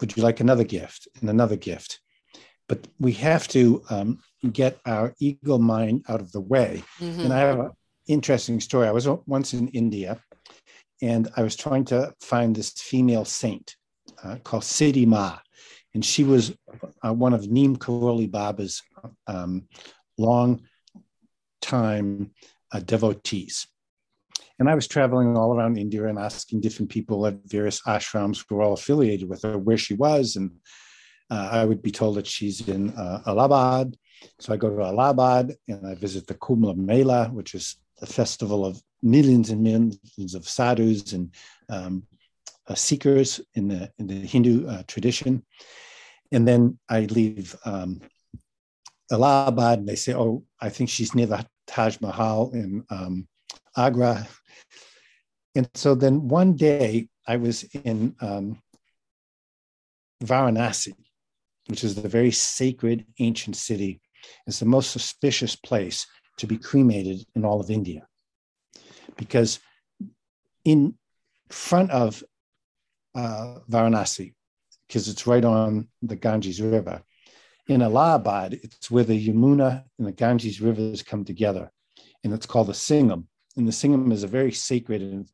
Would 0.00 0.16
you 0.16 0.22
like 0.22 0.40
another 0.40 0.64
gift 0.64 1.08
and 1.20 1.30
another 1.30 1.56
gift? 1.56 2.00
But 2.68 2.86
we 3.00 3.12
have 3.12 3.48
to 3.48 3.82
um, 3.90 4.18
get 4.52 4.78
our 4.84 5.14
ego 5.18 5.58
mind 5.58 6.04
out 6.08 6.20
of 6.20 6.32
the 6.32 6.40
way. 6.40 6.84
Mm-hmm. 7.00 7.20
And 7.20 7.32
I 7.32 7.38
have 7.38 7.60
an 7.60 7.70
interesting 8.06 8.60
story. 8.60 8.86
I 8.86 8.92
was 8.92 9.08
once 9.26 9.54
in 9.54 9.68
India 9.68 10.20
and 11.02 11.28
I 11.36 11.42
was 11.42 11.56
trying 11.56 11.86
to 11.86 12.12
find 12.20 12.54
this 12.54 12.70
female 12.72 13.24
saint 13.24 13.76
uh, 14.22 14.36
called 14.44 14.62
Siddhi 14.64 15.06
Ma. 15.06 15.38
And 15.94 16.04
she 16.04 16.24
was 16.24 16.54
uh, 17.04 17.12
one 17.12 17.32
of 17.32 17.50
Neem 17.50 17.76
Karoli 17.76 18.30
Baba's 18.30 18.82
um, 19.26 19.68
long 20.18 20.62
time 21.60 22.32
uh, 22.74 22.80
devotees. 22.80 23.66
And 24.58 24.68
I 24.68 24.74
was 24.74 24.86
traveling 24.86 25.36
all 25.36 25.54
around 25.54 25.78
India 25.78 26.06
and 26.06 26.18
asking 26.18 26.60
different 26.60 26.90
people 26.90 27.26
at 27.26 27.38
various 27.46 27.80
ashrams 27.82 28.44
who 28.48 28.56
were 28.56 28.62
all 28.62 28.74
affiliated 28.74 29.28
with 29.28 29.42
her 29.42 29.56
where 29.58 29.78
she 29.78 29.94
was. 29.94 30.36
And 30.36 30.50
uh, 31.30 31.48
I 31.52 31.64
would 31.64 31.82
be 31.82 31.90
told 31.90 32.16
that 32.16 32.26
she's 32.26 32.68
in 32.68 32.90
uh, 32.90 33.22
Allahabad. 33.26 33.96
So 34.38 34.52
I 34.52 34.56
go 34.56 34.70
to 34.70 34.82
Allahabad 34.82 35.54
and 35.68 35.86
I 35.86 35.94
visit 35.94 36.26
the 36.26 36.34
Kumbh 36.34 36.76
Mela, 36.76 37.28
which 37.28 37.54
is 37.54 37.76
the 37.98 38.06
festival 38.06 38.64
of 38.64 38.80
millions 39.02 39.50
and 39.50 39.62
millions 39.62 40.34
of 40.34 40.48
sadhus 40.48 41.12
and 41.12 41.34
um, 41.68 42.04
uh, 42.66 42.74
seekers 42.74 43.40
in 43.54 43.68
the, 43.68 43.90
in 43.98 44.06
the 44.06 44.14
Hindu 44.14 44.68
uh, 44.68 44.82
tradition. 44.86 45.44
And 46.32 46.46
then 46.46 46.78
I 46.88 47.00
leave 47.00 47.54
um, 47.64 48.00
Allahabad 49.10 49.80
and 49.80 49.88
they 49.88 49.96
say, 49.96 50.14
oh, 50.14 50.44
I 50.60 50.68
think 50.70 50.90
she's 50.90 51.14
near 51.14 51.26
the 51.26 51.46
Taj 51.66 52.00
Mahal 52.00 52.50
in 52.52 52.84
um, 52.90 53.28
Agra. 53.76 54.26
And 55.54 55.68
so 55.74 55.94
then 55.94 56.28
one 56.28 56.54
day 56.54 57.08
I 57.26 57.36
was 57.36 57.64
in 57.84 58.14
um, 58.20 58.60
Varanasi, 60.22 60.94
which 61.68 61.84
is 61.84 61.94
the 61.94 62.08
very 62.08 62.30
sacred 62.30 63.06
ancient 63.18 63.56
city. 63.56 64.00
It's 64.46 64.58
the 64.58 64.66
most 64.66 64.90
suspicious 64.90 65.56
place 65.56 66.06
to 66.38 66.46
be 66.46 66.58
cremated 66.58 67.24
in 67.34 67.44
all 67.44 67.60
of 67.60 67.70
India. 67.70 68.06
Because 69.16 69.60
in 70.64 70.94
front 71.50 71.90
of 71.90 72.22
uh, 73.14 73.58
Varanasi, 73.70 74.34
because 74.88 75.08
it's 75.08 75.26
right 75.26 75.44
on 75.44 75.88
the 76.02 76.16
Ganges 76.16 76.60
River, 76.60 77.02
in 77.66 77.82
Allahabad, 77.82 78.54
it's 78.54 78.90
where 78.90 79.04
the 79.04 79.28
Yamuna 79.28 79.84
and 79.98 80.06
the 80.06 80.12
Ganges 80.12 80.60
rivers 80.60 81.02
come 81.02 81.24
together, 81.24 81.70
and 82.22 82.32
it's 82.32 82.46
called 82.46 82.68
the 82.68 82.72
Sangam. 82.72 83.24
And 83.56 83.66
the 83.66 83.72
Sangam 83.72 84.12
is 84.12 84.22
a 84.22 84.28
very 84.28 84.52
sacred, 84.52 85.00
and 85.02 85.28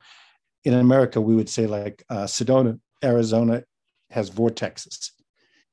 in 0.65 0.75
America, 0.75 1.21
we 1.21 1.35
would 1.35 1.49
say 1.49 1.67
like 1.67 2.05
uh, 2.09 2.25
Sedona, 2.25 2.79
Arizona 3.03 3.65
has 4.11 4.31
vortexes. 4.31 5.11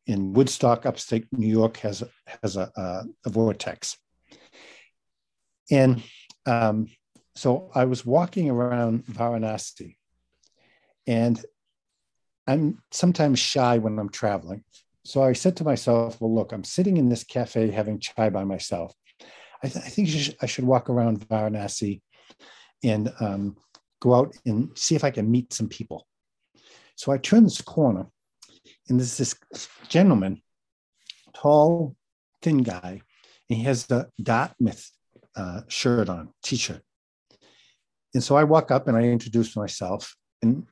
In 0.05 0.33
Woodstock, 0.33 0.85
upstate 0.85 1.27
New 1.31 1.47
York, 1.47 1.77
has 1.77 2.03
has 2.41 2.55
a, 2.55 2.71
a, 2.75 3.03
a 3.25 3.29
vortex. 3.29 3.97
And 5.69 6.01
um, 6.45 6.87
so 7.35 7.69
I 7.75 7.85
was 7.85 8.05
walking 8.05 8.49
around 8.49 9.05
Varanasi, 9.05 9.97
and 11.05 11.43
I'm 12.47 12.81
sometimes 12.91 13.39
shy 13.39 13.77
when 13.77 13.99
I'm 13.99 14.09
traveling. 14.09 14.63
So 15.07 15.23
I 15.23 15.31
said 15.31 15.55
to 15.57 15.63
myself, 15.63 16.19
well, 16.19 16.35
look, 16.35 16.51
I'm 16.51 16.65
sitting 16.65 16.97
in 16.97 17.07
this 17.07 17.23
cafe 17.23 17.71
having 17.71 17.97
chai 17.97 18.29
by 18.29 18.43
myself. 18.43 18.93
I, 19.63 19.69
th- 19.69 19.85
I 19.85 19.87
think 19.87 20.09
should, 20.09 20.35
I 20.41 20.47
should 20.47 20.65
walk 20.65 20.89
around 20.89 21.25
Varanasi 21.29 22.01
and 22.83 23.13
um, 23.21 23.55
go 24.01 24.15
out 24.15 24.35
and 24.45 24.77
see 24.77 24.95
if 24.95 25.05
I 25.05 25.11
can 25.11 25.31
meet 25.31 25.53
some 25.53 25.69
people. 25.69 26.05
So 26.97 27.13
I 27.13 27.19
turn 27.19 27.45
this 27.45 27.61
corner, 27.61 28.07
and 28.89 28.99
there's 28.99 29.15
this 29.15 29.33
gentleman 29.87 30.41
tall, 31.33 31.95
thin 32.41 32.57
guy, 32.57 33.01
and 33.49 33.57
he 33.57 33.63
has 33.63 33.85
the 33.85 34.09
Dartmouth 34.21 34.91
uh, 35.37 35.61
shirt 35.69 36.09
on, 36.09 36.33
t-shirt. 36.43 36.83
And 38.13 38.21
so 38.21 38.35
I 38.35 38.43
walk 38.43 38.71
up 38.71 38.89
and 38.89 38.97
I 38.97 39.03
introduce 39.03 39.55
myself, 39.55 40.17
and 40.41 40.67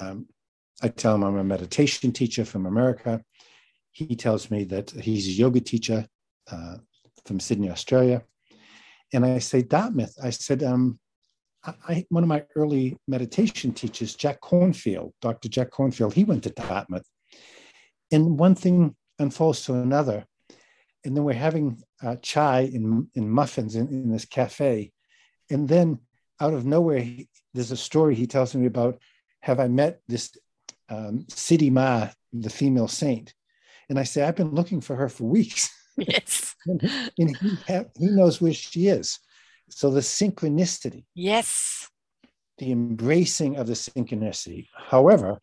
um, 0.00 0.28
I 0.82 0.88
tell 0.88 1.14
him 1.14 1.24
I'm 1.24 1.36
a 1.36 1.44
meditation 1.44 2.10
teacher 2.10 2.46
from 2.46 2.64
America. 2.64 3.22
He 3.96 4.14
tells 4.14 4.50
me 4.50 4.64
that 4.64 4.90
he's 4.90 5.26
a 5.26 5.30
yoga 5.30 5.58
teacher 5.58 6.06
uh, 6.52 6.76
from 7.24 7.40
Sydney, 7.40 7.70
Australia. 7.70 8.22
And 9.14 9.24
I 9.24 9.38
say, 9.38 9.62
Dartmouth, 9.62 10.14
I 10.22 10.28
said, 10.28 10.62
um, 10.62 10.98
I, 11.64 12.04
one 12.10 12.22
of 12.22 12.28
my 12.28 12.44
early 12.56 12.98
meditation 13.08 13.72
teachers, 13.72 14.14
Jack 14.14 14.42
Kornfield, 14.42 15.12
Dr. 15.22 15.48
Jack 15.48 15.70
Kornfield, 15.70 16.12
he 16.12 16.24
went 16.24 16.42
to 16.42 16.50
Dartmouth. 16.50 17.08
And 18.12 18.38
one 18.38 18.54
thing 18.54 18.94
unfolds 19.18 19.64
to 19.64 19.72
another. 19.72 20.26
And 21.06 21.16
then 21.16 21.24
we're 21.24 21.32
having 21.32 21.82
uh, 22.02 22.16
chai 22.16 22.70
and, 22.74 23.08
muffins 23.16 23.76
in, 23.76 23.88
in, 23.88 24.10
this 24.10 24.26
cafe. 24.26 24.92
And 25.48 25.66
then 25.66 26.00
out 26.38 26.52
of 26.52 26.66
nowhere, 26.66 26.98
he, 26.98 27.30
there's 27.54 27.72
a 27.72 27.78
story 27.78 28.14
he 28.14 28.26
tells 28.26 28.54
me 28.54 28.66
about 28.66 29.00
have 29.40 29.58
I 29.58 29.68
met 29.68 30.02
this 30.06 30.36
um, 30.90 31.20
Siddhi 31.30 31.72
Ma, 31.72 32.08
the 32.34 32.50
female 32.50 32.88
saint? 32.88 33.32
And 33.88 33.98
I 33.98 34.04
say, 34.04 34.22
I've 34.22 34.36
been 34.36 34.54
looking 34.54 34.80
for 34.80 34.96
her 34.96 35.08
for 35.08 35.24
weeks. 35.24 35.70
Yes. 35.98 36.54
and, 36.66 36.82
and 37.18 37.36
he, 37.38 37.56
ha- 37.66 37.86
he 37.98 38.08
knows 38.08 38.38
where 38.38 38.52
she 38.52 38.88
is. 38.88 39.18
So 39.70 39.90
the 39.90 40.00
synchronicity. 40.00 41.06
Yes. 41.14 41.88
The 42.58 42.70
embracing 42.70 43.56
of 43.56 43.66
the 43.66 43.72
synchronicity. 43.72 44.66
However, 44.76 45.38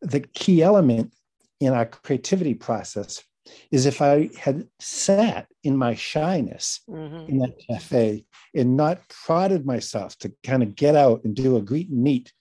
the 0.00 0.20
key 0.20 0.62
element 0.62 1.12
in 1.60 1.74
our 1.74 1.84
creativity 1.84 2.54
process 2.54 3.22
is 3.70 3.86
if 3.86 4.00
I 4.00 4.30
had 4.38 4.66
sat 4.78 5.46
in 5.62 5.76
my 5.76 5.94
shyness 5.94 6.80
mm-hmm. 6.88 7.30
in 7.30 7.38
that 7.38 7.58
cafe 7.68 8.24
and 8.54 8.76
not 8.76 9.06
prodded 9.08 9.66
myself 9.66 10.16
to 10.18 10.32
kind 10.42 10.62
of 10.62 10.74
get 10.74 10.96
out 10.96 11.24
and 11.24 11.34
do 11.34 11.56
a 11.56 11.62
greet 11.62 11.90
and 11.90 12.02
meet 12.02 12.32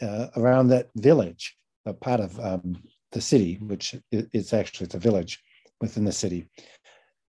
uh, 0.00 0.28
around 0.36 0.68
that 0.68 0.88
village, 0.96 1.56
a 1.86 1.92
part 1.92 2.20
of 2.20 2.38
um, 2.40 2.82
the 3.12 3.20
city, 3.20 3.58
which 3.60 3.94
is 4.10 4.52
actually 4.52 4.86
the 4.86 4.98
village 4.98 5.40
within 5.80 6.04
the 6.04 6.12
city, 6.12 6.48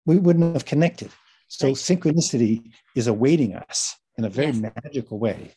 we 0.06 0.18
wouldn't 0.18 0.54
have 0.54 0.66
connected. 0.66 1.10
So 1.48 1.68
right. 1.68 1.76
synchronicity 1.76 2.72
is 2.96 3.08
awaiting 3.08 3.56
us 3.56 3.96
in 4.18 4.26
a 4.26 4.30
very 4.30 4.52
yes. 4.52 4.72
magical 4.84 5.20
way. 5.20 5.54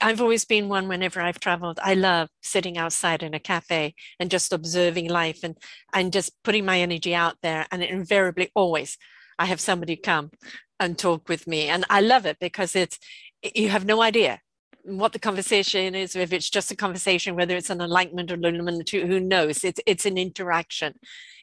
I've 0.00 0.20
always 0.20 0.44
been 0.44 0.68
one 0.68 0.88
whenever 0.88 1.20
I've 1.20 1.38
traveled. 1.38 1.78
I 1.82 1.94
love 1.94 2.28
sitting 2.42 2.76
outside 2.76 3.22
in 3.22 3.34
a 3.34 3.38
cafe 3.38 3.94
and 4.18 4.30
just 4.30 4.52
observing 4.52 5.08
life 5.08 5.40
and, 5.44 5.56
and 5.92 6.12
just 6.12 6.32
putting 6.42 6.64
my 6.64 6.80
energy 6.80 7.14
out 7.14 7.36
there. 7.42 7.66
And 7.70 7.82
invariably, 7.82 8.50
always, 8.54 8.98
I 9.38 9.46
have 9.46 9.60
somebody 9.60 9.94
come 9.94 10.30
and 10.80 10.98
talk 10.98 11.28
with 11.28 11.46
me. 11.46 11.68
And 11.68 11.84
I 11.88 12.00
love 12.00 12.26
it 12.26 12.38
because 12.40 12.74
it's, 12.74 12.98
you 13.54 13.68
have 13.68 13.84
no 13.84 14.02
idea 14.02 14.40
what 14.84 15.12
the 15.12 15.18
conversation 15.18 15.94
is, 15.94 16.16
if 16.16 16.32
it's 16.32 16.50
just 16.50 16.70
a 16.70 16.76
conversation, 16.76 17.36
whether 17.36 17.56
it's 17.56 17.70
an 17.70 17.80
enlightenment 17.80 18.30
or 18.30 18.34
illumination, 18.34 19.08
who 19.08 19.20
knows? 19.20 19.64
It's, 19.64 19.80
it's 19.86 20.06
an 20.06 20.18
interaction, 20.18 20.94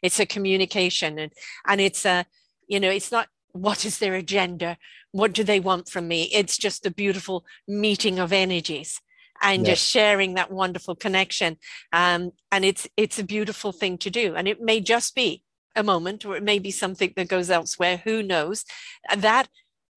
it's 0.02 0.20
a 0.20 0.26
communication. 0.26 1.20
And, 1.20 1.32
and 1.68 1.82
it's 1.82 2.06
a, 2.06 2.26
you 2.68 2.80
know, 2.80 2.90
it's 2.90 3.12
not 3.12 3.28
what 3.52 3.86
is 3.86 4.00
their 4.00 4.16
agenda? 4.16 4.78
What 5.12 5.34
do 5.34 5.44
they 5.44 5.62
want 5.62 5.88
from 5.88 6.08
me? 6.08 6.24
It's 6.34 6.58
just 6.58 6.86
a 6.86 6.92
beautiful 6.92 7.46
meeting 7.68 8.20
of 8.20 8.34
energies 8.34 9.00
and 9.42 9.66
yes. 9.66 9.78
just 9.78 9.90
sharing 9.90 10.34
that 10.34 10.52
wonderful 10.52 10.96
connection. 10.96 11.58
Um, 11.94 12.32
and 12.52 12.66
it's 12.66 12.88
it's 12.98 13.20
a 13.20 13.24
beautiful 13.24 13.72
thing 13.72 13.98
to 14.00 14.10
do. 14.10 14.36
And 14.36 14.48
it 14.48 14.62
may 14.62 14.82
just 14.82 15.16
be 15.16 15.44
a 15.76 15.84
moment, 15.84 16.26
or 16.26 16.36
it 16.36 16.44
may 16.44 16.60
be 16.60 16.72
something 16.72 17.14
that 17.16 17.28
goes 17.28 17.50
elsewhere. 17.50 17.98
Who 18.04 18.24
knows? 18.24 18.66
That 19.16 19.48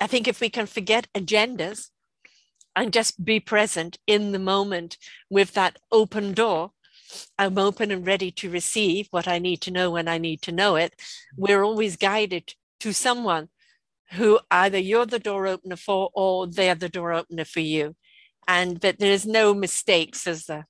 I 0.01 0.07
think 0.07 0.29
if 0.29 0.41
we 0.41 0.51
can 0.51 0.67
forget 0.67 1.09
agendas 1.15 1.91
and 2.79 2.93
just 2.93 3.25
be 3.25 3.41
present 3.41 3.99
in 4.07 4.31
the 4.31 4.39
moment 4.39 4.99
with 5.29 5.53
that 5.55 5.79
open 5.91 6.33
door, 6.33 6.71
I'm 7.37 7.59
open 7.59 7.91
and 7.91 8.07
ready 8.07 8.31
to 8.33 8.51
receive 8.51 9.09
what 9.11 9.27
I 9.27 9.41
need 9.41 9.61
to 9.63 9.73
know 9.73 9.91
when 9.91 10.07
I 10.07 10.19
need 10.19 10.43
to 10.43 10.53
know 10.53 10.77
it. 10.77 10.95
We're 11.37 11.65
always 11.65 11.97
guided 11.97 12.55
to 12.81 12.93
someone 12.93 13.49
who 14.13 14.39
either 14.49 14.79
you're 14.79 15.07
the 15.07 15.19
door 15.19 15.49
opener 15.49 15.75
for 15.75 16.11
or 16.15 16.47
they're 16.47 16.77
the 16.77 16.89
door 16.89 17.13
opener 17.13 17.45
for 17.45 17.61
you. 17.61 17.97
And 18.47 18.81
that 18.83 19.01
there's 19.01 19.27
no 19.27 19.55
mistakes, 19.55 20.29
is 20.29 20.47
there? 20.47 20.69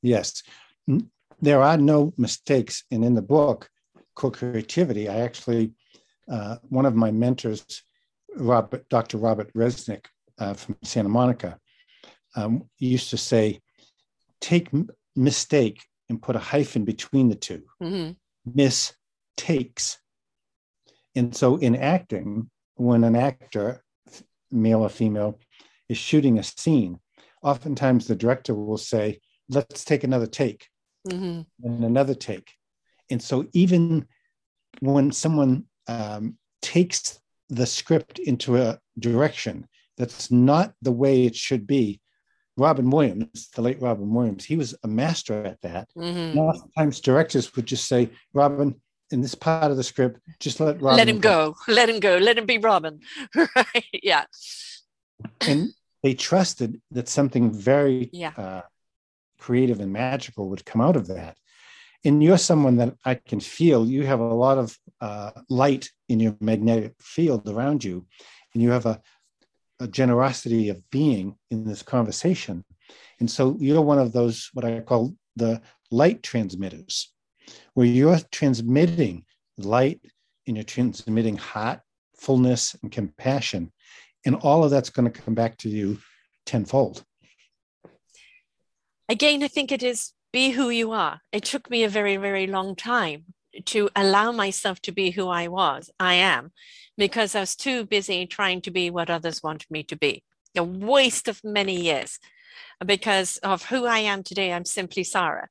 Yes. 0.00 0.42
There 1.40 1.60
are 1.60 1.76
no 1.76 2.14
mistakes. 2.16 2.84
And 2.90 3.04
in 3.04 3.14
the 3.14 3.22
book, 3.22 3.68
Core 4.16 4.30
Creativity, 4.30 5.08
I 5.08 5.20
actually, 5.20 5.74
uh, 6.30 6.56
one 6.70 6.86
of 6.86 6.94
my 6.94 7.10
mentors, 7.10 7.82
Robert, 8.36 8.88
Dr. 8.88 9.18
Robert 9.18 9.52
Resnick 9.52 10.06
uh, 10.38 10.54
from 10.54 10.76
Santa 10.82 11.08
Monica, 11.08 11.58
um, 12.36 12.68
used 12.78 13.10
to 13.10 13.16
say, 13.16 13.60
take 14.40 14.68
mistake 15.14 15.82
and 16.08 16.20
put 16.20 16.36
a 16.36 16.40
hyphen 16.40 16.84
between 16.84 17.28
the 17.28 17.34
2 17.34 17.62
mm-hmm. 17.82 18.12
Mistakes 18.44 19.98
and 21.14 21.34
so 21.36 21.56
in 21.56 21.76
acting, 21.76 22.50
when 22.76 23.04
an 23.04 23.16
actor, 23.16 23.82
male 24.50 24.80
or 24.80 24.88
female, 24.88 25.38
is 25.88 25.98
shooting 25.98 26.38
a 26.38 26.42
scene, 26.42 26.98
oftentimes 27.42 28.06
the 28.06 28.16
director 28.16 28.54
will 28.54 28.78
say, 28.78 29.20
let's 29.48 29.84
take 29.84 30.04
another 30.04 30.26
take 30.26 30.68
mm-hmm. 31.08 31.42
and 31.66 31.84
another 31.84 32.14
take. 32.14 32.52
And 33.10 33.22
so 33.22 33.46
even 33.52 34.06
when 34.80 35.12
someone 35.12 35.64
um, 35.86 36.38
takes 36.62 37.20
the 37.50 37.66
script 37.66 38.18
into 38.18 38.56
a 38.56 38.78
direction 38.98 39.68
that's 39.96 40.30
not 40.30 40.72
the 40.82 40.92
way 40.92 41.24
it 41.26 41.36
should 41.36 41.66
be, 41.66 42.00
Robin 42.56 42.90
Williams, 42.90 43.48
the 43.54 43.62
late 43.62 43.80
Robin 43.80 44.12
Williams, 44.12 44.44
he 44.44 44.56
was 44.56 44.74
a 44.82 44.88
master 44.88 45.44
at 45.44 45.60
that. 45.62 45.88
Mm-hmm. 45.96 46.38
oftentimes 46.38 47.00
directors 47.00 47.54
would 47.56 47.66
just 47.66 47.88
say, 47.88 48.10
Robin, 48.34 48.74
in 49.10 49.20
this 49.20 49.34
part 49.34 49.70
of 49.70 49.76
the 49.76 49.82
script, 49.82 50.20
just 50.40 50.60
let 50.60 50.80
Robin 50.80 50.96
let 50.96 51.08
him 51.08 51.20
go. 51.20 51.52
go. 51.66 51.72
Let 51.72 51.88
him 51.88 52.00
go. 52.00 52.18
Let 52.18 52.38
him 52.38 52.46
be 52.46 52.58
Robin. 52.58 53.00
right? 53.36 53.84
Yeah. 54.02 54.24
And 55.40 55.70
they 56.02 56.14
trusted 56.14 56.80
that 56.90 57.08
something 57.08 57.52
very 57.52 58.10
yeah. 58.12 58.32
uh, 58.36 58.62
creative 59.38 59.80
and 59.80 59.92
magical 59.92 60.48
would 60.50 60.64
come 60.64 60.80
out 60.80 60.96
of 60.96 61.08
that. 61.08 61.36
And 62.04 62.22
you're 62.22 62.38
someone 62.38 62.78
that 62.78 62.94
I 63.04 63.14
can 63.14 63.38
feel. 63.38 63.86
You 63.86 64.04
have 64.06 64.20
a 64.20 64.34
lot 64.34 64.58
of 64.58 64.76
uh, 65.00 65.30
light 65.48 65.88
in 66.08 66.18
your 66.18 66.36
magnetic 66.40 66.94
field 67.00 67.48
around 67.48 67.84
you, 67.84 68.06
and 68.52 68.62
you 68.62 68.70
have 68.70 68.86
a, 68.86 69.00
a 69.82 69.88
generosity 69.88 70.68
of 70.68 70.88
being 70.90 71.36
in 71.50 71.64
this 71.64 71.82
conversation. 71.82 72.64
And 73.20 73.30
so 73.30 73.56
you're 73.58 73.82
one 73.82 73.98
of 73.98 74.12
those 74.12 74.50
what 74.52 74.64
I 74.64 74.80
call 74.80 75.14
the 75.36 75.60
light 75.90 76.22
transmitters 76.22 77.12
where 77.74 77.86
you're 77.86 78.20
transmitting 78.30 79.24
light 79.58 80.00
and 80.46 80.56
you're 80.56 80.64
transmitting 80.64 81.36
heart, 81.36 81.80
fullness, 82.16 82.76
and 82.82 82.90
compassion. 82.90 83.72
And 84.24 84.36
all 84.36 84.64
of 84.64 84.70
that's 84.70 84.90
going 84.90 85.10
to 85.10 85.20
come 85.20 85.34
back 85.34 85.56
to 85.58 85.68
you 85.68 85.98
tenfold. 86.46 87.04
Again, 89.08 89.42
I 89.42 89.48
think 89.48 89.72
it 89.72 89.82
is 89.82 90.12
be 90.32 90.50
who 90.50 90.70
you 90.70 90.92
are. 90.92 91.20
It 91.32 91.44
took 91.44 91.68
me 91.68 91.82
a 91.82 91.88
very, 91.88 92.16
very 92.16 92.46
long 92.46 92.76
time 92.76 93.24
to 93.66 93.88
allow 93.94 94.32
myself 94.32 94.80
to 94.82 94.92
be 94.92 95.10
who 95.10 95.28
I 95.28 95.48
was, 95.48 95.90
I 95.98 96.14
am, 96.14 96.52
because 96.96 97.34
I 97.34 97.40
was 97.40 97.56
too 97.56 97.84
busy 97.84 98.26
trying 98.26 98.60
to 98.62 98.70
be 98.70 98.90
what 98.90 99.10
others 99.10 99.42
wanted 99.42 99.70
me 99.70 99.82
to 99.84 99.96
be. 99.96 100.22
A 100.56 100.62
waste 100.62 101.28
of 101.28 101.42
many 101.44 101.80
years 101.80 102.18
because 102.84 103.38
of 103.38 103.66
who 103.66 103.86
I 103.86 104.00
am 104.00 104.22
today. 104.22 104.52
I'm 104.52 104.64
simply 104.64 105.04
Sarah. 105.04 105.48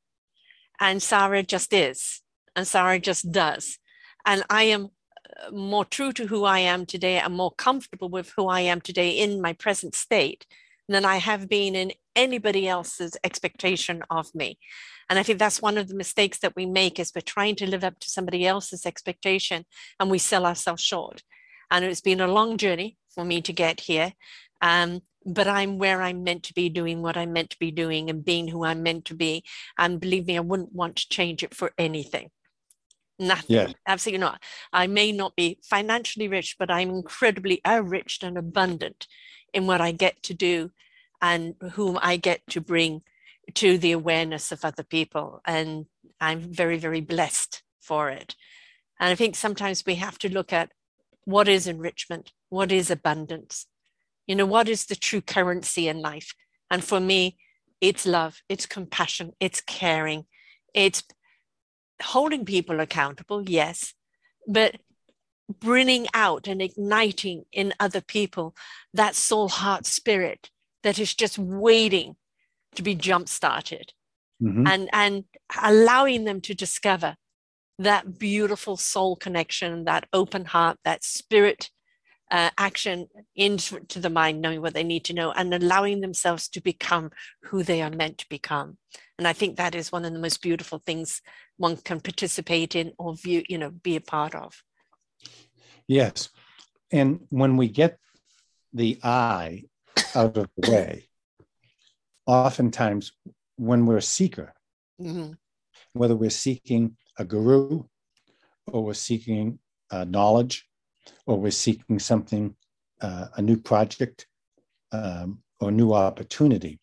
And 0.80 1.02
Sarah 1.02 1.43
just 1.43 1.74
is, 1.74 2.22
and 2.56 2.68
Sarah 2.68 2.99
just 2.99 3.32
does. 3.32 3.78
And 4.26 4.43
I 4.49 4.64
am 4.64 4.89
uh, 5.45 5.52
more 5.52 5.86
true 5.86 6.12
to 6.14 6.28
who 6.28 6.43
I 6.43 6.60
am 6.60 6.86
today. 6.86 7.20
I'm 7.20 7.34
more 7.34 7.52
comfortable 7.52 8.10
with 8.10 8.32
who 8.36 8.47
I 8.47 8.62
am 8.62 8.82
today 8.82 9.12
in 9.12 9.41
my 9.41 9.54
present 9.54 9.95
state 9.95 10.45
than 10.88 11.06
I 11.06 11.18
have 11.18 11.47
been 11.47 11.76
in 11.76 11.93
anybody 12.16 12.68
else's 12.68 13.16
expectation 13.24 14.04
of 14.10 14.34
me. 14.36 14.58
And 15.12 15.20
I 15.20 15.24
think 15.24 15.39
that's 15.39 15.62
one 15.62 15.78
of 15.78 15.89
the 15.89 15.93
mistakes 15.93 16.39
that 16.39 16.55
we 16.55 16.66
make 16.66 16.97
is 16.97 17.12
we're 17.14 17.20
trying 17.20 17.57
to 17.57 17.70
live 17.70 17.84
up 17.84 17.99
to 17.99 18.09
somebody 18.09 18.47
else's 18.47 18.86
expectation 18.86 19.66
and 19.99 20.09
we 20.09 20.18
sell 20.18 20.45
ourselves 20.45 20.82
short. 20.82 21.22
And 21.70 21.84
it's 21.84 21.99
been 21.99 22.22
a 22.22 22.30
long 22.30 22.55
journey 22.55 22.97
for 23.14 23.26
me 23.26 23.41
to 23.41 23.51
get 23.51 23.82
here. 23.82 24.14
Um, 24.62 25.01
but 25.26 25.49
I'm 25.49 25.80
where 25.80 26.01
I'm 26.01 26.24
meant 26.24 26.43
to 26.43 26.53
be 26.53 26.70
doing 26.70 27.01
what 27.01 27.18
I'm 27.18 27.34
meant 27.34 27.49
to 27.49 27.59
be 27.59 27.72
doing 27.72 28.09
and 28.09 28.24
being 28.24 28.47
who 28.47 28.64
I'm 28.64 28.84
meant 28.84 29.03
to 29.05 29.14
be. 29.14 29.43
And 29.78 29.99
believe 29.99 30.28
me, 30.28 30.38
I 30.38 30.39
wouldn't 30.39 30.74
want 30.74 30.95
to 30.95 31.09
change 31.09 31.43
it 31.43 31.53
for 31.53 31.74
anything. 31.78 32.30
Nothing. 33.20 33.53
Yeah. 33.53 33.68
Absolutely 33.86 34.22
not. 34.22 34.41
I 34.72 34.88
may 34.88 35.12
not 35.12 35.36
be 35.36 35.59
financially 35.62 36.30
rich, 36.30 36.55
but 36.57 36.72
I'm 36.72 36.89
incredibly 36.89 37.59
enriched 37.68 38.24
and 38.24 38.38
abundant 38.38 39.07
in 39.53 39.68
what 39.68 39.82
I 39.82 39.91
get 39.91 40.24
to 40.24 40.34
do 40.34 40.72
and 41.22 41.55
whom 41.74 41.99
I 42.01 42.16
get 42.16 42.47
to 42.51 42.62
bring 42.62 43.01
to 43.56 43.78
the 43.78 43.92
awareness 43.92 44.52
of 44.52 44.64
other 44.64 44.84
people. 44.84 45.42
And 45.46 45.86
I'm 46.20 46.42
very, 46.42 46.78
very 46.78 47.02
blessed 47.02 47.64
for 47.80 48.10
it. 48.10 48.36
And 49.00 49.10
I 49.10 49.16
think 49.16 49.36
sometimes 49.36 49.84
we 49.86 49.96
have 49.96 50.18
to 50.20 50.32
look 50.32 50.54
at 50.54 50.72
what 51.26 51.48
is 51.48 51.68
enrichment, 51.68 52.32
what 52.50 52.72
is 52.72 52.92
abundance, 52.92 53.66
you 54.28 54.36
know, 54.36 54.46
what 54.46 54.70
is 54.70 54.86
the 54.86 54.96
true 54.96 55.22
currency 55.22 55.88
in 55.88 56.02
life. 56.02 56.34
And 56.70 56.84
for 56.84 57.00
me, 57.00 57.38
it's 57.80 58.06
love, 58.06 58.42
it's 58.48 58.66
compassion, 58.66 59.34
it's 59.39 59.62
caring, 59.62 60.26
it's 60.74 61.04
holding 62.02 62.46
people 62.46 62.80
accountable, 62.80 63.50
yes, 63.50 63.94
but 64.48 64.78
bringing 65.60 66.08
out 66.14 66.48
and 66.48 66.62
igniting 66.62 67.44
in 67.52 67.74
other 67.80 68.02
people 68.02 68.56
that 68.94 69.16
soul, 69.16 69.50
heart, 69.50 69.86
spirit 69.86 70.50
that 70.84 71.00
is 71.00 71.14
just 71.14 71.38
waiting 71.38 72.16
to 72.76 72.82
be 72.82 72.95
jump 72.95 73.28
started 73.28 73.93
mm-hmm. 74.41 74.65
and, 74.67 74.89
and 74.93 75.24
allowing 75.61 76.24
them 76.24 76.41
to 76.41 76.53
discover 76.53 77.15
that 77.80 78.19
beautiful 78.19 78.78
soul 78.78 79.15
connection, 79.15 79.86
that 79.86 80.07
open 80.13 80.45
heart, 80.45 80.78
that 80.84 81.03
spirit 81.03 81.69
uh, 82.30 82.49
action 82.57 83.07
into 83.36 83.99
the 83.99 84.09
mind, 84.09 84.41
knowing 84.41 84.61
what 84.61 84.74
they 84.74 84.84
need 84.84 85.03
to 85.03 85.13
know, 85.13 85.32
and 85.32 85.53
allowing 85.53 85.99
themselves 85.99 86.47
to 86.47 86.61
become 86.61 87.11
who 87.43 87.61
they 87.61 87.82
are 87.82 87.89
meant 87.89 88.17
to 88.19 88.30
become. 88.30 88.78
And 89.17 89.28
I 89.28 89.34
think 89.34 89.57
that 89.57 89.76
is 89.76 89.91
one 89.91 90.05
of 90.05 90.13
the 90.13 90.19
most 90.19 90.41
beautiful 90.41 90.82
things 90.86 91.22
one 91.57 91.78
can 91.78 91.99
participate 91.99 92.76
in 92.76 92.93
or 92.97 93.15
view, 93.15 93.43
you 93.47 93.57
know, 93.57 93.69
be 93.69 93.95
a 93.95 94.01
part 94.01 94.34
of. 94.34 94.63
Yes. 95.88 96.30
And 96.91 97.22
when 97.30 97.57
we 97.57 97.67
get 97.67 97.99
the 98.74 98.99
I 99.03 99.65
out 100.15 100.38
of 100.38 100.47
the 100.57 100.72
way, 100.72 101.09
oftentimes 102.32 103.12
when 103.58 103.86
we're 103.86 103.98
a 103.98 104.02
seeker, 104.02 104.54
mm-hmm. 105.00 105.34
whether 105.94 106.16
we're 106.16 106.30
seeking 106.30 106.96
a 107.18 107.26
guru 107.26 107.84
or 108.68 108.86
we're 108.86 108.94
seeking 108.94 109.60
uh, 109.92 110.06
knowledge 110.06 110.66
or 111.26 111.38
we're 111.38 111.52
seeking 111.52 112.00
something, 112.00 112.56
uh, 113.02 113.28
a 113.36 113.42
new 113.42 113.58
project 113.58 114.28
um, 114.94 115.40
or 115.60 115.72
new 115.72 115.92
opportunity, 115.94 116.80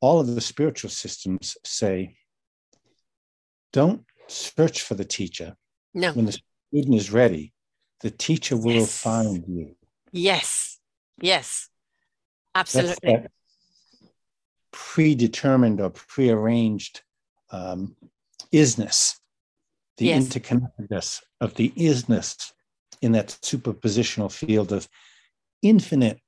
all 0.00 0.18
of 0.18 0.26
the 0.26 0.40
spiritual 0.40 0.90
systems 0.90 1.56
say, 1.64 2.16
don't 3.72 4.04
search 4.26 4.82
for 4.82 4.94
the 4.94 5.04
teacher. 5.04 5.54
No. 5.94 6.12
When 6.12 6.26
the 6.26 6.32
student 6.72 6.96
is 6.96 7.12
ready, 7.12 7.52
the 8.00 8.10
teacher 8.10 8.56
will 8.56 8.72
yes. 8.72 8.98
find 8.98 9.44
you. 9.46 9.76
Yes. 10.10 10.80
Yes. 11.20 11.68
Absolutely. 12.54 13.28
Predetermined 14.72 15.80
or 15.80 15.90
prearranged 15.90 17.02
um, 17.50 17.96
isness, 18.52 19.16
the 19.96 20.06
yes. 20.06 20.24
interconnectedness 20.24 21.20
of 21.40 21.54
the 21.54 21.70
isness 21.76 22.52
in 23.02 23.12
that 23.12 23.28
superpositional 23.42 24.30
field 24.30 24.72
of 24.72 24.88
infinite 25.62 26.20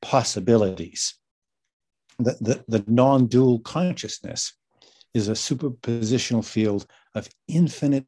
possibilities. 0.00 1.14
The, 2.18 2.36
the, 2.40 2.64
the 2.68 2.84
non 2.86 3.26
dual 3.26 3.58
consciousness 3.60 4.54
is 5.14 5.28
a 5.28 5.32
superpositional 5.32 6.44
field 6.44 6.86
of 7.14 7.28
infinite 7.48 8.06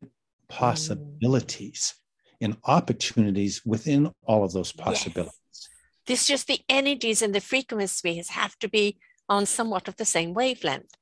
possibilities 0.48 1.94
mm. 1.94 2.46
and 2.46 2.56
opportunities 2.64 3.62
within 3.64 4.12
all 4.24 4.44
of 4.44 4.52
those 4.52 4.72
possibilities. 4.72 5.32
Yes. 5.48 5.68
This 6.06 6.26
just 6.26 6.46
the 6.46 6.60
energies 6.68 7.22
and 7.22 7.34
the 7.34 7.40
frequencies 7.40 8.28
have 8.28 8.56
to 8.58 8.68
be 8.68 8.98
on 9.28 9.46
somewhat 9.46 9.88
of 9.88 9.96
the 9.96 10.04
same 10.04 10.34
wavelength 10.34 10.94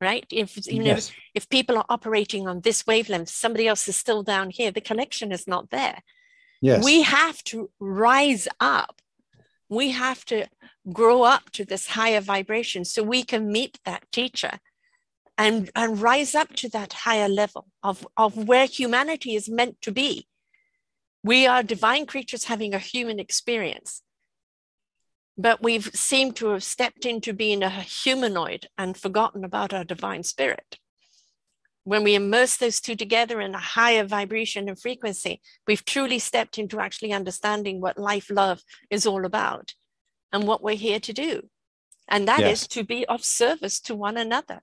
right 0.00 0.26
if 0.30 0.66
you 0.66 0.78
know 0.78 0.96
yes. 0.96 1.12
if 1.34 1.48
people 1.48 1.76
are 1.76 1.86
operating 1.88 2.48
on 2.48 2.60
this 2.60 2.86
wavelength 2.86 3.28
somebody 3.28 3.66
else 3.66 3.86
is 3.88 3.96
still 3.96 4.22
down 4.22 4.50
here 4.50 4.70
the 4.70 4.80
connection 4.80 5.32
is 5.32 5.46
not 5.46 5.70
there 5.70 6.02
Yes. 6.60 6.84
We 6.84 7.02
have 7.02 7.42
to 7.44 7.70
rise 7.80 8.46
up. 8.60 9.00
We 9.68 9.90
have 9.90 10.24
to 10.26 10.46
grow 10.92 11.22
up 11.22 11.50
to 11.52 11.64
this 11.64 11.88
higher 11.88 12.20
vibration 12.20 12.84
so 12.84 13.02
we 13.02 13.22
can 13.22 13.50
meet 13.50 13.78
that 13.84 14.10
teacher 14.12 14.58
and, 15.38 15.70
and 15.74 16.00
rise 16.00 16.34
up 16.34 16.54
to 16.56 16.68
that 16.70 16.92
higher 16.92 17.28
level 17.28 17.66
of, 17.82 18.06
of 18.16 18.48
where 18.48 18.66
humanity 18.66 19.34
is 19.34 19.48
meant 19.48 19.80
to 19.82 19.92
be. 19.92 20.26
We 21.22 21.46
are 21.46 21.62
divine 21.62 22.06
creatures 22.06 22.44
having 22.44 22.74
a 22.74 22.78
human 22.78 23.18
experience, 23.18 24.02
but 25.40 25.62
we've 25.62 25.90
seemed 25.94 26.36
to 26.36 26.48
have 26.48 26.62
stepped 26.62 27.06
into 27.06 27.32
being 27.32 27.62
a 27.62 27.70
humanoid 27.70 28.66
and 28.76 28.96
forgotten 28.96 29.44
about 29.44 29.72
our 29.72 29.84
divine 29.84 30.22
spirit 30.22 30.78
when 31.84 32.04
we 32.04 32.14
immerse 32.14 32.56
those 32.56 32.80
two 32.80 32.94
together 32.94 33.40
in 33.40 33.54
a 33.54 33.58
higher 33.58 34.04
vibration 34.04 34.68
and 34.68 34.78
frequency, 34.78 35.40
we've 35.66 35.84
truly 35.84 36.18
stepped 36.18 36.58
into 36.58 36.78
actually 36.78 37.12
understanding 37.12 37.80
what 37.80 37.98
life 37.98 38.30
love 38.30 38.62
is 38.90 39.06
all 39.06 39.24
about 39.24 39.74
and 40.32 40.46
what 40.46 40.62
we're 40.62 40.76
here 40.76 41.00
to 41.00 41.12
do. 41.12 41.48
And 42.08 42.28
that 42.28 42.40
yes. 42.40 42.62
is 42.62 42.68
to 42.68 42.84
be 42.84 43.06
of 43.06 43.24
service 43.24 43.80
to 43.80 43.94
one 43.94 44.16
another, 44.16 44.60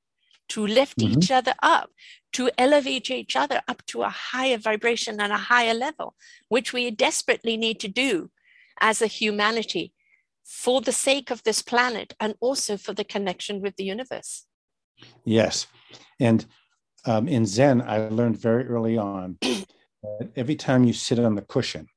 to 0.50 0.66
lift 0.66 1.00
mm-hmm. 1.00 1.18
each 1.18 1.32
other 1.32 1.54
up, 1.62 1.90
to 2.34 2.52
elevate 2.58 3.10
each 3.10 3.36
other 3.36 3.62
up 3.68 3.86
to 3.88 4.04
a 4.04 4.10
higher 4.10 4.58
vibration 4.58 5.20
and 5.20 5.34
a 5.34 5.38
higher 5.38 5.74
level, 5.74 6.16
which 6.50 6.72
we 6.72 6.92
desperately 6.92 7.58
need 7.58 7.80
to 7.80 7.88
do 7.88 8.30
as 8.80 9.02
a 9.02 9.08
humanity 9.08 9.92
for 10.48 10.80
the 10.80 10.94
sake 10.94 11.30
of 11.30 11.44
this 11.44 11.62
planet 11.62 12.14
and 12.22 12.34
also 12.40 12.78
for 12.78 12.94
the 12.94 13.04
connection 13.04 13.62
with 13.62 13.76
the 13.76 13.84
universe. 13.84 14.46
Yes. 15.26 15.68
And 16.22 16.46
um, 17.06 17.28
in 17.28 17.46
Zen, 17.46 17.82
I 17.82 18.08
learned 18.08 18.38
very 18.38 18.66
early 18.66 18.98
on 18.98 19.38
that 19.42 20.30
every 20.38 20.56
time 20.56 20.86
you 20.86 20.94
sit 20.94 21.20
on 21.20 21.36
the 21.36 21.42
cushion, 21.42 21.88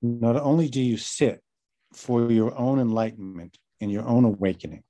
not 0.00 0.36
only 0.36 0.68
do 0.68 0.80
you 0.80 0.96
sit 0.96 1.42
for 1.92 2.30
your 2.30 2.56
own 2.56 2.78
enlightenment 2.78 3.58
and 3.80 3.90
your 3.90 4.06
own 4.06 4.24
awakening, 4.24 4.84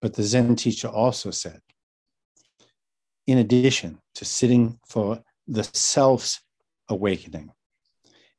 but 0.00 0.14
the 0.14 0.22
Zen 0.22 0.54
teacher 0.54 0.88
also 0.88 1.32
said, 1.32 1.60
in 3.26 3.38
addition 3.38 3.98
to 4.14 4.24
sitting 4.24 4.78
for 4.86 5.20
the 5.48 5.64
self's 5.64 6.40
awakening, 6.88 7.50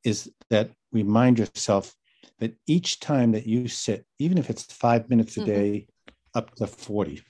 is 0.02 0.30
that 0.48 0.70
remind 0.92 1.38
yourself 1.38 1.94
that 2.38 2.54
each 2.66 3.00
time 3.00 3.32
that 3.32 3.46
you 3.46 3.68
sit, 3.68 4.04
even 4.18 4.38
if 4.38 4.50
it's 4.50 4.64
five 4.64 5.08
minutes 5.08 5.36
a 5.36 5.40
mm-hmm. 5.40 5.50
day, 5.50 5.70
mm-hmm. 5.70 6.38
up 6.38 6.54
to 6.56 6.66
40, 6.66 7.22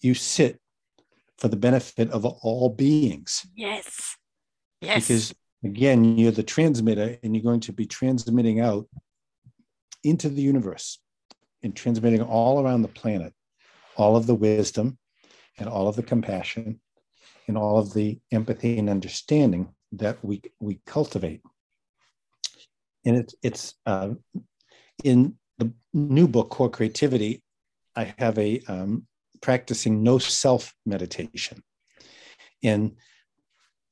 you 0.00 0.14
sit 0.14 0.58
for 1.38 1.48
the 1.48 1.56
benefit 1.56 2.10
of 2.10 2.24
all 2.24 2.68
beings. 2.68 3.46
Yes. 3.54 4.16
Yes. 4.80 5.08
Because 5.08 5.34
again, 5.64 6.16
you're 6.16 6.32
the 6.32 6.42
transmitter 6.42 7.18
and 7.22 7.34
you're 7.34 7.44
going 7.44 7.60
to 7.60 7.72
be 7.72 7.86
transmitting 7.86 8.60
out 8.60 8.86
into 10.02 10.28
the 10.28 10.42
universe 10.42 10.98
and 11.62 11.76
transmitting 11.76 12.22
all 12.22 12.64
around 12.64 12.82
the 12.82 12.88
planet 12.88 13.34
all 13.96 14.16
of 14.16 14.26
the 14.26 14.34
wisdom 14.34 14.96
and 15.58 15.68
all 15.68 15.86
of 15.86 15.96
the 15.96 16.02
compassion 16.02 16.80
and 17.46 17.58
all 17.58 17.78
of 17.78 17.92
the 17.92 18.18
empathy 18.32 18.78
and 18.78 18.88
understanding 18.88 19.68
that 19.92 20.24
we 20.24 20.40
we 20.60 20.80
cultivate. 20.86 21.42
And 23.04 23.16
it's 23.16 23.34
it's 23.42 23.74
uh, 23.86 24.10
in 25.04 25.34
the 25.58 25.72
new 25.92 26.28
book, 26.28 26.50
Core 26.50 26.70
Creativity. 26.70 27.42
I 27.96 28.14
have 28.18 28.38
a 28.38 28.60
um, 28.68 29.06
practicing 29.40 30.02
no 30.02 30.18
self 30.18 30.74
meditation. 30.86 31.62
In 32.62 32.96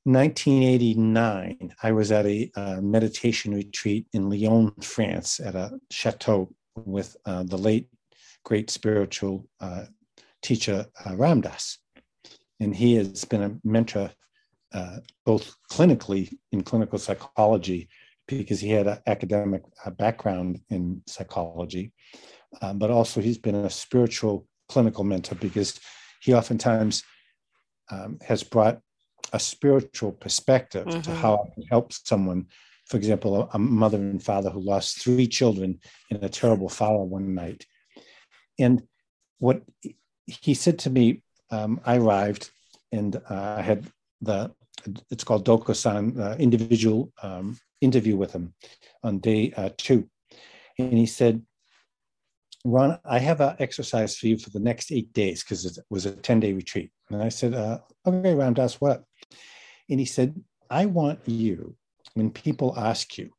1989, 0.03 1.73
I 1.83 1.91
was 1.91 2.11
at 2.11 2.25
a 2.25 2.51
uh, 2.55 2.81
meditation 2.81 3.53
retreat 3.53 4.07
in 4.13 4.29
Lyon, 4.29 4.71
France, 4.81 5.39
at 5.39 5.55
a 5.55 5.79
chateau 5.91 6.49
with 6.75 7.17
uh, 7.25 7.43
the 7.43 7.57
late 7.57 7.89
great 8.45 8.69
spiritual 8.69 9.47
uh, 9.59 9.85
teacher 10.41 10.85
uh, 11.05 11.15
Ram 11.15 11.41
Dass. 11.41 11.77
And 12.59 12.75
he 12.75 12.95
has 12.95 13.25
been 13.25 13.43
a 13.43 13.57
mentor 13.63 14.11
uh, 14.73 14.97
both 15.25 15.55
clinically 15.71 16.31
in 16.51 16.63
clinical 16.63 16.99
psychology, 16.99 17.89
because 18.37 18.59
he 18.59 18.69
had 18.69 18.87
an 18.87 18.99
academic 19.07 19.63
uh, 19.85 19.89
background 19.89 20.61
in 20.69 21.01
psychology, 21.07 21.91
but 22.75 22.91
also 22.91 23.21
he's 23.21 23.37
been 23.37 23.55
a 23.55 23.69
spiritual 23.69 24.47
clinical 24.69 25.03
mentor 25.03 25.35
because 25.35 25.79
he 26.21 26.33
oftentimes 26.33 27.03
um, 27.91 28.19
has 28.25 28.43
brought 28.43 28.79
a 29.33 29.39
spiritual 29.39 30.11
perspective 30.11 30.85
mm-hmm. 30.85 31.01
to 31.01 31.11
how 31.11 31.35
I 31.35 31.53
can 31.53 31.63
help 31.63 31.91
someone. 31.93 32.47
For 32.87 32.97
example, 32.97 33.49
a 33.53 33.59
mother 33.59 33.97
and 33.97 34.21
father 34.21 34.49
who 34.49 34.61
lost 34.61 35.01
three 35.01 35.27
children 35.27 35.79
in 36.09 36.23
a 36.23 36.29
terrible 36.29 36.69
fire 36.69 37.03
one 37.03 37.35
night. 37.35 37.65
And 38.57 38.83
what 39.37 39.61
he 40.25 40.53
said 40.53 40.79
to 40.79 40.89
me, 40.89 41.23
um, 41.51 41.79
I 41.85 41.97
arrived 41.97 42.51
and 42.91 43.15
uh, 43.15 43.55
I 43.57 43.61
had 43.61 43.85
the, 44.21 44.51
it's 45.11 45.23
called 45.23 45.45
Dokusan, 45.45 46.19
uh, 46.19 46.35
individual 46.37 47.11
um, 47.21 47.57
interview 47.81 48.17
with 48.17 48.31
him 48.31 48.53
on 49.03 49.19
day 49.19 49.53
uh, 49.55 49.69
two. 49.77 50.09
And 50.77 50.97
he 50.97 51.05
said, 51.05 51.43
Ron, 52.65 52.99
I 53.05 53.19
have 53.19 53.41
an 53.41 53.55
exercise 53.59 54.17
for 54.17 54.27
you 54.27 54.37
for 54.37 54.49
the 54.49 54.59
next 54.59 54.91
eight 54.91 55.13
days 55.13 55.43
because 55.43 55.65
it 55.65 55.77
was 55.89 56.05
a 56.05 56.11
10 56.11 56.39
day 56.39 56.53
retreat. 56.53 56.91
And 57.09 57.21
I 57.21 57.29
said, 57.29 57.53
uh, 57.53 57.79
Okay, 58.05 58.33
Ram 58.33 58.53
Dass, 58.53 58.81
what? 58.81 59.03
And 59.89 59.99
he 59.99 60.05
said, 60.05 60.41
I 60.69 60.85
want 60.85 61.19
you, 61.27 61.75
when 62.13 62.31
people 62.31 62.77
ask 62.77 63.17
you 63.17 63.31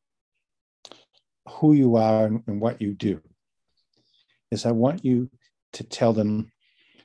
who 1.49 1.73
you 1.73 1.97
are 1.97 2.27
and, 2.27 2.43
and 2.47 2.61
what 2.61 2.81
you 2.81 2.95
do, 2.95 3.21
is 4.51 4.67
I 4.67 4.73
want 4.73 5.05
you 5.05 5.31
to 5.75 5.85
tell 5.85 6.13
them 6.13 6.51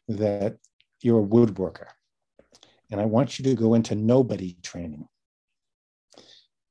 that 0.07 0.57
you're 1.01 1.21
a 1.21 1.27
woodworker. 1.27 1.87
And 2.91 2.99
I 3.01 3.05
want 3.05 3.37
you 3.37 3.45
to 3.45 3.55
go 3.55 3.73
into 3.73 3.95
nobody 3.95 4.57
training. 4.63 5.07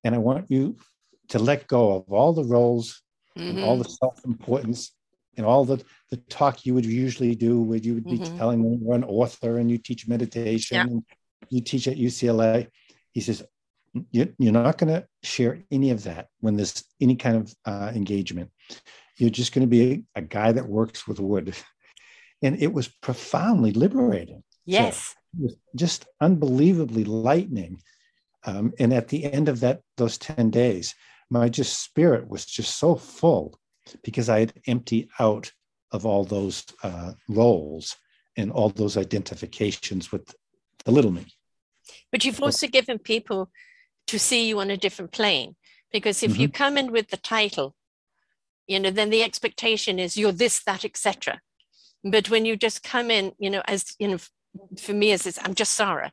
And 0.04 0.14
I 0.14 0.18
want 0.18 0.50
you 0.50 0.76
to 1.30 1.38
let 1.38 1.66
go 1.66 1.96
of 1.96 2.12
all 2.12 2.32
the 2.32 2.44
roles 2.44 3.02
mm-hmm. 3.36 3.56
and 3.56 3.64
all 3.64 3.78
the 3.78 3.88
self 3.88 4.24
importance 4.24 4.92
and 5.36 5.44
all 5.44 5.64
the, 5.64 5.82
the 6.10 6.16
talk 6.16 6.64
you 6.64 6.74
would 6.74 6.84
usually 6.84 7.34
do 7.34 7.60
where 7.60 7.78
you 7.78 7.94
would 7.94 8.04
be 8.04 8.18
mm-hmm. 8.18 8.38
telling 8.38 8.62
them 8.62 8.80
you're 8.82 8.94
an 8.94 9.04
author 9.04 9.58
and 9.58 9.70
you 9.70 9.78
teach 9.78 10.06
meditation 10.06 10.76
yeah. 10.76 10.82
and 10.82 11.02
you 11.50 11.60
teach 11.60 11.88
at 11.88 11.96
UCLA. 11.96 12.68
He 13.12 13.20
says, 13.20 13.42
you're 14.10 14.28
not 14.38 14.78
going 14.78 14.92
to 14.92 15.06
share 15.22 15.60
any 15.70 15.90
of 15.90 16.04
that 16.04 16.28
when 16.40 16.56
there's 16.56 16.84
any 17.00 17.16
kind 17.16 17.36
of 17.36 17.54
uh, 17.64 17.92
engagement. 17.94 18.50
You're 19.16 19.30
just 19.30 19.52
going 19.52 19.66
to 19.66 19.70
be 19.70 20.04
a, 20.16 20.18
a, 20.18 20.22
guy 20.22 20.50
that 20.52 20.68
works 20.68 21.06
with 21.06 21.20
wood. 21.20 21.54
And 22.42 22.60
it 22.60 22.74
was 22.74 22.88
profoundly 22.88 23.72
liberating. 23.72 24.42
Yes. 24.66 25.14
So 25.40 25.48
just 25.74 26.04
unbelievably 26.20 27.04
lightening. 27.04 27.80
Um, 28.46 28.72
and 28.78 28.92
at 28.92 29.08
the 29.08 29.24
end 29.24 29.48
of 29.48 29.60
that, 29.60 29.80
those 29.96 30.18
10 30.18 30.50
days, 30.50 30.94
my 31.30 31.48
just 31.48 31.82
spirit 31.82 32.28
was 32.28 32.44
just 32.44 32.78
so 32.78 32.94
full 32.94 33.58
because 34.02 34.28
I 34.28 34.40
had 34.40 34.52
emptied 34.66 35.08
out 35.18 35.50
of 35.92 36.04
all 36.04 36.24
those 36.24 36.64
uh, 36.82 37.12
roles 37.28 37.96
and 38.36 38.50
all 38.50 38.68
those 38.68 38.96
identifications 38.96 40.10
with 40.10 40.34
the 40.84 40.90
little 40.90 41.10
me. 41.10 41.26
But 42.10 42.24
you've 42.24 42.42
also 42.42 42.66
given 42.66 42.98
people 42.98 43.50
to 44.06 44.18
see 44.18 44.48
you 44.48 44.60
on 44.60 44.70
a 44.70 44.76
different 44.76 45.12
plane 45.12 45.56
because 45.92 46.22
if 46.22 46.32
mm-hmm. 46.32 46.40
you 46.40 46.48
come 46.48 46.76
in 46.76 46.92
with 46.92 47.08
the 47.08 47.16
title, 47.16 47.74
you 48.66 48.80
know, 48.80 48.90
then 48.90 49.10
the 49.10 49.22
expectation 49.22 49.98
is 49.98 50.16
you're 50.16 50.32
this, 50.32 50.62
that, 50.64 50.84
etc. 50.84 51.40
But 52.02 52.30
when 52.30 52.44
you 52.44 52.56
just 52.56 52.82
come 52.82 53.10
in, 53.10 53.32
you 53.38 53.50
know, 53.50 53.62
as 53.66 53.94
you 53.98 54.08
know, 54.08 54.18
for 54.78 54.92
me 54.92 55.12
as 55.12 55.22
this, 55.22 55.38
I'm 55.42 55.54
just 55.54 55.72
Sarah. 55.72 56.12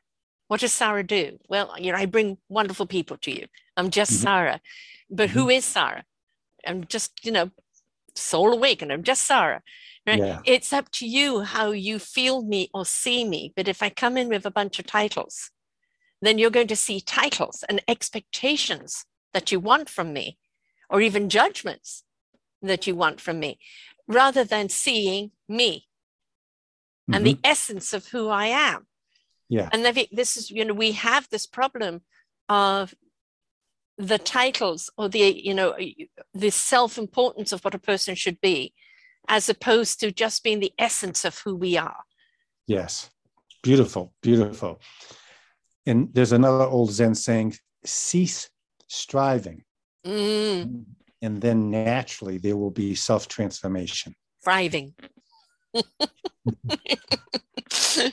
What 0.52 0.60
does 0.60 0.74
Sarah 0.74 1.02
do? 1.02 1.38
Well, 1.48 1.74
you 1.78 1.92
know, 1.92 1.96
I 1.96 2.04
bring 2.04 2.36
wonderful 2.50 2.84
people 2.84 3.16
to 3.22 3.30
you. 3.30 3.46
I'm 3.74 3.88
just 3.88 4.12
mm-hmm. 4.12 4.24
Sarah. 4.24 4.60
But 5.08 5.30
mm-hmm. 5.30 5.38
who 5.38 5.48
is 5.48 5.64
Sarah? 5.64 6.04
I'm 6.66 6.84
just, 6.84 7.24
you 7.24 7.32
know, 7.32 7.50
soul 8.14 8.52
awakened. 8.52 8.92
I'm 8.92 9.02
just 9.02 9.24
Sarah. 9.24 9.62
Right? 10.06 10.18
Yeah. 10.18 10.40
It's 10.44 10.70
up 10.70 10.90
to 10.90 11.06
you 11.06 11.40
how 11.40 11.70
you 11.70 11.98
feel 11.98 12.42
me 12.42 12.68
or 12.74 12.84
see 12.84 13.24
me. 13.24 13.54
But 13.56 13.66
if 13.66 13.82
I 13.82 13.88
come 13.88 14.18
in 14.18 14.28
with 14.28 14.44
a 14.44 14.50
bunch 14.50 14.78
of 14.78 14.84
titles, 14.84 15.50
then 16.20 16.36
you're 16.36 16.50
going 16.50 16.68
to 16.68 16.76
see 16.76 17.00
titles 17.00 17.64
and 17.66 17.80
expectations 17.88 19.06
that 19.32 19.52
you 19.52 19.58
want 19.58 19.88
from 19.88 20.12
me, 20.12 20.36
or 20.90 21.00
even 21.00 21.30
judgments 21.30 22.04
that 22.60 22.86
you 22.86 22.94
want 22.94 23.22
from 23.22 23.40
me, 23.40 23.58
rather 24.06 24.44
than 24.44 24.68
seeing 24.68 25.30
me 25.48 25.86
mm-hmm. 27.08 27.14
and 27.14 27.26
the 27.26 27.36
mm-hmm. 27.36 27.50
essence 27.52 27.94
of 27.94 28.08
who 28.08 28.28
I 28.28 28.48
am. 28.48 28.86
Yeah. 29.48 29.68
And 29.72 29.84
this 30.12 30.36
is, 30.36 30.50
you 30.50 30.64
know, 30.64 30.74
we 30.74 30.92
have 30.92 31.28
this 31.30 31.46
problem 31.46 32.02
of 32.48 32.94
the 33.98 34.18
titles 34.18 34.90
or 34.96 35.08
the 35.08 35.20
you 35.20 35.54
know 35.54 35.76
the 36.34 36.50
self-importance 36.50 37.52
of 37.52 37.64
what 37.64 37.74
a 37.74 37.78
person 37.78 38.14
should 38.14 38.40
be 38.40 38.72
as 39.28 39.48
opposed 39.48 40.00
to 40.00 40.10
just 40.10 40.42
being 40.42 40.60
the 40.60 40.72
essence 40.78 41.24
of 41.24 41.38
who 41.38 41.54
we 41.54 41.76
are. 41.76 41.98
Yes. 42.66 43.10
Beautiful 43.62 44.12
beautiful. 44.22 44.80
And 45.86 46.08
there's 46.12 46.32
another 46.32 46.64
old 46.64 46.90
zen 46.90 47.14
saying 47.14 47.54
cease 47.84 48.50
striving. 48.88 49.64
Mm. 50.04 50.84
and 51.22 51.40
then 51.40 51.70
naturally 51.70 52.36
there 52.36 52.56
will 52.56 52.72
be 52.72 52.96
self-transformation. 52.96 54.16
Thriving 54.42 54.94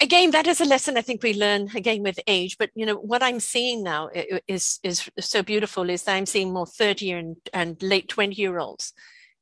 again 0.00 0.30
that 0.30 0.46
is 0.46 0.60
a 0.60 0.64
lesson 0.64 0.96
i 0.96 1.00
think 1.00 1.22
we 1.22 1.34
learn 1.34 1.68
again 1.74 2.02
with 2.02 2.18
age 2.26 2.56
but 2.56 2.70
you 2.74 2.86
know 2.86 2.96
what 2.96 3.22
i'm 3.22 3.40
seeing 3.40 3.82
now 3.82 4.08
is 4.46 4.78
is 4.82 5.10
so 5.18 5.42
beautiful 5.42 5.90
is 5.90 6.04
that 6.04 6.14
i'm 6.14 6.26
seeing 6.26 6.52
more 6.52 6.66
30 6.66 7.10
and, 7.10 7.36
and 7.52 7.82
late 7.82 8.08
20 8.08 8.34
year 8.34 8.58
olds 8.58 8.92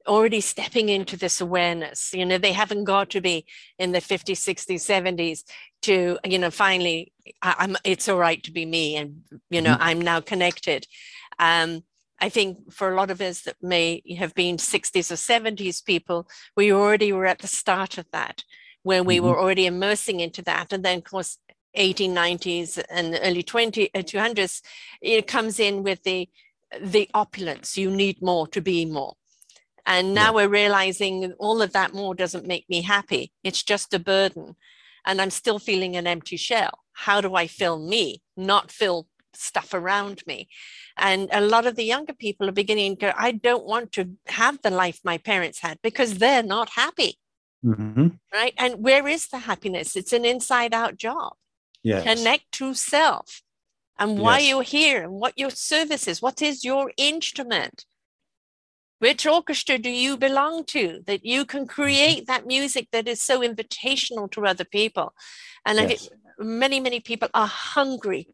already 0.07 0.41
stepping 0.41 0.89
into 0.89 1.17
this 1.17 1.41
awareness. 1.41 2.13
You 2.13 2.27
know 2.27 2.39
they 2.39 2.53
haven't 2.53 2.85
got 2.85 3.11
to 3.11 3.21
be 3.21 3.47
in 3.79 3.93
the 3.93 4.01
50s 4.01 4.39
60s 4.39 4.81
70s 4.81 5.45
to 5.83 6.19
you 6.25 6.39
know 6.39 6.51
finally 6.51 7.13
I, 7.43 7.65
am 7.65 7.77
it's 7.85 8.09
all 8.09 8.19
right 8.19 8.43
to 8.43 8.53
be 8.53 8.67
me 8.67 8.97
and 8.97 9.23
you 9.51 9.61
know 9.61 9.75
mm-hmm. 9.75 9.83
i'm 9.83 10.01
now 10.01 10.21
connected. 10.21 10.87
Um 11.39 11.83
I 12.23 12.29
think 12.29 12.71
for 12.71 12.93
a 12.93 12.97
lot 12.97 13.11
of 13.11 13.23
us 13.23 13.43
that 13.43 13.57
may 13.63 14.03
have 14.19 14.35
been 14.35 14.59
60s 14.59 15.11
or 15.11 15.15
70s 15.15 15.83
people, 15.83 16.29
we 16.55 16.71
already 16.71 17.15
were 17.15 17.25
at 17.25 17.39
the 17.39 17.47
start 17.47 17.97
of 17.97 18.05
that 18.13 18.45
when 18.83 19.05
we 19.05 19.17
mm-hmm. 19.17 19.27
were 19.27 19.39
already 19.39 19.67
immersing 19.67 20.21
into 20.21 20.43
that. 20.43 20.73
And 20.73 20.85
then, 20.85 20.99
of 20.99 21.05
course, 21.05 21.39
1890s 21.77 22.83
and 22.91 23.19
early 23.23 23.43
20 23.43 23.95
uh, 23.95 23.99
200s, 23.99 24.61
it 25.01 25.27
comes 25.27 25.61
in 25.61 25.83
with 25.83 26.03
the 26.03 26.29
the 26.81 27.11
opulence. 27.15 27.77
You 27.77 27.91
need 27.91 28.23
more 28.23 28.47
to 28.49 28.61
be 28.61 28.85
more. 28.85 29.15
And 29.87 30.15
now 30.15 30.27
yeah. 30.27 30.31
we're 30.31 30.49
realizing 30.49 31.33
all 31.39 31.63
of 31.63 31.73
that 31.73 31.95
more 31.95 32.15
doesn't 32.15 32.47
make 32.47 32.65
me 32.69 32.83
happy. 32.83 33.33
It's 33.43 33.63
just 33.63 33.93
a 33.95 33.99
burden. 33.99 34.57
And 35.05 35.21
I'm 35.21 35.31
still 35.31 35.59
feeling 35.59 35.97
an 35.97 36.07
empty 36.07 36.37
shell. 36.37 36.79
How 36.93 37.21
do 37.21 37.35
I 37.35 37.47
fill 37.47 37.79
me, 37.79 38.23
not 38.37 38.71
fill 38.71 39.09
stuff 39.35 39.73
around 39.75 40.23
me? 40.27 40.49
And 40.97 41.29
a 41.33 41.41
lot 41.41 41.67
of 41.67 41.77
the 41.77 41.85
younger 41.85 42.13
people 42.13 42.49
are 42.49 42.53
beginning 42.53 42.97
to 42.97 43.07
go, 43.07 43.13
I 43.17 43.33
don't 43.33 43.65
want 43.65 43.93
to 43.93 44.11
have 44.27 44.61
the 44.63 44.71
life 44.71 45.01
my 45.03 45.19
parents 45.19 45.61
had 45.61 45.79
because 45.83 46.19
they're 46.19 46.43
not 46.43 46.71
happy. 46.71 47.19
Mm-hmm. 47.65 48.09
Right. 48.33 48.55
And 48.57 48.83
where 48.83 49.07
is 49.07 49.29
the 49.29 49.39
happiness? 49.39 49.97
It's 49.97 50.13
an 50.13 50.25
inside 50.25 50.73
out 50.73 50.97
job. 50.97 51.35
Yes. 51.83 52.05
Connect 52.05 52.51
to 52.53 52.75
self 52.75 53.43
and 53.99 54.19
why 54.19 54.39
yes. 54.39 54.49
you're 54.49 54.63
here 54.63 55.03
and 55.05 55.13
what 55.13 55.39
your 55.39 55.51
service 55.51 56.09
is. 56.09 56.23
What 56.23 56.41
is 56.43 56.65
your 56.65 56.93
instrument? 56.97 57.85
Which 58.99 59.27
orchestra 59.27 59.79
do 59.79 59.91
you 59.91 60.17
belong 60.17 60.65
to 60.67 61.01
that 61.07 61.25
you 61.25 61.45
can 61.45 61.61
mm-hmm. 61.61 61.83
create 61.83 62.27
that 62.27 62.47
music 62.47 62.89
that 62.93 63.09
is 63.09 63.23
so 63.23 63.41
invitational 63.41 64.31
to 64.33 64.47
other 64.47 64.65
people? 64.65 65.15
And 65.65 65.79
yes. 65.79 66.09
many, 66.39 66.81
many 66.81 67.01
people 67.01 67.29
are 67.33 67.47
hungry 67.47 68.29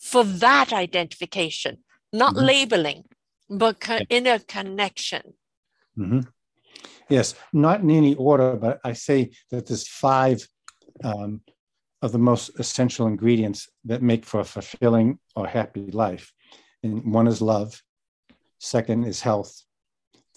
for 0.00 0.24
that 0.24 0.72
identification, 0.72 1.78
not 2.12 2.34
mm-hmm. 2.34 2.44
labeling, 2.44 3.04
but 3.48 3.80
co- 3.80 4.00
inner 4.10 4.38
connection. 4.40 5.34
Mm-hmm. 5.96 6.20
Yes, 7.08 7.34
not 7.52 7.80
in 7.80 7.90
any 7.90 8.14
order, 8.14 8.56
but 8.56 8.80
I 8.84 8.92
say 8.92 9.30
that 9.50 9.66
there's 9.66 9.88
five 9.88 10.46
um, 11.04 11.40
of 12.00 12.12
the 12.12 12.18
most 12.18 12.58
essential 12.58 13.06
ingredients 13.06 13.68
that 13.84 14.02
make 14.02 14.24
for 14.24 14.40
a 14.40 14.44
fulfilling 14.44 15.18
or 15.36 15.46
happy 15.46 15.90
life. 15.90 16.32
And 16.82 17.12
one 17.12 17.28
is 17.28 17.40
love, 17.40 17.80
second 18.58 19.04
is 19.04 19.20
health, 19.20 19.62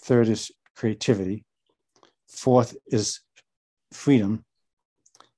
third 0.02 0.28
is 0.28 0.50
creativity, 0.76 1.44
fourth 2.28 2.76
is 2.86 3.20
freedom, 3.92 4.44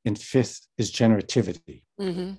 and 0.05 0.18
fifth 0.18 0.66
is 0.76 0.93
generativity. 0.93 1.83
Mm-hmm. 2.01 2.33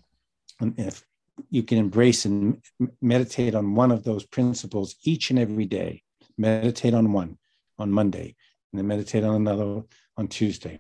And 0.60 0.80
if 0.80 1.04
you 1.50 1.64
can 1.64 1.78
embrace 1.78 2.26
and 2.26 2.62
meditate 3.02 3.56
on 3.56 3.76
one 3.76 3.92
of 3.92 4.04
those 4.04 4.26
principles 4.26 4.96
each 5.04 5.30
and 5.30 5.40
every 5.40 5.66
day, 5.66 6.04
meditate 6.38 6.94
on 6.94 7.14
one 7.14 7.38
on 7.78 7.92
Monday, 7.92 8.36
and 8.72 8.80
then 8.80 8.88
meditate 8.88 9.24
on 9.24 9.36
another 9.36 9.84
on 10.18 10.28
Tuesday. 10.28 10.80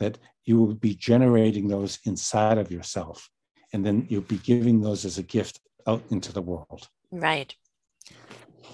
That 0.00 0.18
you 0.44 0.58
will 0.58 0.74
be 0.74 0.94
generating 0.94 1.68
those 1.68 1.98
inside 2.04 2.58
of 2.58 2.70
yourself, 2.70 3.30
and 3.72 3.84
then 3.84 4.06
you'll 4.08 4.22
be 4.22 4.38
giving 4.38 4.80
those 4.80 5.04
as 5.04 5.18
a 5.18 5.22
gift 5.22 5.60
out 5.86 6.02
into 6.10 6.32
the 6.32 6.42
world. 6.42 6.88
Right. 7.10 7.54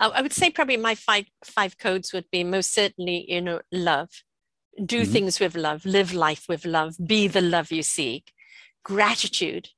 I 0.00 0.22
would 0.22 0.32
say 0.32 0.50
probably 0.50 0.78
my 0.78 0.94
five 0.94 1.26
five 1.44 1.76
codes 1.76 2.12
would 2.12 2.30
be 2.32 2.42
most 2.42 2.72
certainly, 2.72 3.26
you 3.28 3.42
know, 3.42 3.60
love, 3.70 4.08
do 4.84 5.02
mm-hmm. 5.02 5.12
things 5.12 5.40
with 5.40 5.54
love, 5.54 5.84
live 5.84 6.14
life 6.14 6.46
with 6.48 6.64
love, 6.64 6.96
be 7.04 7.28
the 7.28 7.42
love 7.42 7.70
you 7.70 7.82
seek, 7.82 8.32
gratitude, 8.82 9.68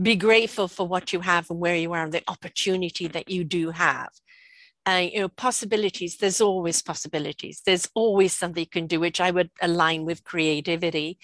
be 0.00 0.14
grateful 0.14 0.68
for 0.68 0.86
what 0.86 1.12
you 1.12 1.20
have 1.20 1.50
and 1.50 1.58
where 1.58 1.74
you 1.74 1.92
are 1.92 2.04
and 2.04 2.12
the 2.12 2.22
opportunity 2.28 3.08
that 3.08 3.28
you 3.28 3.42
do 3.42 3.70
have 3.70 4.10
uh, 4.86 5.06
you 5.12 5.20
know 5.20 5.28
possibilities. 5.28 6.16
There's 6.16 6.40
always 6.40 6.82
possibilities. 6.82 7.62
There's 7.66 7.88
always 7.94 8.32
something 8.32 8.62
you 8.62 8.68
can 8.68 8.86
do 8.86 9.00
which 9.00 9.20
i 9.20 9.30
would 9.30 9.50
align 9.60 10.04
with 10.04 10.24
creativity. 10.24 11.18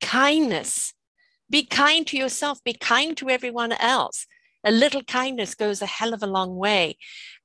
Kindness. 0.00 0.94
Be 1.50 1.64
kind 1.64 2.06
to 2.06 2.16
yourself. 2.16 2.64
Be 2.64 2.72
kind 2.72 3.16
to 3.18 3.28
everyone 3.28 3.72
else. 3.72 4.26
A 4.64 4.70
little 4.70 5.02
kindness 5.02 5.54
goes 5.54 5.82
a 5.82 5.86
hell 5.86 6.14
of 6.14 6.22
a 6.22 6.26
long 6.26 6.56
way. 6.56 6.96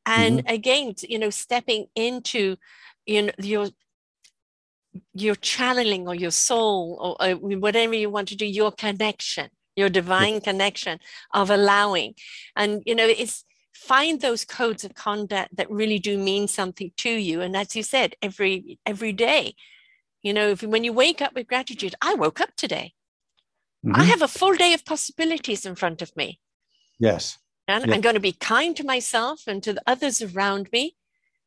And 0.06 0.40
mm-hmm. 0.40 0.54
again, 0.54 0.94
you 1.02 1.20
know, 1.20 1.30
stepping 1.30 1.88
into 1.96 2.56
you 3.06 3.24
know 3.24 3.32
your 3.40 3.68
your 5.14 5.36
channeling 5.36 6.08
or 6.08 6.16
your 6.16 6.32
soul 6.32 6.98
or, 7.20 7.28
or 7.28 7.36
whatever 7.36 7.94
you 7.94 8.10
want 8.10 8.30
to 8.30 8.36
do, 8.36 8.46
your 8.46 8.72
connection, 8.72 9.50
your 9.76 9.90
divine 9.90 10.42
connection 10.42 11.00
of 11.34 11.50
allowing. 11.50 12.16
And 12.56 12.82
you 12.86 12.96
know, 12.96 13.06
it's 13.06 13.44
find 13.78 14.20
those 14.20 14.44
codes 14.44 14.84
of 14.84 14.96
conduct 14.96 15.56
that 15.56 15.70
really 15.70 16.00
do 16.00 16.18
mean 16.18 16.48
something 16.48 16.92
to 16.98 17.10
you. 17.10 17.42
And 17.42 17.56
as 17.56 17.76
you 17.76 17.84
said, 17.84 18.16
every 18.22 18.80
every 18.86 19.14
day, 19.14 19.56
you 20.24 20.34
know, 20.34 20.50
if, 20.50 20.64
when 20.64 20.84
you 20.84 20.94
wake 20.94 21.22
up 21.22 21.36
with 21.36 21.48
gratitude, 21.48 21.96
I 22.02 22.16
woke 22.16 22.42
up 22.42 22.56
today. 22.56 22.94
Mm-hmm. 23.86 24.02
I 24.02 24.04
have 24.06 24.22
a 24.22 24.28
full 24.28 24.56
day 24.56 24.74
of 24.74 24.84
possibilities 24.86 25.66
in 25.66 25.76
front 25.76 26.02
of 26.02 26.16
me. 26.18 26.40
Yes. 27.00 27.38
And 27.68 27.86
yeah. 27.86 27.94
I'm 27.94 28.02
going 28.02 28.16
to 28.16 28.22
be 28.22 28.34
kind 28.34 28.76
to 28.78 28.84
myself 28.84 29.44
and 29.48 29.62
to 29.64 29.74
the 29.74 29.84
others 29.86 30.22
around 30.22 30.70
me. 30.72 30.96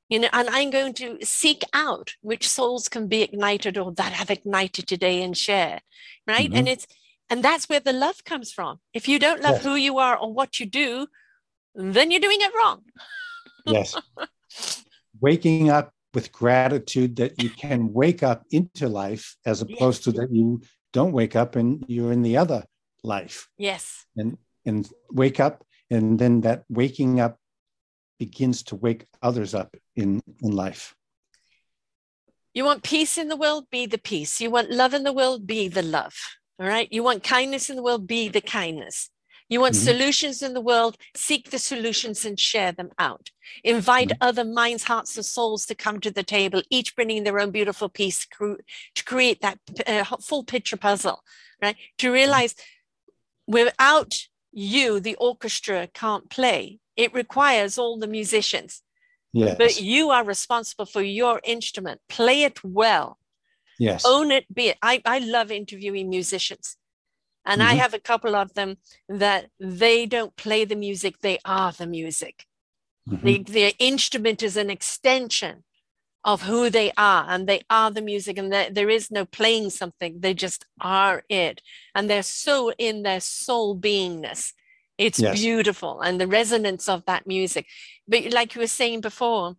You 0.08 0.20
know, 0.20 0.28
and 0.32 0.48
I'm 0.50 0.70
going 0.70 0.94
to 0.94 1.18
seek 1.22 1.62
out 1.72 2.14
which 2.20 2.48
souls 2.48 2.88
can 2.88 3.06
be 3.06 3.22
ignited 3.22 3.78
or 3.78 3.92
that 3.92 4.12
have 4.12 4.30
ignited 4.30 4.88
today 4.88 5.22
and 5.22 5.36
share. 5.36 5.80
Right. 6.26 6.48
Mm-hmm. 6.48 6.56
And 6.56 6.68
it's 6.68 6.86
and 7.28 7.44
that's 7.44 7.68
where 7.68 7.80
the 7.80 7.92
love 7.92 8.24
comes 8.24 8.50
from. 8.50 8.80
If 8.92 9.06
you 9.06 9.20
don't 9.20 9.40
love 9.40 9.56
yes. 9.56 9.64
who 9.64 9.76
you 9.76 9.98
are 9.98 10.16
or 10.16 10.32
what 10.32 10.58
you 10.58 10.66
do, 10.66 11.06
then 11.74 12.10
you're 12.10 12.20
doing 12.20 12.40
it 12.40 12.52
wrong. 12.54 12.82
yes. 13.66 13.96
Waking 15.20 15.70
up 15.70 15.92
with 16.14 16.32
gratitude 16.32 17.16
that 17.16 17.40
you 17.42 17.50
can 17.50 17.92
wake 17.92 18.22
up 18.22 18.44
into 18.50 18.88
life 18.88 19.36
as 19.46 19.62
opposed 19.62 20.04
yes. 20.06 20.14
to 20.14 20.20
that 20.20 20.32
you 20.32 20.60
don't 20.92 21.12
wake 21.12 21.36
up 21.36 21.56
and 21.56 21.84
you're 21.86 22.12
in 22.12 22.22
the 22.22 22.36
other 22.36 22.64
life. 23.04 23.48
Yes. 23.56 24.06
And 24.16 24.36
and 24.66 24.88
wake 25.10 25.40
up 25.40 25.64
and 25.90 26.18
then 26.18 26.42
that 26.42 26.64
waking 26.68 27.20
up 27.20 27.38
begins 28.18 28.62
to 28.64 28.76
wake 28.76 29.06
others 29.22 29.54
up 29.54 29.76
in 29.96 30.20
in 30.42 30.50
life. 30.50 30.94
You 32.52 32.64
want 32.64 32.82
peace 32.82 33.16
in 33.16 33.28
the 33.28 33.36
world, 33.36 33.66
be 33.70 33.86
the 33.86 33.98
peace. 33.98 34.40
You 34.40 34.50
want 34.50 34.70
love 34.70 34.92
in 34.92 35.04
the 35.04 35.12
world, 35.12 35.46
be 35.46 35.68
the 35.68 35.82
love. 35.82 36.14
All 36.58 36.66
right. 36.66 36.88
You 36.90 37.02
want 37.02 37.22
kindness 37.22 37.70
in 37.70 37.76
the 37.76 37.82
world, 37.82 38.06
be 38.06 38.28
the 38.28 38.40
kindness. 38.40 39.10
You 39.50 39.60
want 39.60 39.74
mm-hmm. 39.74 39.84
solutions 39.84 40.42
in 40.42 40.54
the 40.54 40.60
world, 40.60 40.96
seek 41.14 41.50
the 41.50 41.58
solutions 41.58 42.24
and 42.24 42.38
share 42.38 42.70
them 42.70 42.90
out. 42.98 43.30
Invite 43.64 44.10
mm-hmm. 44.10 44.22
other 44.28 44.44
minds, 44.44 44.84
hearts, 44.84 45.16
and 45.16 45.26
souls 45.26 45.66
to 45.66 45.74
come 45.74 45.98
to 46.00 46.10
the 46.10 46.22
table, 46.22 46.62
each 46.70 46.94
bringing 46.94 47.24
their 47.24 47.40
own 47.40 47.50
beautiful 47.50 47.88
piece 47.88 48.26
to 48.38 49.04
create 49.04 49.42
that 49.42 49.58
uh, 49.86 50.04
full 50.22 50.44
picture 50.44 50.76
puzzle, 50.76 51.22
right? 51.60 51.76
To 51.98 52.06
mm-hmm. 52.06 52.14
realize 52.14 52.54
without 53.48 54.14
you, 54.52 55.00
the 55.00 55.16
orchestra 55.16 55.88
can't 55.92 56.30
play. 56.30 56.78
It 56.96 57.12
requires 57.12 57.76
all 57.76 57.98
the 57.98 58.06
musicians. 58.06 58.82
Yes. 59.32 59.56
But 59.58 59.80
you 59.80 60.10
are 60.10 60.24
responsible 60.24 60.86
for 60.86 61.02
your 61.02 61.40
instrument. 61.44 62.00
Play 62.08 62.44
it 62.44 62.62
well. 62.64 63.18
Yes. 63.80 64.04
Own 64.06 64.30
it, 64.30 64.52
be 64.52 64.68
it. 64.68 64.78
I, 64.82 65.02
I 65.04 65.18
love 65.18 65.50
interviewing 65.50 66.08
musicians 66.08 66.76
and 67.44 67.60
mm-hmm. 67.60 67.70
I 67.70 67.74
have 67.74 67.94
a 67.94 67.98
couple 68.00 68.34
of 68.34 68.54
them 68.54 68.76
that 69.08 69.50
they 69.58 70.06
don't 70.06 70.36
play 70.36 70.64
the 70.64 70.76
music, 70.76 71.20
they 71.20 71.38
are 71.44 71.72
the 71.72 71.86
music. 71.86 72.46
Mm-hmm. 73.08 73.26
The, 73.26 73.42
their 73.42 73.72
instrument 73.78 74.42
is 74.42 74.56
an 74.56 74.70
extension 74.70 75.64
of 76.22 76.42
who 76.42 76.68
they 76.68 76.92
are, 76.96 77.24
and 77.28 77.46
they 77.46 77.62
are 77.70 77.90
the 77.90 78.02
music, 78.02 78.36
and 78.36 78.52
there 78.52 78.90
is 78.90 79.10
no 79.10 79.24
playing 79.24 79.70
something, 79.70 80.20
they 80.20 80.34
just 80.34 80.66
are 80.80 81.22
it. 81.28 81.62
And 81.94 82.10
they're 82.10 82.22
so 82.22 82.72
in 82.78 83.02
their 83.02 83.20
soul 83.20 83.76
beingness. 83.76 84.52
It's 84.98 85.18
yes. 85.18 85.40
beautiful, 85.40 86.02
and 86.02 86.20
the 86.20 86.26
resonance 86.26 86.88
of 86.90 87.06
that 87.06 87.26
music. 87.26 87.66
But 88.06 88.32
like 88.32 88.54
you 88.54 88.60
were 88.60 88.66
saying 88.66 89.00
before, 89.00 89.56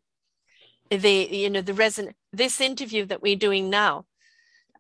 the 0.92 1.28
you 1.32 1.50
know 1.50 1.62
the 1.62 1.74
reson 1.74 2.14
this 2.32 2.62
interview 2.62 3.06
that 3.06 3.24
we're 3.24 3.36
doing 3.36 3.70
now 3.70 4.06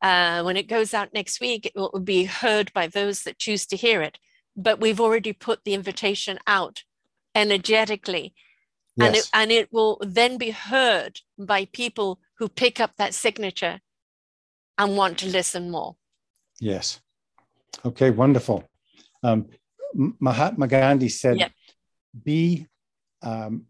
uh, 0.01 0.41
when 0.43 0.57
it 0.57 0.67
goes 0.67 0.93
out 0.93 1.13
next 1.13 1.39
week, 1.39 1.65
it 1.67 1.73
will 1.75 1.99
be 1.99 2.23
heard 2.23 2.73
by 2.73 2.87
those 2.87 3.23
that 3.23 3.37
choose 3.37 3.65
to 3.67 3.75
hear 3.75 4.01
it. 4.01 4.17
But 4.55 4.81
we've 4.81 4.99
already 4.99 5.33
put 5.33 5.63
the 5.63 5.73
invitation 5.73 6.39
out 6.47 6.83
energetically. 7.35 8.33
Yes. 8.95 9.07
And, 9.07 9.15
it, 9.15 9.29
and 9.33 9.51
it 9.51 9.71
will 9.71 10.01
then 10.01 10.37
be 10.37 10.49
heard 10.49 11.21
by 11.37 11.65
people 11.65 12.19
who 12.37 12.49
pick 12.49 12.79
up 12.79 12.91
that 12.97 13.13
signature 13.13 13.79
and 14.77 14.97
want 14.97 15.19
to 15.19 15.27
listen 15.27 15.71
more. 15.71 15.95
Yes. 16.59 16.99
Okay, 17.85 18.09
wonderful. 18.09 18.63
Um, 19.23 19.47
Mahatma 19.93 20.67
Gandhi 20.67 21.09
said, 21.09 21.37
yep. 21.37 21.51
"Be, 22.23 22.67
um, 23.21 23.65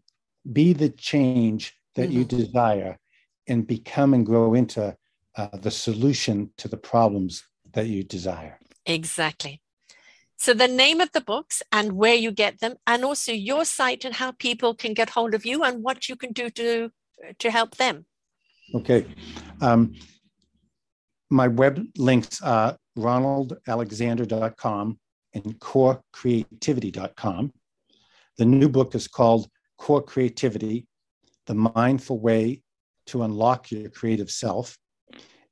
be 0.50 0.72
the 0.72 0.88
change 0.88 1.74
that 1.94 2.08
mm-hmm. 2.08 2.18
you 2.18 2.24
desire, 2.24 2.98
and 3.46 3.66
become 3.66 4.14
and 4.14 4.24
grow 4.24 4.54
into 4.54 4.96
uh, 5.36 5.56
the 5.56 5.70
solution 5.70 6.50
to 6.58 6.68
the 6.68 6.76
problems 6.76 7.44
that 7.72 7.86
you 7.86 8.02
desire. 8.02 8.58
Exactly. 8.86 9.60
So, 10.36 10.52
the 10.54 10.68
name 10.68 11.00
of 11.00 11.12
the 11.12 11.20
books 11.20 11.62
and 11.70 11.92
where 11.92 12.16
you 12.16 12.32
get 12.32 12.58
them, 12.60 12.74
and 12.86 13.04
also 13.04 13.32
your 13.32 13.64
site 13.64 14.04
and 14.04 14.14
how 14.14 14.32
people 14.32 14.74
can 14.74 14.92
get 14.92 15.10
hold 15.10 15.34
of 15.34 15.46
you 15.46 15.62
and 15.62 15.84
what 15.84 16.08
you 16.08 16.16
can 16.16 16.32
do 16.32 16.50
to, 16.50 16.90
to 17.38 17.50
help 17.50 17.76
them. 17.76 18.06
Okay. 18.74 19.06
Um, 19.60 19.94
my 21.30 21.46
web 21.48 21.86
links 21.96 22.42
are 22.42 22.76
ronaldalexander.com 22.98 24.98
and 25.34 25.60
corecreativity.com. 25.60 27.52
The 28.38 28.44
new 28.44 28.68
book 28.68 28.94
is 28.94 29.08
called 29.08 29.48
Core 29.78 30.02
Creativity 30.02 30.86
The 31.46 31.54
Mindful 31.54 32.18
Way 32.18 32.62
to 33.06 33.22
Unlock 33.22 33.70
Your 33.70 33.88
Creative 33.90 34.30
Self. 34.30 34.76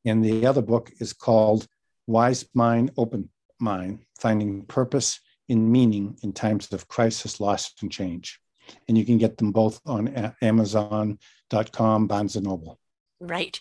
And 0.04 0.24
the 0.24 0.46
other 0.46 0.62
book 0.62 0.90
is 0.98 1.12
called 1.12 1.66
Wise 2.06 2.46
Mind, 2.54 2.92
Open 2.96 3.28
Mind 3.58 4.00
Finding 4.18 4.64
Purpose 4.64 5.20
in 5.48 5.70
Meaning 5.70 6.16
in 6.22 6.32
Times 6.32 6.72
of 6.72 6.88
Crisis, 6.88 7.40
Loss, 7.40 7.74
and 7.82 7.90
Change. 7.90 8.40
And 8.88 8.96
you 8.96 9.04
can 9.04 9.18
get 9.18 9.36
them 9.36 9.50
both 9.50 9.80
on 9.84 10.34
Amazon.com, 10.40 12.06
Barnes 12.06 12.36
and 12.36 12.46
Noble. 12.46 12.78
Right. 13.20 13.60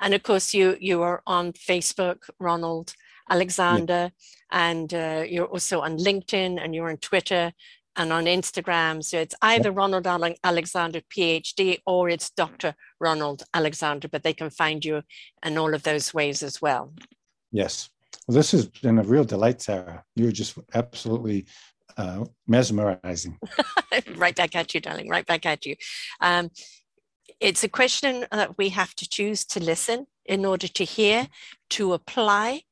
And 0.00 0.14
of 0.14 0.22
course, 0.22 0.54
you 0.54 0.76
you 0.80 1.02
are 1.02 1.22
on 1.26 1.52
Facebook, 1.52 2.30
Ronald 2.38 2.94
Alexander, 3.28 4.12
yeah. 4.12 4.68
and 4.68 4.94
uh, 4.94 5.24
you're 5.26 5.46
also 5.46 5.80
on 5.80 5.98
LinkedIn 5.98 6.62
and 6.62 6.74
you're 6.74 6.90
on 6.90 6.98
Twitter 6.98 7.52
and 7.96 8.12
on 8.12 8.24
Instagram. 8.24 9.02
So 9.04 9.18
it's 9.18 9.34
either 9.42 9.72
Ronald 9.72 10.06
Alexander 10.06 11.00
PhD 11.14 11.78
or 11.86 12.08
it's 12.08 12.30
Dr. 12.30 12.74
Ronald 13.00 13.42
Alexander, 13.52 14.08
but 14.08 14.22
they 14.22 14.32
can 14.32 14.50
find 14.50 14.84
you 14.84 15.02
in 15.44 15.58
all 15.58 15.74
of 15.74 15.82
those 15.82 16.14
ways 16.14 16.42
as 16.42 16.62
well. 16.62 16.92
Yes. 17.52 17.90
Well, 18.26 18.36
this 18.36 18.52
has 18.52 18.66
been 18.66 18.98
a 18.98 19.02
real 19.02 19.24
delight, 19.24 19.60
Sarah. 19.60 20.04
You're 20.14 20.32
just 20.32 20.58
absolutely 20.74 21.46
uh, 21.96 22.24
mesmerizing. 22.46 23.38
right 24.16 24.36
back 24.36 24.54
at 24.54 24.74
you, 24.74 24.80
darling. 24.80 25.08
Right 25.08 25.26
back 25.26 25.46
at 25.46 25.66
you. 25.66 25.76
Um, 26.20 26.50
it's 27.40 27.64
a 27.64 27.68
question 27.68 28.26
that 28.30 28.58
we 28.58 28.68
have 28.70 28.94
to 28.96 29.08
choose 29.08 29.44
to 29.46 29.60
listen 29.60 30.06
in 30.26 30.44
order 30.44 30.68
to 30.68 30.84
hear, 30.84 31.28
to 31.70 31.92
apply, 31.92 32.62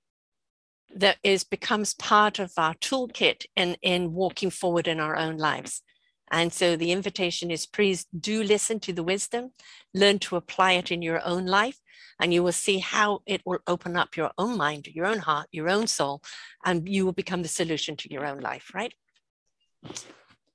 that 0.94 1.18
is 1.22 1.44
becomes 1.44 1.94
part 1.94 2.38
of 2.38 2.52
our 2.56 2.74
toolkit 2.74 3.46
in, 3.56 3.76
in 3.82 4.12
walking 4.12 4.50
forward 4.50 4.88
in 4.88 5.00
our 5.00 5.16
own 5.16 5.36
lives. 5.36 5.82
And 6.30 6.52
so 6.52 6.76
the 6.76 6.92
invitation 6.92 7.50
is 7.50 7.66
please 7.66 8.06
do 8.18 8.42
listen 8.42 8.80
to 8.80 8.92
the 8.92 9.02
wisdom, 9.02 9.52
learn 9.94 10.18
to 10.20 10.36
apply 10.36 10.72
it 10.72 10.90
in 10.90 11.00
your 11.00 11.24
own 11.24 11.46
life, 11.46 11.78
and 12.20 12.34
you 12.34 12.42
will 12.42 12.52
see 12.52 12.78
how 12.78 13.20
it 13.26 13.42
will 13.46 13.60
open 13.66 13.96
up 13.96 14.16
your 14.16 14.30
own 14.36 14.56
mind, 14.56 14.88
your 14.88 15.06
own 15.06 15.18
heart, 15.18 15.48
your 15.52 15.70
own 15.70 15.86
soul, 15.86 16.22
and 16.64 16.88
you 16.88 17.04
will 17.04 17.12
become 17.12 17.42
the 17.42 17.48
solution 17.48 17.96
to 17.96 18.12
your 18.12 18.26
own 18.26 18.40
life, 18.40 18.72
right? 18.74 18.92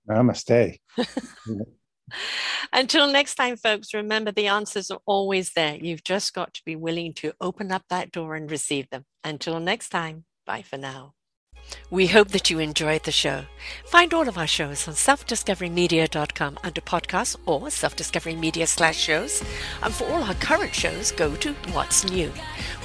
Namaste. 0.07 0.79
Until 2.71 3.11
next 3.11 3.35
time, 3.35 3.57
folks, 3.57 3.93
remember 3.93 4.31
the 4.31 4.47
answers 4.47 4.89
are 4.91 4.99
always 5.05 5.53
there. 5.53 5.75
You've 5.75 6.03
just 6.03 6.33
got 6.33 6.53
to 6.55 6.61
be 6.65 6.75
willing 6.75 7.13
to 7.15 7.33
open 7.39 7.71
up 7.71 7.83
that 7.89 8.11
door 8.11 8.35
and 8.35 8.49
receive 8.49 8.89
them. 8.89 9.05
Until 9.23 9.59
next 9.59 9.89
time, 9.89 10.25
bye 10.45 10.61
for 10.61 10.77
now. 10.77 11.13
We 11.89 12.07
hope 12.07 12.29
that 12.29 12.49
you 12.49 12.59
enjoyed 12.59 13.03
the 13.03 13.11
show. 13.11 13.45
Find 13.85 14.13
all 14.13 14.27
of 14.27 14.37
our 14.37 14.47
shows 14.47 14.87
on 14.87 14.95
selfdiscoverymedia.com 14.95 16.57
under 16.63 16.81
podcasts 16.81 17.35
or 17.45 17.61
selfdiscoverymedia 17.61 18.67
slash 18.67 18.97
shows. 18.97 19.43
And 19.81 19.93
for 19.93 20.05
all 20.05 20.23
our 20.23 20.33
current 20.35 20.73
shows, 20.73 21.11
go 21.11 21.35
to 21.35 21.53
What's 21.71 22.03
New. 22.09 22.31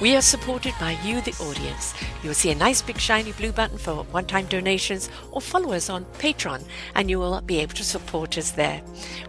We 0.00 0.14
are 0.14 0.22
supported 0.22 0.74
by 0.78 0.98
you, 1.02 1.20
the 1.20 1.32
audience. 1.40 1.94
You'll 2.22 2.34
see 2.34 2.50
a 2.50 2.54
nice 2.54 2.82
big 2.82 2.98
shiny 2.98 3.32
blue 3.32 3.52
button 3.52 3.78
for 3.78 4.04
one 4.04 4.26
time 4.26 4.46
donations 4.46 5.08
or 5.32 5.40
follow 5.40 5.72
us 5.72 5.88
on 5.88 6.04
Patreon, 6.18 6.62
and 6.94 7.08
you 7.08 7.18
will 7.18 7.40
be 7.40 7.60
able 7.60 7.74
to 7.74 7.84
support 7.84 8.36
us 8.36 8.50
there. 8.50 8.82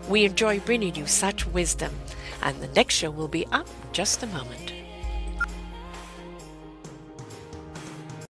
We 0.10 0.26
enjoy 0.26 0.60
bringing 0.60 0.96
you 0.96 1.08
such 1.08 1.48
wisdom. 1.48 1.94
And 2.42 2.62
the 2.62 2.68
next 2.70 2.96
show 2.96 3.12
will 3.12 3.28
be 3.28 3.46
up 3.48 3.68
just 3.92 4.24
a 4.24 4.28
moment. 4.28 4.79